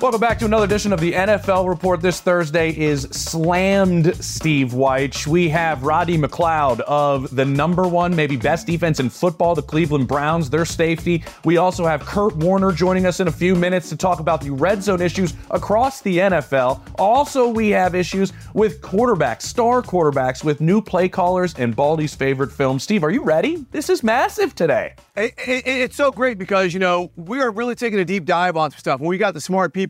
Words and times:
Welcome 0.00 0.20
back 0.20 0.38
to 0.38 0.44
another 0.44 0.64
edition 0.64 0.92
of 0.92 1.00
the 1.00 1.12
NFL 1.12 1.68
Report. 1.68 2.00
This 2.00 2.20
Thursday 2.20 2.70
is 2.70 3.02
slammed 3.10 4.14
Steve 4.24 4.68
Wyche. 4.68 5.26
We 5.26 5.48
have 5.48 5.82
Roddy 5.82 6.16
McLeod 6.16 6.78
of 6.82 7.34
the 7.34 7.44
number 7.44 7.88
one, 7.88 8.14
maybe 8.14 8.36
best 8.36 8.68
defense 8.68 9.00
in 9.00 9.10
football, 9.10 9.56
the 9.56 9.62
Cleveland 9.62 10.06
Browns, 10.06 10.50
their 10.50 10.64
safety. 10.64 11.24
We 11.44 11.56
also 11.56 11.84
have 11.84 12.06
Kurt 12.06 12.36
Warner 12.36 12.70
joining 12.70 13.06
us 13.06 13.18
in 13.18 13.26
a 13.26 13.32
few 13.32 13.56
minutes 13.56 13.88
to 13.88 13.96
talk 13.96 14.20
about 14.20 14.40
the 14.40 14.50
red 14.50 14.84
zone 14.84 15.02
issues 15.02 15.34
across 15.50 16.00
the 16.00 16.18
NFL. 16.18 16.80
Also, 16.96 17.48
we 17.48 17.70
have 17.70 17.96
issues 17.96 18.32
with 18.54 18.80
quarterbacks, 18.80 19.42
star 19.42 19.82
quarterbacks, 19.82 20.44
with 20.44 20.60
new 20.60 20.80
play 20.80 21.08
callers 21.08 21.54
and 21.54 21.74
Baldy's 21.74 22.14
favorite 22.14 22.52
film. 22.52 22.78
Steve, 22.78 23.02
are 23.02 23.10
you 23.10 23.24
ready? 23.24 23.66
This 23.72 23.90
is 23.90 24.04
massive 24.04 24.54
today. 24.54 24.94
It, 25.16 25.34
it, 25.44 25.66
it's 25.66 25.96
so 25.96 26.12
great 26.12 26.38
because, 26.38 26.72
you 26.72 26.78
know, 26.78 27.10
we 27.16 27.40
are 27.40 27.50
really 27.50 27.74
taking 27.74 27.98
a 27.98 28.04
deep 28.04 28.24
dive 28.24 28.56
on 28.56 28.70
some 28.70 28.78
stuff. 28.78 29.00
And 29.00 29.08
we 29.08 29.18
got 29.18 29.34
the 29.34 29.40
smart 29.40 29.72
people 29.72 29.87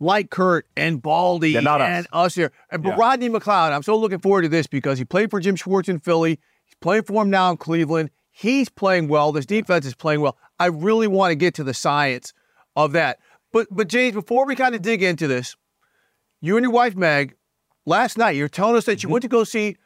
like 0.00 0.30
Kurt 0.30 0.66
and 0.76 1.00
Baldy 1.00 1.56
and 1.56 1.66
us. 1.68 2.06
us, 2.12 2.34
here. 2.34 2.50
And, 2.70 2.82
but 2.82 2.90
Yeah. 2.90 2.96
Rodney 2.98 3.28
McLeod, 3.28 3.72
I'm 3.72 3.82
so 3.82 3.96
looking 3.96 4.18
forward 4.18 4.42
to 4.42 4.48
this 4.48 4.66
because 4.66 4.98
he 4.98 5.04
played 5.04 5.30
for 5.30 5.38
Jim 5.40 5.54
Schwartz 5.56 5.88
in 5.88 6.00
Philly. 6.00 6.40
He's 6.64 6.74
playing 6.80 7.04
for 7.04 7.22
him 7.22 7.30
now 7.30 7.50
in 7.52 7.56
Cleveland. 7.56 8.10
He's 8.30 8.68
playing 8.68 9.08
well. 9.08 9.30
This 9.32 9.46
defense 9.46 9.86
is 9.86 9.94
playing 9.94 10.20
well. 10.20 10.36
I 10.58 10.66
really 10.66 11.06
want 11.06 11.30
to 11.30 11.34
get 11.36 11.54
to 11.54 11.64
the 11.64 11.74
science 11.74 12.32
of 12.74 12.92
that. 12.92 13.18
But 13.52 13.68
but 13.70 13.88
James, 13.88 14.14
before 14.14 14.46
we 14.46 14.56
kind 14.56 14.74
of 14.74 14.82
dig 14.82 15.02
into 15.02 15.26
this, 15.28 15.54
you 16.40 16.56
and 16.56 16.64
your 16.64 16.72
wife 16.72 16.96
Meg, 16.96 17.34
last 17.86 18.16
night 18.18 18.34
you're 18.36 18.48
telling 18.48 18.76
us 18.76 18.86
that 18.86 19.02
you 19.02 19.06
Mm-hmm. 19.08 19.12
went 19.12 19.22
to 19.22 19.28
go 19.28 19.44
see 19.44 19.76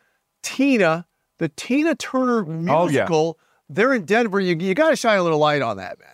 Tina, 0.43 1.07
the 1.39 1.49
Tina 1.51 1.95
Turner 1.95 2.45
Oh, 2.47 2.49
yeah. 2.89 3.01
musical. 3.01 3.39
They're 3.69 3.93
in 3.93 4.05
Denver. 4.05 4.39
You, 4.41 4.57
you 4.57 4.75
got 4.75 4.91
to 4.91 4.97
shine 4.97 5.19
a 5.19 5.23
little 5.23 5.41
light 5.41 5.61
on 5.63 5.79
that, 5.79 5.99
man. 5.99 6.09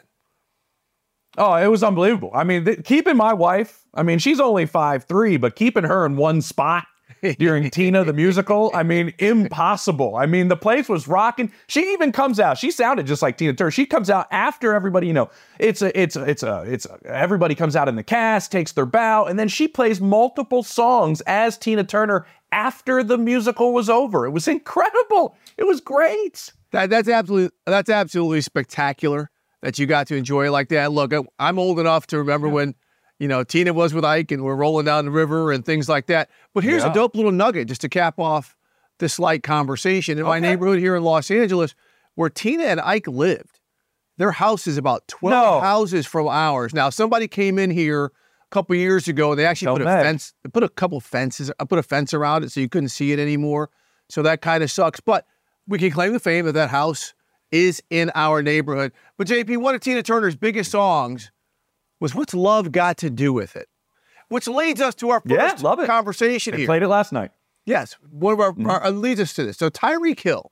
Oh, 1.38 1.54
it 1.54 1.68
was 1.68 1.82
unbelievable. 1.82 2.30
I 2.34 2.44
mean, 2.44 2.64
th- 2.64 2.84
keeping 2.84 3.16
my 3.16 3.32
wife, 3.32 3.84
I 3.94 4.02
mean, 4.02 4.18
she's 4.18 4.40
only 4.40 4.66
five 4.66 5.04
three, 5.04 5.36
but 5.36 5.56
keeping 5.56 5.84
her 5.84 6.04
in 6.04 6.16
one 6.16 6.42
spot 6.42 6.86
during 7.38 7.70
Tina 7.70 8.04
the 8.04 8.12
musical, 8.12 8.70
I 8.74 8.82
mean, 8.82 9.14
impossible. 9.18 10.16
I 10.16 10.26
mean, 10.26 10.48
the 10.48 10.56
place 10.56 10.88
was 10.88 11.08
rocking. 11.08 11.52
She 11.68 11.92
even 11.92 12.12
comes 12.12 12.38
out. 12.38 12.58
She 12.58 12.70
sounded 12.70 13.06
just 13.06 13.22
like 13.22 13.38
Tina 13.38 13.54
Turner. 13.54 13.70
She 13.70 13.86
comes 13.86 14.10
out 14.10 14.26
after 14.30 14.74
everybody, 14.74 15.06
you 15.06 15.12
know, 15.12 15.30
it's 15.58 15.82
a, 15.82 15.98
it's 15.98 16.16
a, 16.16 16.24
it's 16.24 16.42
a, 16.42 16.64
it's 16.66 16.86
a, 16.86 16.98
everybody 17.06 17.54
comes 17.54 17.76
out 17.76 17.88
in 17.88 17.96
the 17.96 18.02
cast, 18.02 18.52
takes 18.52 18.72
their 18.72 18.86
bow, 18.86 19.24
and 19.24 19.38
then 19.38 19.48
she 19.48 19.68
plays 19.68 20.00
multiple 20.00 20.62
songs 20.62 21.20
as 21.22 21.56
Tina 21.56 21.84
Turner 21.84 22.26
after 22.50 23.02
the 23.02 23.16
musical 23.16 23.72
was 23.72 23.88
over. 23.88 24.26
It 24.26 24.30
was 24.30 24.48
incredible. 24.48 25.36
It 25.56 25.64
was 25.64 25.80
great. 25.80 26.52
That, 26.72 26.90
that's 26.90 27.08
absolutely 27.08 27.56
that's 27.66 27.90
absolutely 27.90 28.40
spectacular 28.40 29.30
that 29.62 29.78
you 29.78 29.86
got 29.86 30.06
to 30.08 30.16
enjoy 30.16 30.46
it 30.46 30.50
like 30.50 30.68
that. 30.68 30.92
Look, 30.92 31.12
I'm 31.38 31.58
old 31.58 31.78
enough 31.78 32.06
to 32.08 32.18
remember 32.18 32.48
when, 32.48 32.74
you 33.18 33.28
know, 33.28 33.44
Tina 33.44 33.72
was 33.72 33.94
with 33.94 34.04
Ike 34.04 34.32
and 34.32 34.42
we're 34.44 34.56
rolling 34.56 34.84
down 34.86 35.04
the 35.04 35.10
river 35.10 35.52
and 35.52 35.64
things 35.64 35.88
like 35.88 36.06
that. 36.06 36.28
But 36.54 36.64
here's 36.64 36.82
Yeah. 36.82 36.90
a 36.90 36.94
dope 36.94 37.14
little 37.16 37.32
nugget 37.32 37.68
just 37.68 37.80
to 37.82 37.88
cap 37.88 38.18
off 38.18 38.56
this 38.98 39.18
light 39.18 39.42
conversation. 39.42 40.18
In 40.18 40.24
my 40.24 40.40
neighborhood 40.40 40.78
here 40.78 40.96
in 40.96 41.02
Los 41.04 41.30
Angeles, 41.30 41.74
where 42.14 42.28
Tina 42.28 42.64
and 42.64 42.80
Ike 42.80 43.06
lived, 43.06 43.60
their 44.18 44.32
house 44.32 44.66
is 44.66 44.76
about 44.76 45.06
12 45.08 45.32
No. 45.54 45.60
houses 45.60 46.06
from 46.06 46.28
ours. 46.28 46.74
Now, 46.74 46.90
somebody 46.90 47.26
came 47.28 47.58
in 47.58 47.70
here 47.70 48.06
a 48.06 48.10
couple 48.50 48.76
years 48.76 49.08
ago 49.08 49.30
and 49.30 49.38
they 49.38 49.46
actually 49.46 49.66
Tell 49.66 49.76
put 49.76 49.82
a 49.82 50.02
fence, 50.02 50.34
they 50.42 50.50
put 50.50 50.62
a 50.62 50.68
couple 50.68 51.00
fences, 51.00 51.50
I 51.58 51.64
put 51.64 51.78
a 51.78 51.82
fence 51.82 52.12
around 52.12 52.44
it 52.44 52.52
so 52.52 52.60
you 52.60 52.68
couldn't 52.68 52.90
see 52.90 53.12
it 53.12 53.18
anymore. 53.18 53.70
So 54.10 54.22
that 54.22 54.42
kind 54.42 54.62
of 54.62 54.70
sucks. 54.70 55.00
But 55.00 55.24
we 55.66 55.78
can 55.78 55.90
claim 55.90 56.12
the 56.12 56.20
fame 56.20 56.44
that 56.46 56.52
that 56.52 56.70
house 56.70 57.14
is 57.52 57.82
in 57.90 58.10
our 58.14 58.42
neighborhood. 58.42 58.92
But 59.16 59.28
JP, 59.28 59.58
one 59.58 59.74
of 59.76 59.80
Tina 59.82 60.02
Turner's 60.02 60.34
biggest 60.34 60.70
songs 60.72 61.30
was 62.00 62.14
"What's 62.14 62.34
Love 62.34 62.72
Got 62.72 62.96
to 62.98 63.10
Do 63.10 63.32
with 63.32 63.54
It," 63.54 63.68
which 64.28 64.48
leads 64.48 64.80
us 64.80 64.94
to 64.96 65.10
our 65.10 65.20
first 65.20 65.32
Yeah, 65.62 65.68
love 65.68 65.78
it. 65.78 65.86
conversation 65.86 66.52
They 66.52 66.58
here. 66.58 66.66
played 66.66 66.82
it 66.82 66.88
last 66.88 67.12
night. 67.12 67.30
Yes, 67.64 67.96
one 68.10 68.32
of 68.32 68.40
our, 68.40 68.52
Mm-hmm. 68.52 68.68
our 68.70 68.84
uh, 68.86 68.90
leads 68.90 69.20
us 69.20 69.34
to 69.34 69.44
this. 69.44 69.58
So 69.58 69.70
Tyreek 69.70 70.18
Hill, 70.18 70.50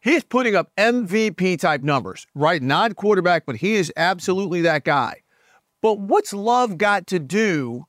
he's 0.00 0.24
putting 0.24 0.56
up 0.56 0.72
MVP 0.76 1.60
type 1.60 1.82
numbers, 1.82 2.26
right? 2.34 2.60
Not 2.60 2.96
quarterback, 2.96 3.46
but 3.46 3.56
he 3.56 3.74
is 3.74 3.92
absolutely 3.96 4.62
that 4.62 4.82
guy. 4.84 5.20
But 5.82 6.00
what's 6.00 6.32
love 6.32 6.78
got 6.78 7.06
to 7.08 7.18
do 7.20 7.84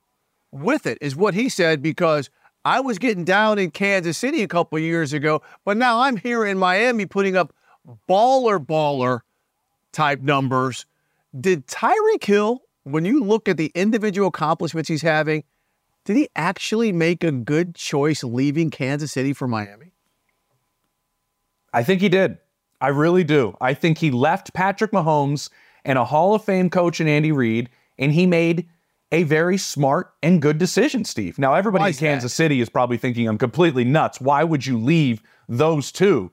with 0.52 0.86
it 0.86 0.98
is 1.02 1.16
what 1.16 1.34
he 1.34 1.48
said 1.50 1.82
because 1.82 2.30
I 2.66 2.82
was 2.82 3.00
getting 3.00 3.24
down 3.24 3.58
in 3.58 3.72
Kansas 3.72 4.18
City 4.18 4.44
a 4.44 4.48
couple 4.48 4.78
years 4.80 5.14
ago, 5.14 5.42
but 5.64 5.78
now 5.78 6.02
I'm 6.02 6.18
here 6.18 6.44
in 6.46 6.58
Miami 6.58 7.06
putting 7.06 7.36
up 7.38 7.54
baller 8.10 8.64
baller 8.64 9.22
type 9.92 10.22
numbers. 10.22 10.86
Did 11.40 11.68
Tyreek 11.68 12.24
Hill, 12.24 12.62
when 12.84 13.06
you 13.06 13.24
look 13.24 13.50
at 13.50 13.58
the 13.58 13.72
individual 13.76 14.28
accomplishments 14.28 14.90
he's 14.90 15.02
having, 15.02 15.44
did 16.06 16.18
he 16.18 16.30
actually 16.36 16.92
make 16.92 17.24
a 17.24 17.32
good 17.32 17.76
choice 17.76 18.24
leaving 18.24 18.70
Kansas 18.70 19.12
City 19.12 19.34
for 19.34 19.48
Miami? 19.48 19.92
I 21.74 21.84
think 21.84 22.00
he 22.02 22.10
did. 22.10 22.38
I 22.80 22.90
really 22.90 23.24
do. 23.24 23.58
I 23.60 23.74
think 23.74 23.98
he 23.98 24.12
left 24.12 24.54
Patrick 24.54 24.92
Mahomes 24.92 25.50
and 25.84 25.98
a 25.98 26.06
Hall 26.06 26.36
of 26.36 26.44
Fame 26.44 26.70
coach 26.70 27.02
in 27.02 27.08
Andy 27.08 27.32
Reid, 27.32 27.70
and 27.98 28.12
he 28.12 28.26
made 28.26 28.68
a 29.12 29.24
very 29.24 29.58
smart 29.58 30.14
and 30.22 30.42
good 30.42 30.58
decision, 30.58 31.06
Steve. 31.06 31.40
Now, 31.40 31.54
everybody 31.54 31.86
in 31.86 31.90
is 31.90 32.00
that? 32.00 32.06
Kansas 32.06 32.34
City 32.34 32.60
is 32.60 32.70
probably 32.70 32.98
thinking 32.98 33.28
I'm 33.28 33.38
completely 33.38 33.84
nuts. 33.84 34.20
Why 34.20 34.44
would 34.44 34.66
you 34.66 34.78
leave 34.78 35.22
those 35.48 35.92
two? 35.92 36.32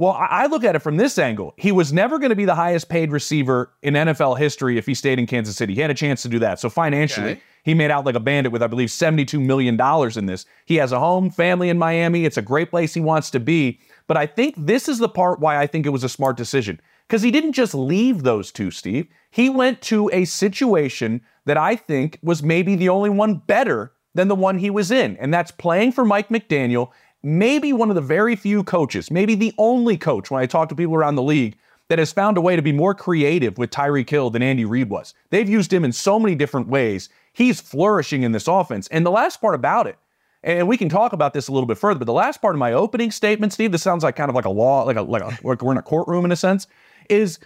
Well, 0.00 0.12
I 0.12 0.44
I 0.44 0.46
look 0.46 0.64
at 0.64 0.74
it 0.74 0.78
from 0.78 0.96
this 0.96 1.18
angle. 1.18 1.52
He 1.58 1.72
was 1.72 1.92
never 1.92 2.18
going 2.18 2.30
to 2.30 2.36
be 2.36 2.46
the 2.46 2.54
highest 2.54 2.88
paid 2.88 3.12
receiver 3.12 3.70
in 3.82 3.92
NFL 3.92 4.38
history 4.38 4.78
if 4.78 4.86
he 4.86 4.94
stayed 4.94 5.18
in 5.18 5.26
Kansas 5.26 5.56
City. 5.56 5.74
He 5.74 5.80
had 5.82 5.90
a 5.90 5.94
chance 5.94 6.22
to 6.22 6.28
do 6.28 6.38
that. 6.38 6.58
So 6.58 6.70
financially, 6.70 7.32
Okay. 7.32 7.40
he 7.64 7.74
made 7.74 7.90
out 7.90 8.06
like 8.06 8.14
a 8.14 8.20
bandit 8.20 8.50
with, 8.50 8.62
I 8.62 8.66
believe, 8.66 8.88
$72 8.88 9.38
million 9.38 9.78
in 10.18 10.24
this. 10.24 10.46
He 10.64 10.76
has 10.76 10.90
a 10.92 10.98
home, 10.98 11.28
family 11.28 11.68
in 11.68 11.76
Miami. 11.78 12.24
It's 12.24 12.38
a 12.38 12.42
great 12.42 12.70
place 12.70 12.94
he 12.94 13.00
wants 13.02 13.30
to 13.32 13.40
be. 13.40 13.78
But 14.06 14.16
I 14.16 14.24
think 14.26 14.54
this 14.56 14.88
is 14.88 14.98
the 15.00 15.08
part 15.08 15.38
why 15.38 15.58
I 15.60 15.66
think 15.66 15.84
it 15.84 15.90
was 15.90 16.02
a 16.02 16.08
smart 16.08 16.38
decision. 16.38 16.80
Because 17.06 17.20
he 17.20 17.30
didn't 17.30 17.52
just 17.52 17.74
leave 17.74 18.22
those 18.22 18.50
two, 18.50 18.70
Steve. 18.70 19.06
He 19.30 19.50
went 19.50 19.82
to 19.82 20.08
a 20.14 20.24
situation 20.24 21.20
that 21.44 21.58
I 21.58 21.76
think 21.76 22.18
was 22.22 22.42
maybe 22.42 22.74
the 22.74 22.88
only 22.88 23.10
one 23.10 23.42
better 23.46 23.92
than 24.14 24.28
the 24.28 24.34
one 24.34 24.58
he 24.58 24.70
was 24.70 24.90
in. 24.90 25.16
And 25.18 25.32
that's 25.32 25.50
playing 25.50 25.92
for 25.92 26.04
Mike 26.06 26.30
McDaniel, 26.30 26.90
maybe 27.22 27.72
one 27.72 27.90
of 27.90 27.94
the 27.94 28.00
very 28.00 28.36
few 28.36 28.64
coaches, 28.64 29.10
maybe 29.10 29.34
the 29.34 29.52
only 29.58 29.96
coach 29.96 30.30
when 30.30 30.42
I 30.42 30.46
talk 30.46 30.68
to 30.70 30.74
people 30.74 30.94
around 30.94 31.16
the 31.16 31.22
league 31.22 31.56
that 31.88 31.98
has 31.98 32.12
found 32.12 32.36
a 32.36 32.40
way 32.40 32.54
to 32.56 32.62
be 32.62 32.72
more 32.72 32.94
creative 32.94 33.58
with 33.58 33.70
Tyreek 33.70 34.08
Hill 34.08 34.30
than 34.30 34.42
Andy 34.42 34.64
Reid 34.64 34.88
was. 34.88 35.12
They've 35.30 35.48
used 35.48 35.72
him 35.72 35.84
in 35.84 35.92
so 35.92 36.20
many 36.20 36.34
different 36.34 36.68
ways. 36.68 37.08
He's 37.32 37.60
flourishing 37.60 38.22
in 38.22 38.32
this 38.32 38.46
offense. 38.46 38.86
And 38.88 39.04
the 39.04 39.10
last 39.10 39.40
part 39.40 39.54
about 39.54 39.86
it, 39.86 39.98
and 40.42 40.68
we 40.68 40.76
can 40.76 40.88
talk 40.88 41.12
about 41.12 41.34
this 41.34 41.48
a 41.48 41.52
little 41.52 41.66
bit 41.66 41.78
further, 41.78 41.98
but 41.98 42.06
the 42.06 42.12
last 42.12 42.40
part 42.40 42.54
of 42.54 42.58
my 42.58 42.72
opening 42.72 43.10
statement, 43.10 43.52
Steve, 43.52 43.72
this 43.72 43.82
sounds 43.82 44.04
like 44.04 44.16
kind 44.16 44.30
of 44.30 44.34
like 44.36 44.44
a 44.46 44.50
law, 44.50 44.84
like 44.84 44.96
a 44.96 45.02
like 45.02 45.22
a 45.22 45.36
like 45.46 45.62
we're 45.62 45.72
in 45.72 45.78
a 45.78 45.82
courtroom 45.82 46.24
in 46.24 46.32
a 46.32 46.36
sense, 46.36 46.66
is 47.10 47.38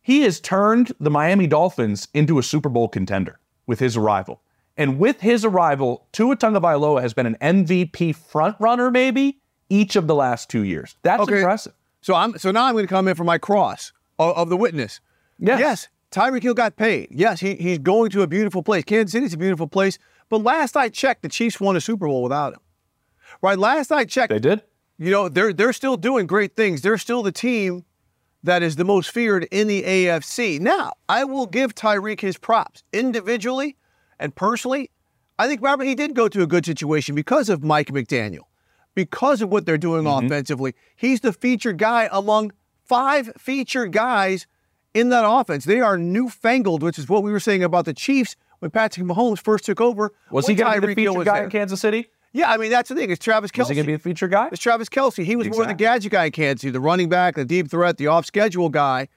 he 0.00 0.22
has 0.22 0.40
turned 0.40 0.92
the 1.00 1.10
Miami 1.10 1.46
Dolphins 1.46 2.08
into 2.14 2.38
a 2.38 2.42
Super 2.42 2.68
Bowl 2.68 2.88
contender 2.88 3.38
with 3.66 3.80
his 3.80 3.96
arrival. 3.96 4.40
And 4.76 4.98
with 4.98 5.20
his 5.20 5.44
arrival, 5.44 6.06
Tua 6.12 6.36
Tagovailoa 6.36 7.00
has 7.00 7.14
been 7.14 7.26
an 7.26 7.36
MVP 7.40 8.14
front 8.14 8.56
runner, 8.60 8.90
maybe 8.90 9.38
each 9.70 9.96
of 9.96 10.06
the 10.06 10.14
last 10.14 10.50
two 10.50 10.62
years. 10.62 10.96
That's 11.02 11.22
Okay. 11.22 11.38
impressive. 11.38 11.72
So 12.02 12.14
I'm 12.14 12.38
so 12.38 12.50
now 12.50 12.64
I'm 12.66 12.72
going 12.74 12.84
to 12.86 12.92
come 12.92 13.08
in 13.08 13.14
for 13.14 13.24
my 13.24 13.38
cross 13.38 13.92
of, 14.18 14.36
of 14.36 14.48
the 14.48 14.56
witness. 14.56 15.00
Yes. 15.38 15.58
Yes, 15.60 15.88
Tyreek 16.12 16.42
Hill 16.42 16.54
got 16.54 16.76
paid. 16.76 17.08
Yes, 17.10 17.40
he, 17.40 17.54
he's 17.56 17.78
going 17.78 18.10
to 18.10 18.22
a 18.22 18.26
beautiful 18.26 18.62
place. 18.62 18.84
Kansas 18.84 19.12
City's 19.12 19.34
a 19.34 19.38
beautiful 19.38 19.66
place. 19.66 19.98
But 20.28 20.42
last 20.42 20.76
I 20.76 20.88
checked, 20.88 21.22
the 21.22 21.28
Chiefs 21.28 21.60
won 21.60 21.74
a 21.76 21.80
Super 21.80 22.06
Bowl 22.06 22.22
without 22.22 22.52
him. 22.52 22.60
Right? 23.42 23.58
Last 23.58 23.90
I 23.92 24.04
checked, 24.04 24.30
They 24.32 24.38
did. 24.38 24.62
you 24.98 25.10
know, 25.10 25.28
they're 25.28 25.52
they're 25.52 25.72
still 25.72 25.96
doing 25.96 26.26
great 26.26 26.54
things. 26.54 26.82
They're 26.82 26.98
still 26.98 27.22
the 27.22 27.32
team 27.32 27.84
that 28.44 28.62
is 28.62 28.76
the 28.76 28.84
most 28.84 29.10
feared 29.10 29.44
in 29.50 29.66
the 29.66 29.82
AFC. 29.82 30.60
Now, 30.60 30.92
I 31.08 31.24
will 31.24 31.46
give 31.46 31.74
Tyreek 31.74 32.20
his 32.20 32.38
props 32.38 32.82
individually 32.92 33.76
and 34.18 34.34
personally. 34.34 34.90
I 35.38 35.46
think 35.46 35.60
Robert 35.62 35.84
he 35.84 35.94
did 35.94 36.14
go 36.14 36.28
to 36.28 36.42
a 36.42 36.46
good 36.46 36.64
situation 36.64 37.14
because 37.14 37.48
of 37.48 37.62
Mike 37.62 37.88
McDaniel, 37.88 38.44
because 38.94 39.42
of 39.42 39.50
what 39.50 39.66
they're 39.66 39.76
doing 39.76 40.04
mm-hmm. 40.04 40.26
offensively. 40.26 40.74
He's 40.96 41.20
the 41.20 41.32
featured 41.32 41.78
guy 41.78 42.08
among 42.10 42.52
five 42.84 43.32
featured 43.36 43.92
guys 43.92 44.46
in 44.94 45.10
that 45.10 45.28
offense. 45.28 45.64
They 45.66 45.80
are 45.80 45.98
newfangled, 45.98 46.82
which 46.82 46.98
is 46.98 47.08
what 47.08 47.22
we 47.22 47.30
were 47.30 47.40
saying 47.40 47.62
about 47.62 47.84
the 47.84 47.92
Chiefs 47.92 48.34
when 48.60 48.70
Patrick 48.70 49.06
Mahomes 49.06 49.38
first 49.38 49.64
took 49.64 49.80
over. 49.80 50.12
Was 50.30 50.46
he 50.46 50.54
going 50.54 50.74
to 50.74 50.80
be 50.80 50.94
the 50.94 50.94
featured 50.94 51.26
guy 51.26 51.34
there. 51.34 51.44
in 51.44 51.50
Kansas 51.50 51.80
City? 51.80 52.08
Yeah, 52.32 52.50
I 52.50 52.56
mean 52.56 52.70
that's 52.70 52.88
the 52.88 52.94
thing. 52.94 53.10
It's 53.10 53.22
Travis 53.22 53.50
Kelce. 53.50 53.62
Is 53.62 53.68
he 53.68 53.74
going 53.76 53.86
to 53.86 53.92
be 53.92 53.96
the 53.96 54.02
featured 54.02 54.30
guy? 54.30 54.48
It's 54.52 54.60
Travis 54.60 54.88
Kelce. 54.88 55.24
He 55.24 55.36
was 55.36 55.46
exactly. 55.46 55.66
more 55.66 55.72
the 55.72 55.78
gadget 55.78 56.12
guy 56.12 56.26
in 56.26 56.32
Kansas 56.32 56.62
City, 56.62 56.70
the 56.70 56.80
running 56.80 57.08
back, 57.08 57.34
the 57.34 57.44
deep 57.44 57.70
threat, 57.70 57.96
the 57.96 58.06
off-schedule 58.06 58.68
guy. 58.70 59.08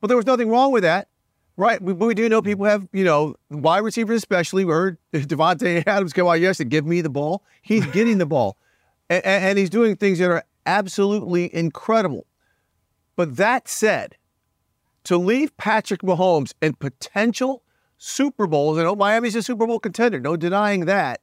But 0.00 0.08
there 0.08 0.16
was 0.16 0.26
nothing 0.26 0.50
wrong 0.50 0.72
with 0.72 0.82
that, 0.82 1.08
right? 1.56 1.80
We, 1.80 1.92
we 1.92 2.14
do 2.14 2.28
know 2.28 2.40
hmm. 2.40 2.46
people 2.46 2.64
have, 2.66 2.88
you 2.92 3.04
know, 3.04 3.36
wide 3.50 3.78
receivers 3.78 4.18
especially. 4.18 4.64
We 4.64 4.72
heard 4.72 4.98
Davante 5.12 5.86
Adams 5.86 6.12
come 6.12 6.26
out 6.26 6.40
yesterday, 6.40 6.70
give 6.70 6.86
me 6.86 7.00
the 7.00 7.10
ball. 7.10 7.42
He's 7.62 7.86
getting 7.92 8.18
the 8.18 8.26
ball, 8.26 8.56
and, 9.08 9.24
and 9.24 9.58
he's 9.58 9.70
doing 9.70 9.96
things 9.96 10.18
that 10.18 10.30
are 10.30 10.44
absolutely 10.66 11.54
incredible. 11.54 12.26
But 13.16 13.36
that 13.36 13.68
said, 13.68 14.16
to 15.04 15.18
leave 15.18 15.56
Patrick 15.56 16.00
Mahomes 16.00 16.54
in 16.60 16.74
potential 16.74 17.62
Super 17.98 18.46
Bowls, 18.46 18.78
and 18.78 18.86
oh, 18.86 18.96
Miami's 18.96 19.36
a 19.36 19.42
Super 19.42 19.66
Bowl 19.66 19.78
contender, 19.78 20.18
no 20.18 20.36
denying 20.36 20.86
that. 20.86 21.20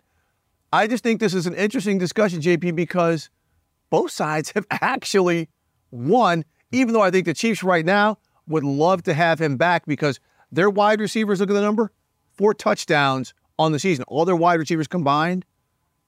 I 0.74 0.88
just 0.88 1.04
think 1.04 1.20
this 1.20 1.34
is 1.34 1.48
an 1.48 1.54
interesting 1.56 1.98
discussion, 1.98 2.40
JP, 2.40 2.76
because 2.76 3.30
both 3.90 4.12
sides 4.12 4.52
have 4.56 4.66
actually 4.70 5.50
won, 5.90 6.46
even 6.72 6.94
though 6.94 7.02
I 7.02 7.12
think 7.12 7.26
the 7.26 7.34
Chiefs 7.34 7.64
right 7.64 7.86
now 7.86 8.18
would 8.52 8.64
love 8.64 9.04
to 9.04 9.14
have 9.14 9.40
him 9.40 9.58
back 9.58 9.86
because 9.86 10.20
their 10.52 10.70
wide 10.70 11.00
receivers, 11.00 11.40
look 11.40 11.50
at 11.50 11.54
the 11.54 11.62
number, 11.62 11.92
four 12.34 12.54
touchdowns 12.54 13.34
on 13.58 13.72
the 13.72 13.80
season. 13.80 14.06
All 14.08 14.26
their 14.26 14.36
wide 14.36 14.60
receivers 14.60 14.88
combined, 14.88 15.46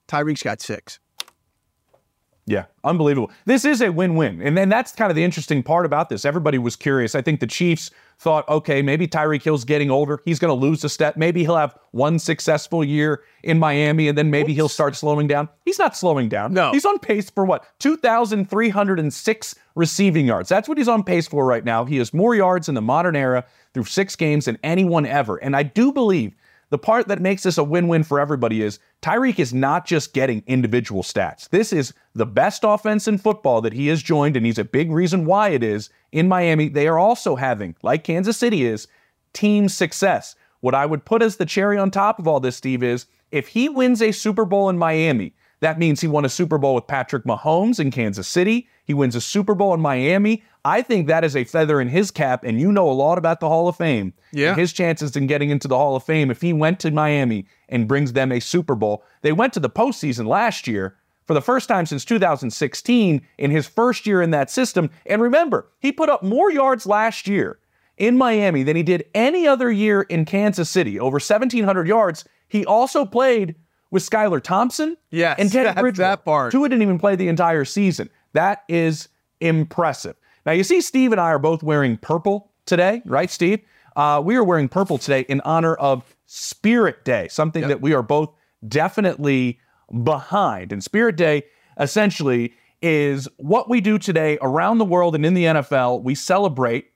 Tyreek's 0.08 0.42
got 0.42 0.60
six. 0.60 0.98
Yeah, 2.46 2.66
unbelievable. 2.82 3.30
This 3.46 3.64
is 3.64 3.80
a 3.80 3.90
win-win. 3.90 4.42
And 4.42 4.56
then 4.56 4.68
that's 4.68 4.92
kind 4.92 5.10
of 5.10 5.16
the 5.16 5.24
interesting 5.24 5.62
part 5.62 5.86
about 5.86 6.10
this. 6.10 6.26
Everybody 6.26 6.58
was 6.58 6.76
curious. 6.76 7.14
I 7.14 7.22
think 7.22 7.40
the 7.40 7.46
Chiefs 7.46 7.90
thought, 8.18 8.48
okay, 8.48 8.82
maybe 8.82 9.06
Tyreek 9.06 9.42
Hill's 9.42 9.64
getting 9.64 9.90
older. 9.90 10.20
He's 10.24 10.38
going 10.38 10.48
to 10.48 10.54
lose 10.54 10.84
a 10.84 10.88
step. 10.88 11.16
Maybe 11.16 11.42
he'll 11.42 11.56
have 11.56 11.76
one 11.90 12.18
successful 12.18 12.84
year 12.84 13.22
in 13.42 13.58
Miami 13.58 14.08
and 14.08 14.16
then 14.16 14.30
maybe 14.30 14.52
Oops. 14.52 14.56
he'll 14.56 14.68
start 14.68 14.96
slowing 14.96 15.26
down. 15.26 15.48
He's 15.64 15.78
not 15.78 15.96
slowing 15.96 16.28
down. 16.28 16.52
No. 16.52 16.72
He's 16.72 16.84
on 16.84 16.98
pace 16.98 17.30
for 17.30 17.44
what? 17.44 17.66
2,306 17.80 19.54
receiving 19.74 20.26
yards. 20.26 20.48
That's 20.48 20.68
what 20.68 20.78
he's 20.78 20.88
on 20.88 21.02
pace 21.02 21.26
for 21.26 21.44
right 21.44 21.64
now. 21.64 21.84
He 21.84 21.98
has 21.98 22.14
more 22.14 22.34
yards 22.34 22.68
in 22.68 22.74
the 22.74 22.82
modern 22.82 23.16
era 23.16 23.44
through 23.72 23.84
six 23.84 24.16
games 24.16 24.46
than 24.46 24.58
anyone 24.62 25.06
ever. 25.06 25.36
And 25.36 25.56
I 25.56 25.62
do 25.62 25.92
believe 25.92 26.34
the 26.74 26.78
part 26.78 27.06
that 27.06 27.22
makes 27.22 27.44
this 27.44 27.56
a 27.56 27.62
win 27.62 27.86
win 27.86 28.02
for 28.02 28.18
everybody 28.18 28.60
is 28.60 28.80
Tyreek 29.00 29.38
is 29.38 29.54
not 29.54 29.86
just 29.86 30.12
getting 30.12 30.42
individual 30.48 31.04
stats. 31.04 31.48
This 31.50 31.72
is 31.72 31.94
the 32.16 32.26
best 32.26 32.64
offense 32.64 33.06
in 33.06 33.16
football 33.16 33.60
that 33.60 33.74
he 33.74 33.86
has 33.86 34.02
joined, 34.02 34.36
and 34.36 34.44
he's 34.44 34.58
a 34.58 34.64
big 34.64 34.90
reason 34.90 35.24
why 35.24 35.50
it 35.50 35.62
is 35.62 35.88
in 36.10 36.26
Miami. 36.26 36.68
They 36.68 36.88
are 36.88 36.98
also 36.98 37.36
having, 37.36 37.76
like 37.84 38.02
Kansas 38.02 38.36
City 38.36 38.64
is, 38.64 38.88
team 39.32 39.68
success. 39.68 40.34
What 40.62 40.74
I 40.74 40.84
would 40.84 41.04
put 41.04 41.22
as 41.22 41.36
the 41.36 41.46
cherry 41.46 41.78
on 41.78 41.92
top 41.92 42.18
of 42.18 42.26
all 42.26 42.40
this, 42.40 42.56
Steve, 42.56 42.82
is 42.82 43.06
if 43.30 43.46
he 43.46 43.68
wins 43.68 44.02
a 44.02 44.10
Super 44.10 44.44
Bowl 44.44 44.68
in 44.68 44.76
Miami, 44.76 45.32
that 45.60 45.78
means 45.78 46.00
he 46.00 46.08
won 46.08 46.24
a 46.24 46.28
Super 46.28 46.58
Bowl 46.58 46.74
with 46.74 46.86
Patrick 46.86 47.24
Mahomes 47.24 47.80
in 47.80 47.90
Kansas 47.90 48.28
City. 48.28 48.68
He 48.84 48.94
wins 48.94 49.14
a 49.14 49.20
Super 49.20 49.54
Bowl 49.54 49.72
in 49.72 49.80
Miami. 49.80 50.42
I 50.64 50.82
think 50.82 51.06
that 51.06 51.24
is 51.24 51.36
a 51.36 51.44
feather 51.44 51.80
in 51.80 51.88
his 51.88 52.10
cap, 52.10 52.42
and 52.44 52.60
you 52.60 52.72
know 52.72 52.90
a 52.90 52.92
lot 52.92 53.18
about 53.18 53.40
the 53.40 53.48
Hall 53.48 53.68
of 53.68 53.76
Fame. 53.76 54.14
Yeah. 54.32 54.54
his 54.54 54.72
chances 54.72 55.16
in 55.16 55.26
getting 55.26 55.50
into 55.50 55.68
the 55.68 55.76
Hall 55.76 55.94
of 55.94 56.02
Fame 56.04 56.30
if 56.30 56.40
he 56.40 56.52
went 56.52 56.80
to 56.80 56.90
Miami 56.90 57.46
and 57.68 57.86
brings 57.86 58.12
them 58.12 58.32
a 58.32 58.40
Super 58.40 58.74
Bowl. 58.74 59.04
They 59.22 59.32
went 59.32 59.52
to 59.54 59.60
the 59.60 59.70
postseason 59.70 60.26
last 60.26 60.66
year 60.66 60.96
for 61.26 61.34
the 61.34 61.40
first 61.40 61.68
time 61.68 61.86
since 61.86 62.04
2016 62.04 63.26
in 63.38 63.50
his 63.50 63.66
first 63.66 64.06
year 64.06 64.22
in 64.22 64.30
that 64.32 64.50
system. 64.50 64.90
And 65.06 65.22
remember, 65.22 65.70
he 65.78 65.92
put 65.92 66.08
up 66.08 66.22
more 66.22 66.50
yards 66.50 66.86
last 66.86 67.26
year 67.26 67.58
in 67.96 68.18
Miami 68.18 68.62
than 68.62 68.76
he 68.76 68.82
did 68.82 69.04
any 69.14 69.46
other 69.46 69.70
year 69.70 70.02
in 70.02 70.24
Kansas 70.24 70.68
City, 70.68 70.98
over 70.98 71.16
1,700 71.16 71.86
yards. 71.86 72.24
He 72.48 72.66
also 72.66 73.04
played 73.04 73.54
with 73.94 74.02
Skylar 74.02 74.42
Thompson 74.42 74.96
yes, 75.10 75.38
and 75.38 75.50
Teddy 75.50 75.72
Bridgewater. 75.80 76.10
That 76.10 76.24
part. 76.24 76.50
Tua 76.50 76.68
didn't 76.68 76.82
even 76.82 76.98
play 76.98 77.14
the 77.14 77.28
entire 77.28 77.64
season. 77.64 78.10
That 78.32 78.64
is 78.68 79.08
impressive. 79.40 80.16
Now, 80.44 80.50
you 80.50 80.64
see, 80.64 80.80
Steve 80.80 81.12
and 81.12 81.20
I 81.20 81.28
are 81.28 81.38
both 81.38 81.62
wearing 81.62 81.96
purple 81.96 82.50
today, 82.66 83.02
right, 83.06 83.30
Steve? 83.30 83.60
Uh, 83.94 84.20
we 84.22 84.34
are 84.34 84.42
wearing 84.42 84.68
purple 84.68 84.98
today 84.98 85.20
in 85.28 85.40
honor 85.42 85.76
of 85.76 86.16
Spirit 86.26 87.04
Day, 87.04 87.28
something 87.28 87.62
yep. 87.62 87.68
that 87.68 87.80
we 87.80 87.94
are 87.94 88.02
both 88.02 88.34
definitely 88.66 89.60
behind. 90.02 90.72
And 90.72 90.82
Spirit 90.82 91.14
Day 91.14 91.44
essentially 91.78 92.52
is 92.82 93.28
what 93.36 93.70
we 93.70 93.80
do 93.80 93.96
today 93.96 94.38
around 94.42 94.78
the 94.78 94.84
world 94.84 95.14
and 95.14 95.24
in 95.24 95.34
the 95.34 95.44
NFL. 95.44 96.02
We 96.02 96.16
celebrate 96.16 96.86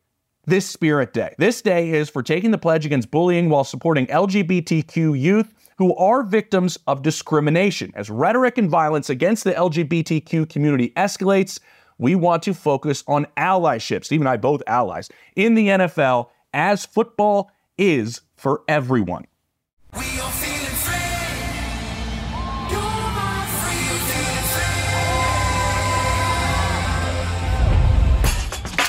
this 0.47 0.69
Spirit 0.69 1.13
Day. 1.13 1.37
This 1.39 1.63
day 1.63 1.91
is 1.91 2.11
for 2.11 2.25
taking 2.25 2.51
the 2.51 2.59
pledge 2.59 2.85
against 2.85 3.13
bullying 3.13 3.51
while 3.51 3.63
supporting 3.63 4.09
LGBTQ 4.09 5.19
youth 5.19 5.55
who 5.79 5.95
are 5.97 6.23
victims 6.23 6.79
of 6.87 7.03
discrimination. 7.03 7.93
As 7.95 8.11
rhetoric 8.11 8.59
and 8.59 8.69
violence 8.69 9.09
against 9.09 9.45
the 9.45 9.53
LGBTQ 9.53 10.49
community 10.49 10.93
escalates, 10.97 11.61
we 11.99 12.15
want 12.15 12.43
to 12.45 12.55
focus 12.55 13.03
on 13.07 13.27
allyship. 13.37 14.05
Steve 14.05 14.21
and 14.21 14.29
I 14.29 14.37
both 14.37 14.63
allies 14.67 15.09
in 15.37 15.55
the 15.55 15.69
NFL 15.69 16.29
as 16.53 16.85
football 16.85 17.51
is 17.77 18.21
for 18.37 18.63
everyone. 18.69 19.27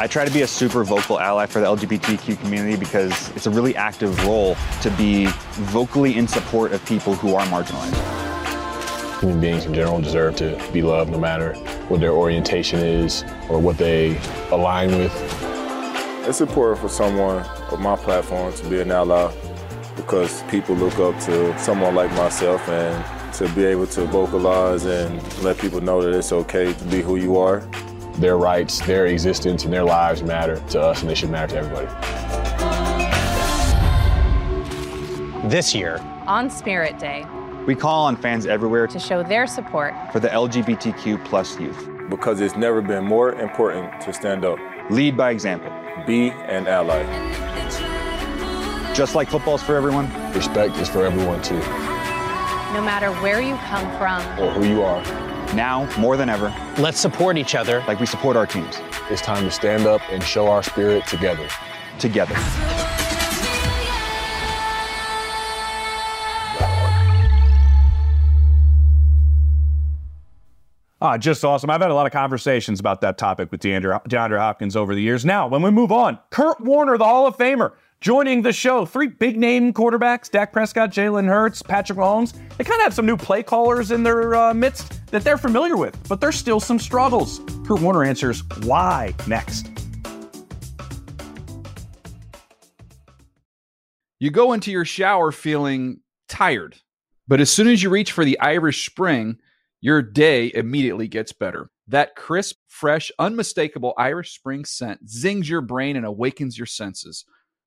I 0.02 0.08
try 0.08 0.24
to 0.24 0.32
be 0.32 0.44
a 0.44 0.48
super 0.48 0.86
vocal 0.86 1.20
ally 1.20 1.46
for 1.46 1.60
the 1.60 1.66
LGBTQ 1.66 2.40
community 2.40 2.78
because 2.78 3.12
it's 3.32 3.48
a 3.48 3.50
really 3.50 3.76
active 3.76 4.26
role 4.26 4.56
to 4.82 4.90
be 4.92 5.26
vocally 5.74 6.18
in 6.18 6.26
support 6.26 6.72
of 6.72 6.86
people 6.86 7.16
who 7.16 7.36
are 7.36 7.46
marginalized. 7.48 9.20
Human 9.20 9.42
beings 9.42 9.66
in 9.66 9.74
general 9.74 10.00
deserve 10.00 10.38
to 10.38 10.58
be 10.72 10.82
loved 10.82 11.12
no 11.12 11.20
matter 11.20 11.54
what 11.90 12.00
their 12.00 12.14
orientation 12.14 12.80
is 12.80 13.26
or 13.50 13.60
what 13.60 13.78
they 13.78 14.18
align 14.52 14.98
with. 14.98 15.14
It's 16.26 16.40
important 16.40 16.80
for 16.80 16.88
someone 16.88 17.44
of 17.70 17.82
my 17.82 17.98
platform 17.98 18.54
to 18.54 18.70
be 18.70 18.80
an 18.80 18.92
ally 18.92 19.34
because 19.98 20.44
people 20.44 20.76
look 20.76 20.98
up 21.00 21.22
to 21.26 21.60
someone 21.60 21.94
like 21.94 22.10
myself 22.14 22.66
and 22.70 23.34
to 23.34 23.50
be 23.50 23.66
able 23.66 23.88
to 23.88 24.06
vocalize 24.06 24.86
and 24.86 25.22
let 25.44 25.58
people 25.58 25.82
know 25.82 26.02
that 26.02 26.18
it's 26.18 26.32
okay 26.32 26.72
to 26.72 26.86
be 26.86 27.02
who 27.02 27.18
you 27.18 27.36
are 27.36 27.70
their 28.20 28.38
rights, 28.38 28.80
their 28.82 29.08
existence, 29.08 29.64
and 29.64 29.74
their 29.74 29.84
lives 29.84 30.22
matter 30.24 30.60
to 30.70 30.82
us, 30.82 31.02
and 31.02 31.10
they 31.10 31.16
should 31.16 31.30
matter 31.30 31.56
to 31.56 31.60
everybody. 31.60 31.88
This 35.48 35.74
year, 35.74 36.00
on 36.28 36.50
Spirit 36.50 37.00
Day, 37.00 37.26
we 37.66 37.76
call 37.76 38.06
on 38.06 38.16
fans 38.16 38.46
everywhere 38.46 38.88
to 38.88 39.00
show 39.00 39.24
their 39.24 39.48
support 39.48 39.94
for 40.12 40.20
the 40.20 40.28
LGBTQ 40.28 41.24
plus 41.26 41.60
youth. 41.60 41.90
Because 42.10 42.42
it's 42.42 42.56
never 42.56 42.82
been 42.82 43.04
more 43.04 43.34
important 43.34 44.02
to 44.02 44.12
stand 44.12 44.44
up. 44.44 44.58
Lead 44.90 45.16
by 45.16 45.32
example. 45.32 45.72
Be 46.08 46.32
an 46.32 46.68
ally. 46.68 47.04
Just 48.94 49.16
like 49.16 49.30
football's 49.30 49.62
for 49.62 49.76
everyone, 49.76 50.12
respect 50.34 50.76
is 50.78 50.90
for 50.90 51.06
everyone 51.06 51.42
too. 51.42 51.60
No 52.74 52.82
matter 52.82 53.12
where 53.22 53.42
you 53.42 53.56
come 53.58 53.86
from 53.98 54.22
or 54.40 54.52
who 54.52 54.66
you 54.66 54.82
are. 54.82 55.29
Now, 55.56 55.90
more 55.98 56.16
than 56.16 56.30
ever, 56.30 56.54
let's 56.78 57.00
support 57.00 57.38
each 57.38 57.56
other 57.56 57.84
like 57.88 58.00
we 58.00 58.06
support 58.06 58.38
our 58.38 58.46
teams. 58.46 58.80
It's 59.10 59.22
time 59.22 59.44
to 59.46 59.52
stand 59.52 59.88
up 59.88 60.02
and 60.12 60.22
show 60.22 60.48
our 60.48 60.62
spirit 60.62 61.08
together. 61.08 61.48
Together. 61.98 62.36
Ah, 71.02 71.18
just 71.18 71.46
awesome. 71.46 71.70
I've 71.70 71.82
had 71.82 71.92
a 71.92 71.96
lot 71.96 72.06
of 72.06 72.12
conversations 72.12 72.80
about 72.80 73.02
that 73.02 73.18
topic 73.18 73.52
with 73.52 73.62
DeAndre, 73.62 74.04
DeAndre 74.06 74.38
Hopkins 74.38 74.76
over 74.76 74.94
the 74.94 75.02
years. 75.02 75.24
Now, 75.24 75.48
when 75.48 75.62
we 75.62 75.72
move 75.72 75.92
on, 75.94 76.20
Kurt 76.30 76.60
Warner, 76.60 76.98
the 76.98 77.06
Hall 77.06 77.26
of 77.26 77.38
Famer, 77.38 77.72
joining 78.02 78.42
the 78.42 78.54
show. 78.54 78.86
Three 78.86 79.08
big 79.08 79.38
name 79.38 79.74
quarterbacks 79.74 80.30
Dak 80.30 80.54
Prescott, 80.54 80.92
Jalen 80.92 81.28
Hurts, 81.28 81.62
Patrick 81.62 81.98
Mahomes. 81.98 82.34
They 82.58 82.64
kind 82.64 82.80
of 82.80 82.84
have 82.84 82.94
some 82.94 83.06
new 83.06 83.18
play 83.18 83.44
callers 83.44 83.92
in 83.92 84.04
their 84.04 84.36
uh, 84.36 84.54
midst 84.54 85.06
that 85.08 85.24
they're 85.24 85.38
familiar 85.38 85.78
with, 85.78 85.98
but 86.08 86.22
there's 86.22 86.36
still 86.36 86.60
some 86.60 86.80
struggles. 86.80 87.42
Kurt 87.66 87.82
Warner 87.82 88.04
answers 88.04 88.44
why 88.64 89.14
next. 89.28 89.70
You 94.20 94.32
go 94.32 94.52
into 94.52 94.72
your 94.72 94.84
shower 94.86 95.32
feeling 95.32 96.02
tired, 96.28 96.76
but 97.28 97.40
as 97.40 97.50
soon 97.50 97.70
as 97.70 97.82
you 97.82 97.90
reach 97.90 98.12
for 98.12 98.26
the 98.26 98.38
Irish 98.40 98.86
Spring, 98.86 99.38
your 99.80 100.02
day 100.02 100.52
immediately 100.54 101.08
gets 101.08 101.32
better. 101.32 101.70
That 101.88 102.16
crisp, 102.16 102.58
fresh, 102.68 103.12
unmistakable 103.18 103.94
Irish 103.98 104.36
Spring 104.36 104.66
scent 104.66 105.10
zings 105.10 105.50
your 105.50 105.62
brain 105.62 105.96
and 105.96 106.06
awakens 106.06 106.58
your 106.58 106.68
senses. 106.68 107.24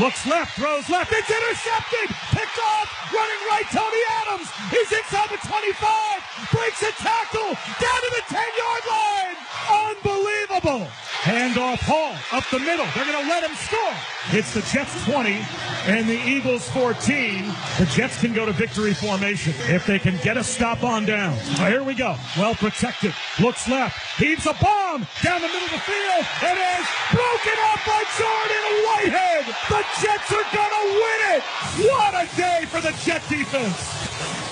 Looks 0.00 0.26
left, 0.26 0.58
throws 0.58 0.88
left. 0.90 1.12
It's 1.12 1.30
intercepted. 1.30 2.10
Picked 2.34 2.58
off. 2.58 2.90
Running 3.14 3.42
right, 3.46 3.62
Tony 3.70 4.02
Adams. 4.26 4.50
He's 4.68 4.90
inside 4.90 5.30
the 5.30 5.38
25. 5.38 6.50
Breaks 6.50 6.82
a 6.82 6.90
tackle. 6.98 7.54
Down 7.78 8.00
to 8.02 8.10
the 8.10 8.24
10 8.26 8.42
yard 8.58 8.82
line. 8.90 9.36
Unbelievable. 9.70 10.90
Handoff 11.24 11.80
Hall 11.80 12.12
up 12.36 12.44
the 12.50 12.58
middle. 12.58 12.84
They're 12.92 13.08
going 13.08 13.24
to 13.24 13.30
let 13.32 13.48
him 13.48 13.56
score. 13.56 13.96
It's 14.36 14.52
the 14.52 14.60
Jets 14.68 14.92
20 15.08 15.40
and 15.88 16.06
the 16.06 16.20
Eagles 16.20 16.68
14. 16.68 17.48
The 17.78 17.86
Jets 17.86 18.20
can 18.20 18.34
go 18.34 18.44
to 18.44 18.52
victory 18.52 18.92
formation 18.92 19.54
if 19.72 19.86
they 19.86 19.98
can 19.98 20.18
get 20.18 20.36
a 20.36 20.44
stop 20.44 20.84
on 20.84 21.06
down. 21.06 21.32
Here 21.64 21.82
we 21.82 21.94
go. 21.94 22.14
Well 22.36 22.54
protected. 22.54 23.14
Looks 23.40 23.66
left. 23.66 23.96
Heaves 24.20 24.44
a 24.44 24.52
bomb 24.52 25.08
down 25.24 25.40
the 25.40 25.48
middle 25.48 25.64
of 25.64 25.72
the 25.72 25.84
field. 25.88 26.24
It 26.44 26.58
is 26.60 26.84
broken 27.08 27.56
up 27.72 27.80
by 27.88 28.04
Jordan 28.20 28.74
Whitehead. 28.84 29.44
The 29.72 29.80
Jets 30.04 30.28
are 30.28 30.48
going 30.52 30.74
to 30.76 30.84
win 30.92 31.20
it. 31.40 31.42
What 31.88 32.12
a 32.20 32.36
day 32.36 32.66
for 32.68 32.82
the 32.82 32.92
Jet 33.00 33.24
defense. 33.30 34.43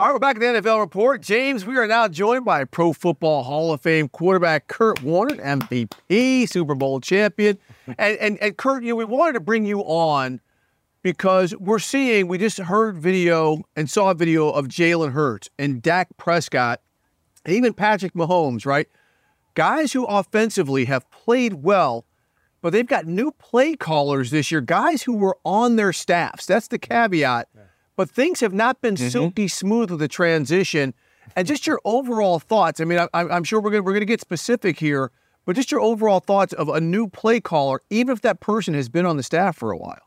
All 0.00 0.06
right, 0.06 0.12
we're 0.14 0.18
back 0.18 0.36
at 0.36 0.62
the 0.62 0.62
NFL 0.62 0.80
report. 0.80 1.20
James, 1.20 1.66
we 1.66 1.76
are 1.76 1.86
now 1.86 2.08
joined 2.08 2.46
by 2.46 2.64
Pro 2.64 2.94
Football 2.94 3.42
Hall 3.42 3.70
of 3.70 3.82
Fame 3.82 4.08
quarterback 4.08 4.66
Kurt 4.66 5.02
Warner, 5.02 5.36
MVP, 5.36 6.48
Super 6.48 6.74
Bowl 6.74 7.00
champion. 7.00 7.58
And, 7.98 8.16
and, 8.16 8.38
and 8.38 8.56
Kurt, 8.56 8.82
you 8.82 8.90
know, 8.90 8.96
we 8.96 9.04
wanted 9.04 9.34
to 9.34 9.40
bring 9.40 9.66
you 9.66 9.80
on 9.80 10.40
because 11.02 11.54
we're 11.56 11.78
seeing, 11.78 12.28
we 12.28 12.38
just 12.38 12.56
heard 12.56 12.96
video 12.96 13.62
and 13.76 13.90
saw 13.90 14.10
a 14.10 14.14
video 14.14 14.48
of 14.48 14.68
Jalen 14.68 15.12
Hurts 15.12 15.50
and 15.58 15.82
Dak 15.82 16.08
Prescott, 16.16 16.80
and 17.44 17.54
even 17.54 17.74
Patrick 17.74 18.14
Mahomes, 18.14 18.64
right? 18.64 18.88
Guys 19.52 19.92
who 19.92 20.06
offensively 20.06 20.86
have 20.86 21.10
played 21.10 21.62
well, 21.62 22.06
but 22.62 22.72
they've 22.72 22.86
got 22.86 23.06
new 23.06 23.32
play 23.32 23.76
callers 23.76 24.30
this 24.30 24.50
year, 24.50 24.62
guys 24.62 25.02
who 25.02 25.12
were 25.12 25.36
on 25.44 25.76
their 25.76 25.92
staffs. 25.92 26.46
That's 26.46 26.68
the 26.68 26.78
caveat. 26.78 27.48
Yeah 27.54 27.62
but 28.00 28.08
things 28.08 28.40
have 28.40 28.54
not 28.54 28.80
been 28.80 28.94
mm-hmm. 28.94 29.10
silky 29.10 29.46
smooth 29.46 29.90
with 29.90 30.00
the 30.00 30.08
transition. 30.08 30.94
And 31.36 31.46
just 31.46 31.66
your 31.66 31.82
overall 31.84 32.38
thoughts. 32.38 32.80
I 32.80 32.84
mean, 32.84 32.98
I, 32.98 33.36
am 33.36 33.44
sure 33.44 33.60
we're 33.60 33.72
gonna 33.72 33.82
we're 33.82 33.92
gonna 33.92 34.06
get 34.06 34.22
specific 34.22 34.78
here, 34.78 35.10
but 35.44 35.54
just 35.54 35.70
your 35.70 35.82
overall 35.82 36.20
thoughts 36.20 36.54
of 36.54 36.70
a 36.70 36.80
new 36.80 37.08
play 37.08 37.40
caller, 37.40 37.82
even 37.90 38.14
if 38.14 38.22
that 38.22 38.40
person 38.40 38.72
has 38.72 38.88
been 38.88 39.04
on 39.04 39.18
the 39.18 39.22
staff 39.22 39.54
for 39.54 39.70
a 39.70 39.76
while. 39.76 40.00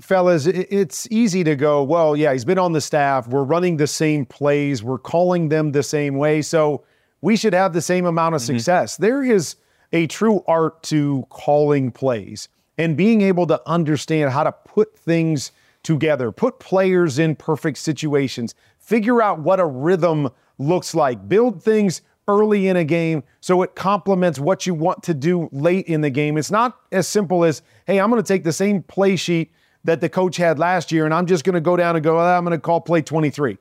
Fellas, 0.00 0.46
it's 0.46 1.06
easy 1.10 1.44
to 1.44 1.54
go, 1.54 1.82
well, 1.82 2.16
yeah, 2.16 2.32
he's 2.32 2.46
been 2.46 2.58
on 2.58 2.72
the 2.72 2.80
staff. 2.80 3.28
We're 3.28 3.44
running 3.44 3.76
the 3.76 3.86
same 3.86 4.24
plays. 4.24 4.82
We're 4.82 4.96
calling 4.96 5.50
them 5.50 5.72
the 5.72 5.82
same 5.82 6.16
way. 6.16 6.40
So 6.40 6.82
we 7.20 7.36
should 7.36 7.52
have 7.52 7.74
the 7.74 7.82
same 7.82 8.06
amount 8.06 8.36
of 8.36 8.40
mm-hmm. 8.40 8.56
success. 8.56 8.96
There 8.96 9.22
is 9.22 9.56
a 9.92 10.06
true 10.06 10.42
art 10.48 10.82
to 10.84 11.26
calling 11.28 11.90
plays 11.90 12.48
and 12.78 12.96
being 12.96 13.20
able 13.20 13.46
to 13.48 13.60
understand 13.68 14.32
how 14.32 14.44
to 14.44 14.52
put 14.52 14.96
things 14.98 15.52
together, 15.82 16.32
put 16.32 16.58
players 16.58 17.18
in 17.18 17.36
perfect 17.36 17.78
situations, 17.78 18.54
figure 18.78 19.22
out 19.22 19.40
what 19.40 19.60
a 19.60 19.66
rhythm 19.66 20.30
looks 20.58 20.94
like, 20.94 21.28
build 21.28 21.62
things 21.62 22.02
early 22.28 22.68
in 22.68 22.76
a 22.76 22.84
game 22.84 23.22
so 23.40 23.62
it 23.62 23.74
complements 23.74 24.38
what 24.38 24.66
you 24.66 24.74
want 24.74 25.02
to 25.02 25.14
do 25.14 25.48
late 25.52 25.86
in 25.86 26.00
the 26.00 26.10
game. 26.10 26.38
It's 26.38 26.50
not 26.50 26.78
as 26.92 27.08
simple 27.08 27.44
as, 27.44 27.62
hey, 27.86 28.00
I'm 28.00 28.10
going 28.10 28.22
to 28.22 28.26
take 28.26 28.44
the 28.44 28.52
same 28.52 28.82
play 28.82 29.16
sheet 29.16 29.52
that 29.84 30.00
the 30.00 30.08
coach 30.08 30.36
had 30.36 30.58
last 30.58 30.92
year 30.92 31.04
and 31.04 31.12
I'm 31.12 31.26
just 31.26 31.44
going 31.44 31.54
to 31.54 31.60
go 31.60 31.76
down 31.76 31.96
and 31.96 32.04
go, 32.04 32.18
oh, 32.18 32.24
I'm 32.24 32.44
going 32.44 32.56
to 32.56 32.60
call 32.60 32.80
play 32.80 33.02
23. 33.02 33.58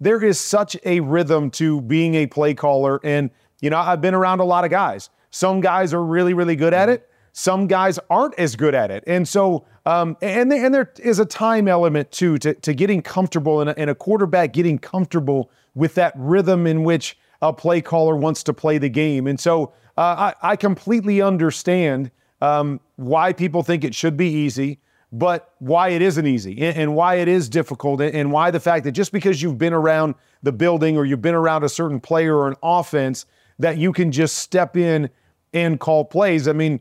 There 0.00 0.22
is 0.22 0.38
such 0.38 0.76
a 0.84 1.00
rhythm 1.00 1.50
to 1.52 1.80
being 1.82 2.14
a 2.14 2.26
play 2.26 2.54
caller. 2.54 3.00
And, 3.02 3.30
you 3.60 3.70
know, 3.70 3.78
I've 3.78 4.00
been 4.00 4.14
around 4.14 4.40
a 4.40 4.44
lot 4.44 4.64
of 4.64 4.70
guys. 4.70 5.10
Some 5.30 5.60
guys 5.60 5.92
are 5.92 6.04
really, 6.04 6.34
really 6.34 6.56
good 6.56 6.74
at 6.74 6.88
it. 6.88 7.08
Some 7.36 7.66
guys 7.66 7.98
aren't 8.08 8.38
as 8.38 8.54
good 8.54 8.76
at 8.76 8.92
it. 8.92 9.02
And 9.08 9.26
so, 9.26 9.66
um, 9.84 10.16
and, 10.22 10.52
and 10.52 10.72
there 10.72 10.92
is 11.00 11.18
a 11.18 11.24
time 11.24 11.66
element 11.66 12.12
too 12.12 12.38
to, 12.38 12.54
to 12.54 12.72
getting 12.72 13.02
comfortable 13.02 13.60
and 13.60 13.70
a, 13.70 13.78
and 13.78 13.90
a 13.90 13.94
quarterback 13.94 14.52
getting 14.52 14.78
comfortable 14.78 15.50
with 15.74 15.96
that 15.96 16.12
rhythm 16.16 16.64
in 16.64 16.84
which 16.84 17.18
a 17.42 17.52
play 17.52 17.80
caller 17.80 18.14
wants 18.14 18.44
to 18.44 18.54
play 18.54 18.78
the 18.78 18.88
game. 18.88 19.26
And 19.26 19.40
so 19.40 19.72
uh, 19.98 20.32
I, 20.42 20.52
I, 20.52 20.56
completely 20.56 21.20
understand 21.20 22.12
um, 22.40 22.78
why 22.94 23.32
people 23.32 23.64
think 23.64 23.82
it 23.82 23.96
should 23.96 24.16
be 24.16 24.28
easy, 24.28 24.78
but 25.10 25.54
why 25.58 25.88
it 25.88 26.02
isn't 26.02 26.26
easy 26.28 26.62
and, 26.62 26.76
and 26.76 26.94
why 26.94 27.16
it 27.16 27.26
is 27.26 27.48
difficult, 27.48 28.00
and, 28.00 28.14
and 28.14 28.30
why 28.30 28.52
the 28.52 28.60
fact 28.60 28.84
that 28.84 28.92
just 28.92 29.10
because 29.10 29.42
you've 29.42 29.58
been 29.58 29.72
around 29.72 30.14
the 30.44 30.52
building 30.52 30.96
or 30.96 31.04
you've 31.04 31.20
been 31.20 31.34
around 31.34 31.64
a 31.64 31.68
certain 31.68 31.98
player 31.98 32.36
or 32.36 32.46
an 32.46 32.56
offense, 32.62 33.26
that 33.58 33.76
you 33.76 33.92
can 33.92 34.12
just 34.12 34.36
step 34.36 34.76
in 34.76 35.10
and 35.52 35.80
call 35.80 36.04
plays. 36.04 36.46
I 36.46 36.52
mean, 36.52 36.80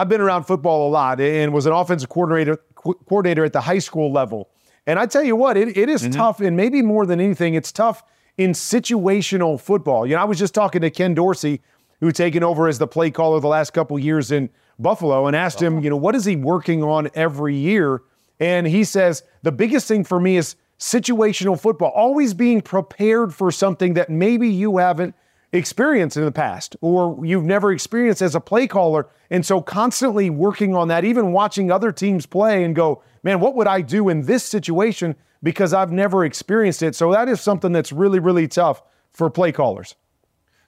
I've 0.00 0.08
been 0.08 0.22
around 0.22 0.44
football 0.44 0.88
a 0.88 0.90
lot 0.90 1.20
and 1.20 1.52
was 1.52 1.66
an 1.66 1.72
offensive 1.72 2.08
coordinator 2.08 2.56
coordinator 2.74 3.44
at 3.44 3.52
the 3.52 3.60
high 3.60 3.80
school 3.80 4.10
level. 4.10 4.48
And 4.86 4.98
I 4.98 5.04
tell 5.04 5.22
you 5.22 5.36
what, 5.36 5.58
it, 5.58 5.76
it 5.76 5.90
is 5.90 6.04
mm-hmm. 6.04 6.12
tough, 6.12 6.40
and 6.40 6.56
maybe 6.56 6.80
more 6.80 7.04
than 7.04 7.20
anything, 7.20 7.52
it's 7.52 7.70
tough 7.70 8.02
in 8.38 8.52
situational 8.52 9.60
football. 9.60 10.06
You 10.06 10.14
know, 10.16 10.22
I 10.22 10.24
was 10.24 10.38
just 10.38 10.54
talking 10.54 10.80
to 10.80 10.90
Ken 10.90 11.12
Dorsey, 11.12 11.60
who 12.00 12.12
taken 12.12 12.42
over 12.42 12.66
as 12.66 12.78
the 12.78 12.86
play 12.86 13.10
caller 13.10 13.40
the 13.40 13.48
last 13.48 13.74
couple 13.74 13.98
years 13.98 14.32
in 14.32 14.48
Buffalo, 14.78 15.26
and 15.26 15.36
asked 15.36 15.60
him, 15.60 15.80
you 15.80 15.90
know, 15.90 15.98
what 15.98 16.14
is 16.14 16.24
he 16.24 16.34
working 16.34 16.82
on 16.82 17.10
every 17.12 17.54
year? 17.54 18.00
And 18.38 18.66
he 18.66 18.84
says 18.84 19.22
the 19.42 19.52
biggest 19.52 19.86
thing 19.86 20.04
for 20.04 20.18
me 20.18 20.38
is 20.38 20.56
situational 20.78 21.60
football, 21.60 21.92
always 21.94 22.32
being 22.32 22.62
prepared 22.62 23.34
for 23.34 23.50
something 23.50 23.92
that 23.94 24.08
maybe 24.08 24.48
you 24.48 24.78
haven't 24.78 25.14
experienced 25.52 26.16
in 26.16 26.24
the 26.24 26.32
past 26.32 26.76
or 26.80 27.18
you've 27.24 27.44
never 27.44 27.72
experienced 27.72 28.22
as 28.22 28.34
a 28.34 28.40
play 28.40 28.66
caller. 28.66 29.08
And 29.30 29.44
so 29.44 29.60
constantly 29.60 30.30
working 30.30 30.74
on 30.74 30.88
that, 30.88 31.04
even 31.04 31.32
watching 31.32 31.70
other 31.70 31.92
teams 31.92 32.26
play 32.26 32.64
and 32.64 32.74
go, 32.74 33.02
man, 33.22 33.40
what 33.40 33.54
would 33.56 33.66
I 33.66 33.80
do 33.80 34.08
in 34.08 34.22
this 34.22 34.44
situation? 34.44 35.16
Because 35.42 35.72
I've 35.72 35.90
never 35.90 36.24
experienced 36.24 36.82
it. 36.82 36.94
So 36.94 37.12
that 37.12 37.28
is 37.28 37.40
something 37.40 37.72
that's 37.72 37.92
really, 37.92 38.18
really 38.18 38.46
tough 38.46 38.82
for 39.10 39.28
play 39.30 39.52
callers. 39.52 39.96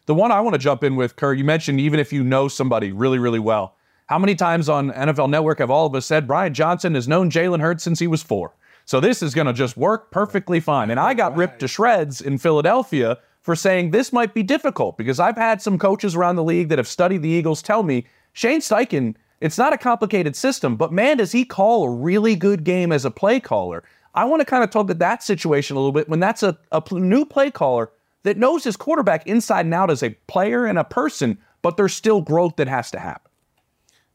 The 0.07 0.15
one 0.15 0.33
I 0.33 0.41
want 0.41 0.55
to 0.55 0.59
jump 0.59 0.83
in 0.83 0.97
with, 0.97 1.15
Kurt, 1.15 1.39
you 1.39 1.45
mentioned 1.45 1.79
even 1.81 2.01
if 2.01 2.13
you 2.13 2.25
know 2.25 2.49
somebody 2.49 2.91
really, 2.91 3.21
really 3.21 3.39
well, 3.39 3.77
how 4.07 4.19
many 4.19 4.35
times 4.35 4.69
on 4.69 4.91
NFL 4.91 5.31
Network 5.31 5.59
have 5.59 5.71
all 5.71 5.87
of 5.87 5.95
us 5.95 6.07
said 6.07 6.27
Brian 6.27 6.53
Johnson 6.53 6.97
has 6.97 7.07
known 7.07 7.31
Jalen 7.31 7.61
Hurts 7.61 7.85
since 7.85 8.01
he 8.01 8.09
was 8.09 8.23
four? 8.23 8.53
So 8.85 8.99
this 8.99 9.23
is 9.23 9.33
going 9.33 9.47
to 9.47 9.53
just 9.53 9.77
work 9.77 10.11
perfectly 10.11 10.59
fine. 10.59 10.91
And 10.91 10.99
I 10.99 11.15
got 11.15 11.37
ripped 11.37 11.61
to 11.61 11.69
shreds 11.69 12.21
in 12.21 12.39
Philadelphia 12.39 13.19
for 13.43 13.55
saying 13.55 13.91
this 13.91 14.13
might 14.13 14.33
be 14.33 14.43
difficult 14.43 14.97
because 14.97 15.21
I've 15.21 15.37
had 15.37 15.61
some 15.61 15.79
coaches 15.79 16.15
around 16.15 16.37
the 16.37 16.45
league 16.45 16.69
that 16.71 16.79
have 16.79 16.89
studied 16.89 17.23
the 17.23 17.29
Eagles 17.29 17.61
tell 17.61 17.83
me 17.83 18.07
Shane 18.33 18.61
Steichen, 18.61 19.15
it's 19.41 19.59
not 19.59 19.73
a 19.73 19.79
complicated 19.79 20.35
system, 20.37 20.77
but 20.77 20.93
man, 20.93 21.19
does 21.19 21.33
he 21.33 21.45
call 21.45 21.85
a 21.85 21.91
really 21.91 22.37
good 22.37 22.65
game 22.65 22.93
as 22.93 23.05
a 23.05 23.11
play 23.11 23.41
caller. 23.41 23.85
I 24.15 24.25
want 24.25 24.41
to 24.41 24.47
kind 24.47 24.63
of 24.63 24.71
talk 24.71 24.87
to 24.89 24.95
that 24.95 25.23
situation 25.23 25.77
a 25.77 25.81
little 25.81 25.93
bit 25.93 26.09
when 26.09 26.21
that's 26.21 26.43
a, 26.43 26.57
a 26.71 26.83
new 26.93 27.25
play 27.25 27.51
caller 27.51 27.91
that 28.23 28.37
knows 28.37 28.65
his 28.65 28.77
quarterback 28.77 29.27
inside 29.27 29.67
and 29.67 29.75
out 29.75 29.91
as 29.91 30.03
a 30.03 30.11
player 30.29 30.65
and 30.65 30.79
a 30.79 30.85
person, 30.85 31.39
but 31.61 31.77
there's 31.77 31.95
still 31.95 32.21
growth 32.21 32.57
that 32.57 32.69
has 32.69 32.91
to 32.93 32.99
happen 32.99 33.33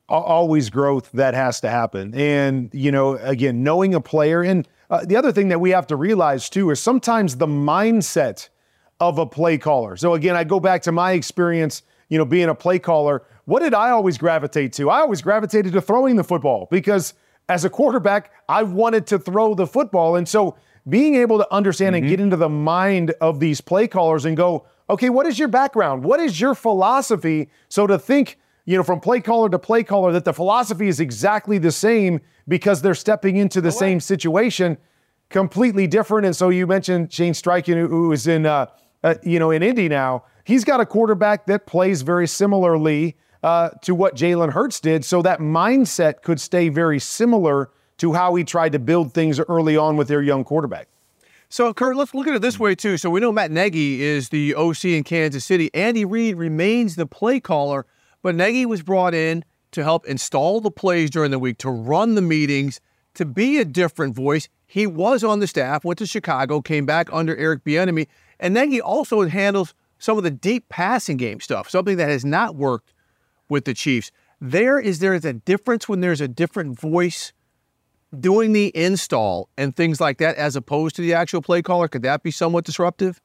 always 0.10 0.70
growth 0.70 1.12
that 1.12 1.34
has 1.34 1.60
to 1.62 1.70
happen. 1.70 2.14
And, 2.16 2.70
you 2.74 2.92
know, 2.92 3.16
again, 3.18 3.64
knowing 3.64 3.94
a 3.94 4.02
player. 4.02 4.42
And 4.42 4.68
uh, 4.90 5.06
the 5.06 5.16
other 5.16 5.32
thing 5.32 5.50
that 5.50 5.60
we 5.60 5.72
have 5.72 5.88
to 5.88 5.96
realize 5.96 6.50
too 6.50 6.70
is 6.70 6.80
sometimes 6.80 7.36
the 7.36 7.48
mindset 7.48 8.50
of 9.00 9.18
a 9.18 9.26
play 9.26 9.58
caller. 9.58 9.96
So 9.96 10.14
again, 10.14 10.36
I 10.36 10.44
go 10.44 10.60
back 10.60 10.82
to 10.84 10.92
my 10.92 11.12
experience, 11.12 11.84
you 12.10 12.18
know, 12.18 12.26
being 12.26 12.50
a 12.50 12.56
play 12.56 12.80
caller. 12.80 13.24
What 13.46 13.62
did 13.62 13.74
I 13.74 13.92
always 13.92 14.18
gravitate 14.18 14.74
to? 14.74 14.90
I 14.90 15.00
always 15.00 15.22
gravitated 15.22 15.74
to 15.74 15.82
throwing 15.82 16.16
the 16.16 16.24
football 16.24 16.68
because 16.72 17.14
as 17.50 17.64
a 17.64 17.70
quarterback, 17.70 18.32
I 18.50 18.64
wanted 18.64 19.08
to 19.08 19.20
throw 19.20 19.54
the 19.54 19.68
football. 19.68 20.16
And 20.16 20.28
so 20.28 20.58
being 20.90 21.16
able 21.16 21.38
to 21.38 21.54
understand 21.54 21.96
mm-hmm. 21.96 22.04
and 22.04 22.10
get 22.10 22.20
into 22.20 22.38
the 22.38 22.50
mind 22.50 23.12
of 23.22 23.40
these 23.40 23.62
play 23.62 23.88
callers 23.88 24.26
and 24.26 24.36
go, 24.36 24.66
okay, 24.90 25.10
what 25.10 25.26
is 25.26 25.38
your 25.38 25.48
background? 25.48 26.04
What 26.04 26.20
is 26.20 26.40
your 26.40 26.56
philosophy? 26.56 27.50
So 27.70 27.88
to 27.88 28.00
think, 28.00 28.38
you 28.66 28.78
know, 28.78 28.84
from 28.84 29.00
play 29.00 29.22
caller 29.22 29.50
to 29.50 29.60
play 29.60 29.84
caller 29.84 30.12
that 30.14 30.26
the 30.26 30.34
philosophy 30.34 30.88
is 30.88 31.00
exactly 31.00 31.58
the 31.58 31.72
same 31.72 32.22
because 32.48 32.82
they're 32.82 32.96
stepping 32.96 33.38
into 33.38 33.62
the 33.62 33.72
same 33.72 34.00
situation, 34.00 34.78
completely 35.30 35.88
different. 35.88 36.26
And 36.26 36.36
so 36.36 36.50
you 36.50 36.66
mentioned 36.68 37.12
Shane 37.12 37.34
Steichen, 37.34 37.88
who 37.88 38.12
is 38.12 38.28
in 38.28 38.46
uh, 38.46 38.68
uh, 39.04 39.16
you 39.24 39.40
know, 39.40 39.52
in 39.52 39.64
Indy 39.64 39.90
now, 39.90 40.24
he's 40.44 40.64
got 40.64 40.80
a 40.80 40.86
quarterback 40.86 41.46
that 41.48 41.66
plays 41.66 42.02
very 42.02 42.28
similarly 42.28 43.16
uh, 43.44 43.70
to 43.82 43.94
what 43.94 44.16
Jalen 44.16 44.52
Hurts 44.52 44.80
did. 44.80 45.06
So 45.06 45.22
that 45.22 45.40
mindset 45.40 46.22
could 46.22 46.40
stay 46.40 46.70
very 46.70 47.00
similar 47.00 47.70
to 47.98 48.14
how 48.14 48.36
he 48.36 48.44
tried 48.44 48.72
to 48.74 48.80
build 48.80 49.14
things 49.14 49.40
early 49.40 49.78
on 49.78 49.98
with 49.98 50.08
their 50.08 50.22
young 50.22 50.44
quarterback. 50.44 50.88
So, 51.50 51.74
Kurt, 51.74 51.96
let's 51.96 52.14
look 52.14 52.28
at 52.28 52.36
it 52.36 52.42
this 52.42 52.60
way, 52.60 52.76
too. 52.76 52.98
So, 52.98 53.10
we 53.10 53.22
know 53.22 53.32
Matt 53.32 53.52
Nagy 53.52 54.02
is 54.02 54.30
the 54.30 54.54
OC 54.54 54.86
in 54.86 55.04
Kansas 55.06 55.46
City. 55.46 55.74
Andy 55.74 56.04
Reid 56.04 56.36
remains 56.36 56.98
the 56.98 57.06
play 57.06 57.40
caller, 57.40 57.86
but 58.22 58.36
Nagy 58.36 58.66
was 58.66 58.82
brought 58.82 59.14
in 59.14 59.46
to 59.72 59.82
help 59.82 60.06
install 60.06 60.60
the 60.60 60.72
plays 60.72 61.10
during 61.10 61.32
the 61.32 61.40
week, 61.40 61.58
to 61.60 61.70
run 61.70 62.16
the 62.16 62.22
meetings, 62.22 62.82
to 63.14 63.24
be 63.24 63.60
a 63.60 63.66
different 63.66 64.14
voice. 64.14 64.50
He 64.66 64.86
was 64.86 65.24
on 65.24 65.40
the 65.40 65.48
staff, 65.48 65.86
went 65.86 66.00
to 66.00 66.06
Chicago, 66.06 66.62
came 66.62 66.86
back 66.86 67.08
under 67.14 67.36
Eric 67.38 67.64
Bieniemy, 67.64 68.08
and 68.40 68.56
then 68.56 68.72
he 68.72 68.82
also 68.82 69.28
handles 69.28 69.74
some 70.00 70.18
of 70.18 70.24
the 70.24 70.32
deep 70.32 70.70
passing 70.70 71.18
game 71.18 71.40
stuff, 71.40 71.70
something 71.70 71.98
that 71.98 72.10
has 72.10 72.24
not 72.24 72.56
worked 72.56 72.94
with 73.50 73.66
the 73.66 73.74
Chiefs. 73.74 74.12
There 74.40 74.80
is 74.80 75.00
there 75.00 75.14
is 75.14 75.26
a 75.26 75.34
difference 75.34 75.90
when 75.90 76.02
there's 76.02 76.22
a 76.22 76.28
different 76.28 76.80
voice 76.80 77.34
doing 78.18 78.54
the 78.54 78.72
install 78.76 79.50
and 79.58 79.76
things 79.76 80.00
like 80.00 80.18
that 80.20 80.36
as 80.38 80.56
opposed 80.56 80.96
to 80.96 81.02
the 81.02 81.14
actual 81.14 81.42
play 81.42 81.62
caller. 81.62 81.88
Could 81.88 82.04
that 82.04 82.24
be 82.24 82.32
somewhat 82.32 82.64
disruptive? 82.64 83.20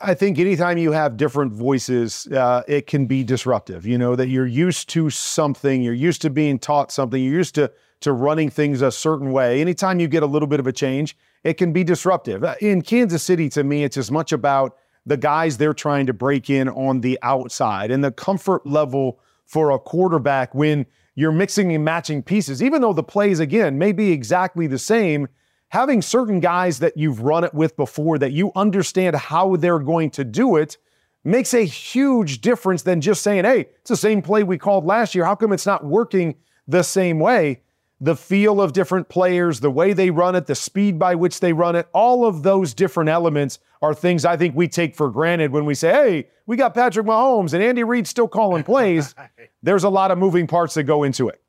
I 0.00 0.12
think 0.12 0.38
anytime 0.38 0.76
you 0.76 0.92
have 0.92 1.16
different 1.16 1.52
voices, 1.52 2.26
uh, 2.26 2.62
it 2.68 2.86
can 2.86 3.06
be 3.06 3.24
disruptive. 3.24 3.86
You 3.86 3.96
know 3.96 4.14
that 4.14 4.28
you're 4.28 4.46
used 4.46 4.90
to 4.90 5.08
something, 5.08 5.82
you're 5.82 5.94
used 5.94 6.20
to 6.22 6.30
being 6.30 6.58
taught 6.58 6.92
something, 6.92 7.22
you're 7.22 7.34
used 7.34 7.54
to 7.54 7.72
to 8.00 8.12
running 8.12 8.50
things 8.50 8.82
a 8.82 8.90
certain 8.90 9.32
way. 9.32 9.60
Anytime 9.60 10.00
you 10.00 10.08
get 10.08 10.22
a 10.22 10.26
little 10.26 10.48
bit 10.48 10.60
of 10.60 10.66
a 10.66 10.72
change, 10.72 11.16
it 11.44 11.54
can 11.54 11.72
be 11.72 11.84
disruptive. 11.84 12.44
Uh, 12.44 12.54
in 12.60 12.82
Kansas 12.82 13.22
City, 13.22 13.48
to 13.50 13.64
me, 13.64 13.84
it's 13.84 13.96
as 13.96 14.10
much 14.10 14.32
about 14.32 14.76
the 15.06 15.16
guys 15.16 15.56
they're 15.56 15.74
trying 15.74 16.06
to 16.06 16.12
break 16.12 16.50
in 16.50 16.68
on 16.68 17.00
the 17.00 17.18
outside 17.22 17.90
and 17.90 18.04
the 18.04 18.12
comfort 18.12 18.66
level 18.66 19.18
for 19.46 19.70
a 19.70 19.78
quarterback 19.78 20.54
when 20.54 20.86
you're 21.14 21.32
mixing 21.32 21.74
and 21.74 21.84
matching 21.84 22.22
pieces, 22.22 22.62
even 22.62 22.82
though 22.82 22.92
the 22.92 23.02
plays, 23.02 23.40
again, 23.40 23.78
may 23.78 23.92
be 23.92 24.12
exactly 24.12 24.66
the 24.66 24.78
same. 24.78 25.26
Having 25.68 26.02
certain 26.02 26.40
guys 26.40 26.78
that 26.80 26.96
you've 26.96 27.20
run 27.22 27.44
it 27.44 27.54
with 27.54 27.76
before 27.76 28.18
that 28.18 28.32
you 28.32 28.52
understand 28.56 29.16
how 29.16 29.56
they're 29.56 29.78
going 29.78 30.10
to 30.10 30.24
do 30.24 30.56
it 30.56 30.76
makes 31.24 31.54
a 31.54 31.64
huge 31.64 32.40
difference 32.40 32.82
than 32.82 33.00
just 33.00 33.22
saying, 33.22 33.44
hey, 33.44 33.66
it's 33.80 33.90
the 33.90 33.96
same 33.96 34.22
play 34.22 34.42
we 34.42 34.58
called 34.58 34.84
last 34.84 35.14
year. 35.14 35.24
How 35.24 35.34
come 35.34 35.52
it's 35.52 35.66
not 35.66 35.84
working 35.84 36.36
the 36.66 36.82
same 36.82 37.18
way? 37.18 37.62
The 38.00 38.16
feel 38.16 38.60
of 38.62 38.72
different 38.72 39.08
players, 39.08 39.60
the 39.60 39.70
way 39.70 39.92
they 39.92 40.10
run 40.10 40.34
it, 40.34 40.46
the 40.46 40.54
speed 40.54 40.98
by 40.98 41.14
which 41.14 41.40
they 41.40 41.52
run 41.52 41.76
it, 41.76 41.86
all 41.92 42.24
of 42.24 42.42
those 42.42 42.72
different 42.72 43.10
elements 43.10 43.58
are 43.82 43.92
things 43.92 44.24
I 44.24 44.36
think 44.36 44.54
we 44.54 44.68
take 44.68 44.96
for 44.96 45.10
granted 45.10 45.52
when 45.52 45.66
we 45.66 45.74
say, 45.74 45.90
hey, 45.90 46.28
we 46.46 46.56
got 46.56 46.74
Patrick 46.74 47.06
Mahomes 47.06 47.52
and 47.52 47.62
Andy 47.62 47.84
Reid 47.84 48.06
still 48.06 48.28
calling 48.28 48.64
plays. 48.64 49.14
There's 49.62 49.84
a 49.84 49.90
lot 49.90 50.10
of 50.10 50.18
moving 50.18 50.46
parts 50.46 50.74
that 50.74 50.84
go 50.84 51.02
into 51.02 51.28
it. 51.28 51.42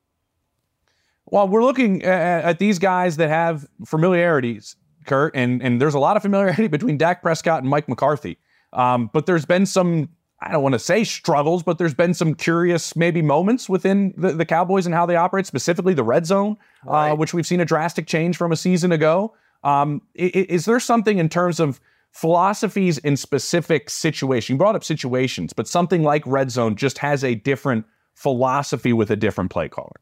Well, 1.26 1.48
we're 1.48 1.64
looking 1.64 2.04
at, 2.04 2.44
at 2.44 2.60
these 2.60 2.78
guys 2.78 3.16
that 3.18 3.30
have 3.30 3.66
familiarities, 3.86 4.76
Kurt, 5.06 5.34
and, 5.34 5.62
and 5.64 5.80
there's 5.80 5.94
a 5.94 6.00
lot 6.00 6.18
of 6.18 6.24
familiarity 6.24 6.68
between 6.68 6.98
Dak 6.98 7.22
Prescott 7.22 7.62
and 7.62 7.70
Mike 7.70 7.88
McCarthy. 7.88 8.38
Um, 8.74 9.10
but 9.14 9.26
there's 9.26 9.46
been 9.46 9.66
some 9.66 10.10
I 10.42 10.52
don't 10.52 10.64
want 10.64 10.74
to 10.74 10.80
say 10.80 11.04
struggles, 11.04 11.62
but 11.62 11.78
there's 11.78 11.94
been 11.94 12.16
some 12.16 12.34
curious 12.34 12.96
maybe 12.96 13.22
moments 13.22 13.70
within 13.70 14.14
the, 14.18 14.32
the 14.34 14.46
Cowboys 14.46 14.88
and 14.88 14.96
how 14.96 15.06
they 15.06 15.16
operate, 15.16 15.46
specifically 15.46 15.94
the 15.94 16.04
red 16.04 16.26
zone, 16.26 16.58
uh, 16.88 16.92
right. 16.92 17.12
uh, 17.12 17.16
which 17.16 17.34
we've 17.34 17.46
seen 17.46 17.60
a 17.60 17.66
drastic 17.66 18.08
change 18.08 18.38
from 18.38 18.52
a 18.52 18.56
season 18.56 18.92
ago. 18.92 19.36
Um, 19.64 20.02
is, 20.16 20.32
is, 20.32 20.66
there 20.66 20.80
something 20.80 21.20
in 21.20 21.30
terms 21.30 21.60
of 21.60 21.80
philosophies 22.12 22.98
in 22.98 23.16
specific 23.18 23.92
situations? 23.92 24.50
You 24.50 24.58
brought 24.58 24.76
up 24.76 24.84
situations, 24.84 25.54
but 25.54 25.68
something 25.68 26.02
like 26.02 26.26
red 26.26 26.50
zone 26.50 26.76
just 26.76 26.98
has 26.98 27.24
a 27.24 27.36
different 27.36 27.86
philosophy 28.16 28.94
with 28.94 29.12
a 29.12 29.16
different 29.16 29.52
play 29.52 29.70
caller. 29.70 30.02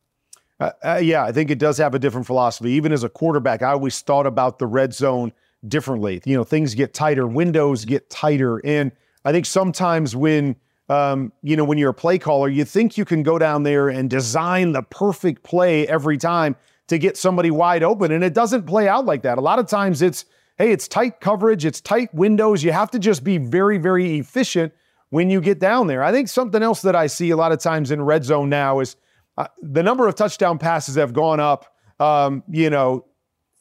Uh, 0.61 0.71
uh, 0.85 0.99
yeah, 1.03 1.25
I 1.25 1.33
think 1.33 1.51
it 1.51 1.59
does 1.59 1.77
have 1.79 1.93
a 1.93 1.99
different 1.99 2.25
philosophy. 2.25 2.71
Even 2.71 2.93
as 2.93 3.03
a 3.03 3.09
quarterback, 3.09 3.61
I 3.61 3.71
always 3.71 3.99
thought 3.99 4.25
about 4.25 4.59
the 4.59 4.67
red 4.67 4.93
zone 4.93 5.33
differently. 5.67 6.21
You 6.23 6.37
know, 6.37 6.45
things 6.45 6.75
get 6.75 6.93
tighter, 6.93 7.27
windows 7.27 7.83
get 7.83 8.09
tighter, 8.09 8.65
and– 8.65 8.93
I 9.25 9.31
think 9.31 9.45
sometimes 9.45 10.15
when 10.15 10.55
um, 10.87 11.31
you 11.43 11.55
know 11.55 11.63
when 11.63 11.77
you're 11.77 11.91
a 11.91 11.93
play 11.93 12.17
caller, 12.17 12.49
you 12.49 12.65
think 12.65 12.97
you 12.97 13.05
can 13.05 13.23
go 13.23 13.37
down 13.37 13.63
there 13.63 13.89
and 13.89 14.09
design 14.09 14.71
the 14.71 14.81
perfect 14.81 15.43
play 15.43 15.87
every 15.87 16.17
time 16.17 16.55
to 16.87 16.97
get 16.97 17.17
somebody 17.17 17.51
wide 17.51 17.83
open, 17.83 18.11
and 18.11 18.23
it 18.23 18.33
doesn't 18.33 18.63
play 18.63 18.87
out 18.87 19.05
like 19.05 19.21
that. 19.21 19.37
A 19.37 19.41
lot 19.41 19.59
of 19.59 19.67
times 19.67 20.01
it's 20.01 20.25
hey, 20.57 20.71
it's 20.71 20.87
tight 20.87 21.21
coverage, 21.21 21.65
it's 21.65 21.79
tight 21.79 22.13
windows. 22.13 22.63
You 22.63 22.71
have 22.73 22.91
to 22.91 22.99
just 22.99 23.23
be 23.23 23.37
very, 23.37 23.77
very 23.77 24.19
efficient 24.19 24.73
when 25.09 25.29
you 25.29 25.41
get 25.41 25.57
down 25.59 25.87
there. 25.87 26.03
I 26.03 26.11
think 26.11 26.27
something 26.27 26.61
else 26.61 26.81
that 26.81 26.95
I 26.95 27.07
see 27.07 27.29
a 27.31 27.37
lot 27.37 27.51
of 27.51 27.59
times 27.59 27.91
in 27.91 28.01
red 28.01 28.25
zone 28.25 28.49
now 28.49 28.79
is 28.79 28.95
uh, 29.37 29.47
the 29.61 29.81
number 29.81 30.07
of 30.07 30.15
touchdown 30.15 30.57
passes 30.59 30.95
have 30.95 31.13
gone 31.13 31.39
up, 31.39 31.73
um, 31.99 32.43
you 32.49 32.69
know, 32.69 33.05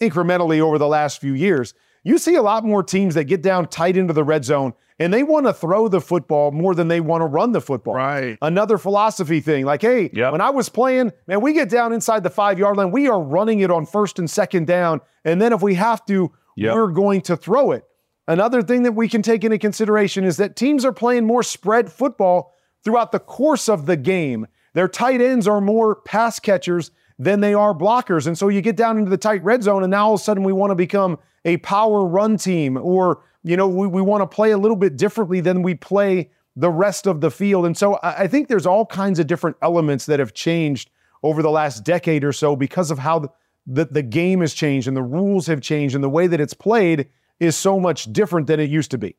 incrementally 0.00 0.60
over 0.60 0.76
the 0.76 0.88
last 0.88 1.20
few 1.20 1.34
years. 1.34 1.72
You 2.02 2.18
see 2.18 2.34
a 2.34 2.42
lot 2.42 2.64
more 2.64 2.82
teams 2.82 3.14
that 3.14 3.24
get 3.24 3.42
down 3.42 3.68
tight 3.68 3.96
into 3.96 4.12
the 4.12 4.24
red 4.24 4.44
zone 4.44 4.74
and 4.98 5.12
they 5.12 5.22
want 5.22 5.46
to 5.46 5.52
throw 5.52 5.88
the 5.88 6.00
football 6.00 6.50
more 6.50 6.74
than 6.74 6.88
they 6.88 7.00
want 7.00 7.22
to 7.22 7.26
run 7.26 7.52
the 7.52 7.60
football. 7.60 7.94
Right. 7.94 8.36
Another 8.42 8.78
philosophy 8.78 9.40
thing. 9.40 9.64
Like, 9.64 9.82
hey, 9.82 10.10
yep. 10.12 10.32
when 10.32 10.40
I 10.40 10.50
was 10.50 10.68
playing, 10.68 11.12
man, 11.26 11.40
we 11.40 11.52
get 11.52 11.68
down 11.68 11.92
inside 11.92 12.22
the 12.22 12.30
five 12.30 12.58
yard 12.58 12.76
line, 12.76 12.90
we 12.90 13.08
are 13.08 13.20
running 13.20 13.60
it 13.60 13.70
on 13.70 13.86
first 13.86 14.18
and 14.18 14.28
second 14.28 14.66
down. 14.66 15.00
And 15.24 15.40
then 15.40 15.52
if 15.52 15.62
we 15.62 15.74
have 15.74 16.04
to, 16.06 16.32
yep. 16.56 16.74
we're 16.74 16.88
going 16.88 17.20
to 17.22 17.36
throw 17.36 17.72
it. 17.72 17.84
Another 18.26 18.62
thing 18.62 18.82
that 18.82 18.92
we 18.92 19.08
can 19.08 19.22
take 19.22 19.44
into 19.44 19.58
consideration 19.58 20.24
is 20.24 20.36
that 20.36 20.56
teams 20.56 20.84
are 20.84 20.92
playing 20.92 21.26
more 21.26 21.42
spread 21.42 21.90
football 21.90 22.54
throughout 22.84 23.12
the 23.12 23.18
course 23.18 23.68
of 23.68 23.86
the 23.86 23.96
game. 23.96 24.46
Their 24.74 24.88
tight 24.88 25.20
ends 25.20 25.48
are 25.48 25.60
more 25.60 25.94
pass 25.94 26.38
catchers 26.38 26.90
than 27.18 27.40
they 27.40 27.54
are 27.54 27.74
blockers. 27.74 28.26
And 28.26 28.36
so 28.36 28.48
you 28.48 28.60
get 28.60 28.76
down 28.76 28.98
into 28.98 29.10
the 29.10 29.16
tight 29.16 29.42
red 29.42 29.62
zone, 29.62 29.82
and 29.82 29.90
now 29.90 30.08
all 30.08 30.14
of 30.14 30.20
a 30.20 30.22
sudden 30.22 30.44
we 30.44 30.52
want 30.52 30.70
to 30.70 30.74
become 30.74 31.18
a 31.44 31.56
power 31.58 32.04
run 32.04 32.36
team 32.36 32.76
or 32.76 33.22
you 33.42 33.56
know, 33.56 33.68
we, 33.68 33.86
we 33.86 34.02
want 34.02 34.22
to 34.22 34.26
play 34.26 34.50
a 34.50 34.58
little 34.58 34.76
bit 34.76 34.96
differently 34.96 35.40
than 35.40 35.62
we 35.62 35.74
play 35.74 36.30
the 36.56 36.70
rest 36.70 37.06
of 37.06 37.20
the 37.20 37.30
field. 37.30 37.66
And 37.66 37.76
so 37.76 37.94
I, 37.96 38.22
I 38.22 38.26
think 38.26 38.48
there's 38.48 38.66
all 38.66 38.86
kinds 38.86 39.18
of 39.18 39.26
different 39.26 39.56
elements 39.62 40.06
that 40.06 40.18
have 40.18 40.34
changed 40.34 40.90
over 41.22 41.42
the 41.42 41.50
last 41.50 41.84
decade 41.84 42.24
or 42.24 42.32
so 42.32 42.56
because 42.56 42.90
of 42.90 42.98
how 42.98 43.20
the, 43.20 43.28
the, 43.66 43.84
the 43.86 44.02
game 44.02 44.40
has 44.40 44.54
changed 44.54 44.88
and 44.88 44.96
the 44.96 45.02
rules 45.02 45.46
have 45.46 45.60
changed 45.60 45.94
and 45.94 46.02
the 46.02 46.08
way 46.08 46.26
that 46.26 46.40
it's 46.40 46.54
played 46.54 47.08
is 47.40 47.56
so 47.56 47.78
much 47.78 48.12
different 48.12 48.46
than 48.46 48.58
it 48.58 48.70
used 48.70 48.90
to 48.90 48.98
be. 48.98 49.16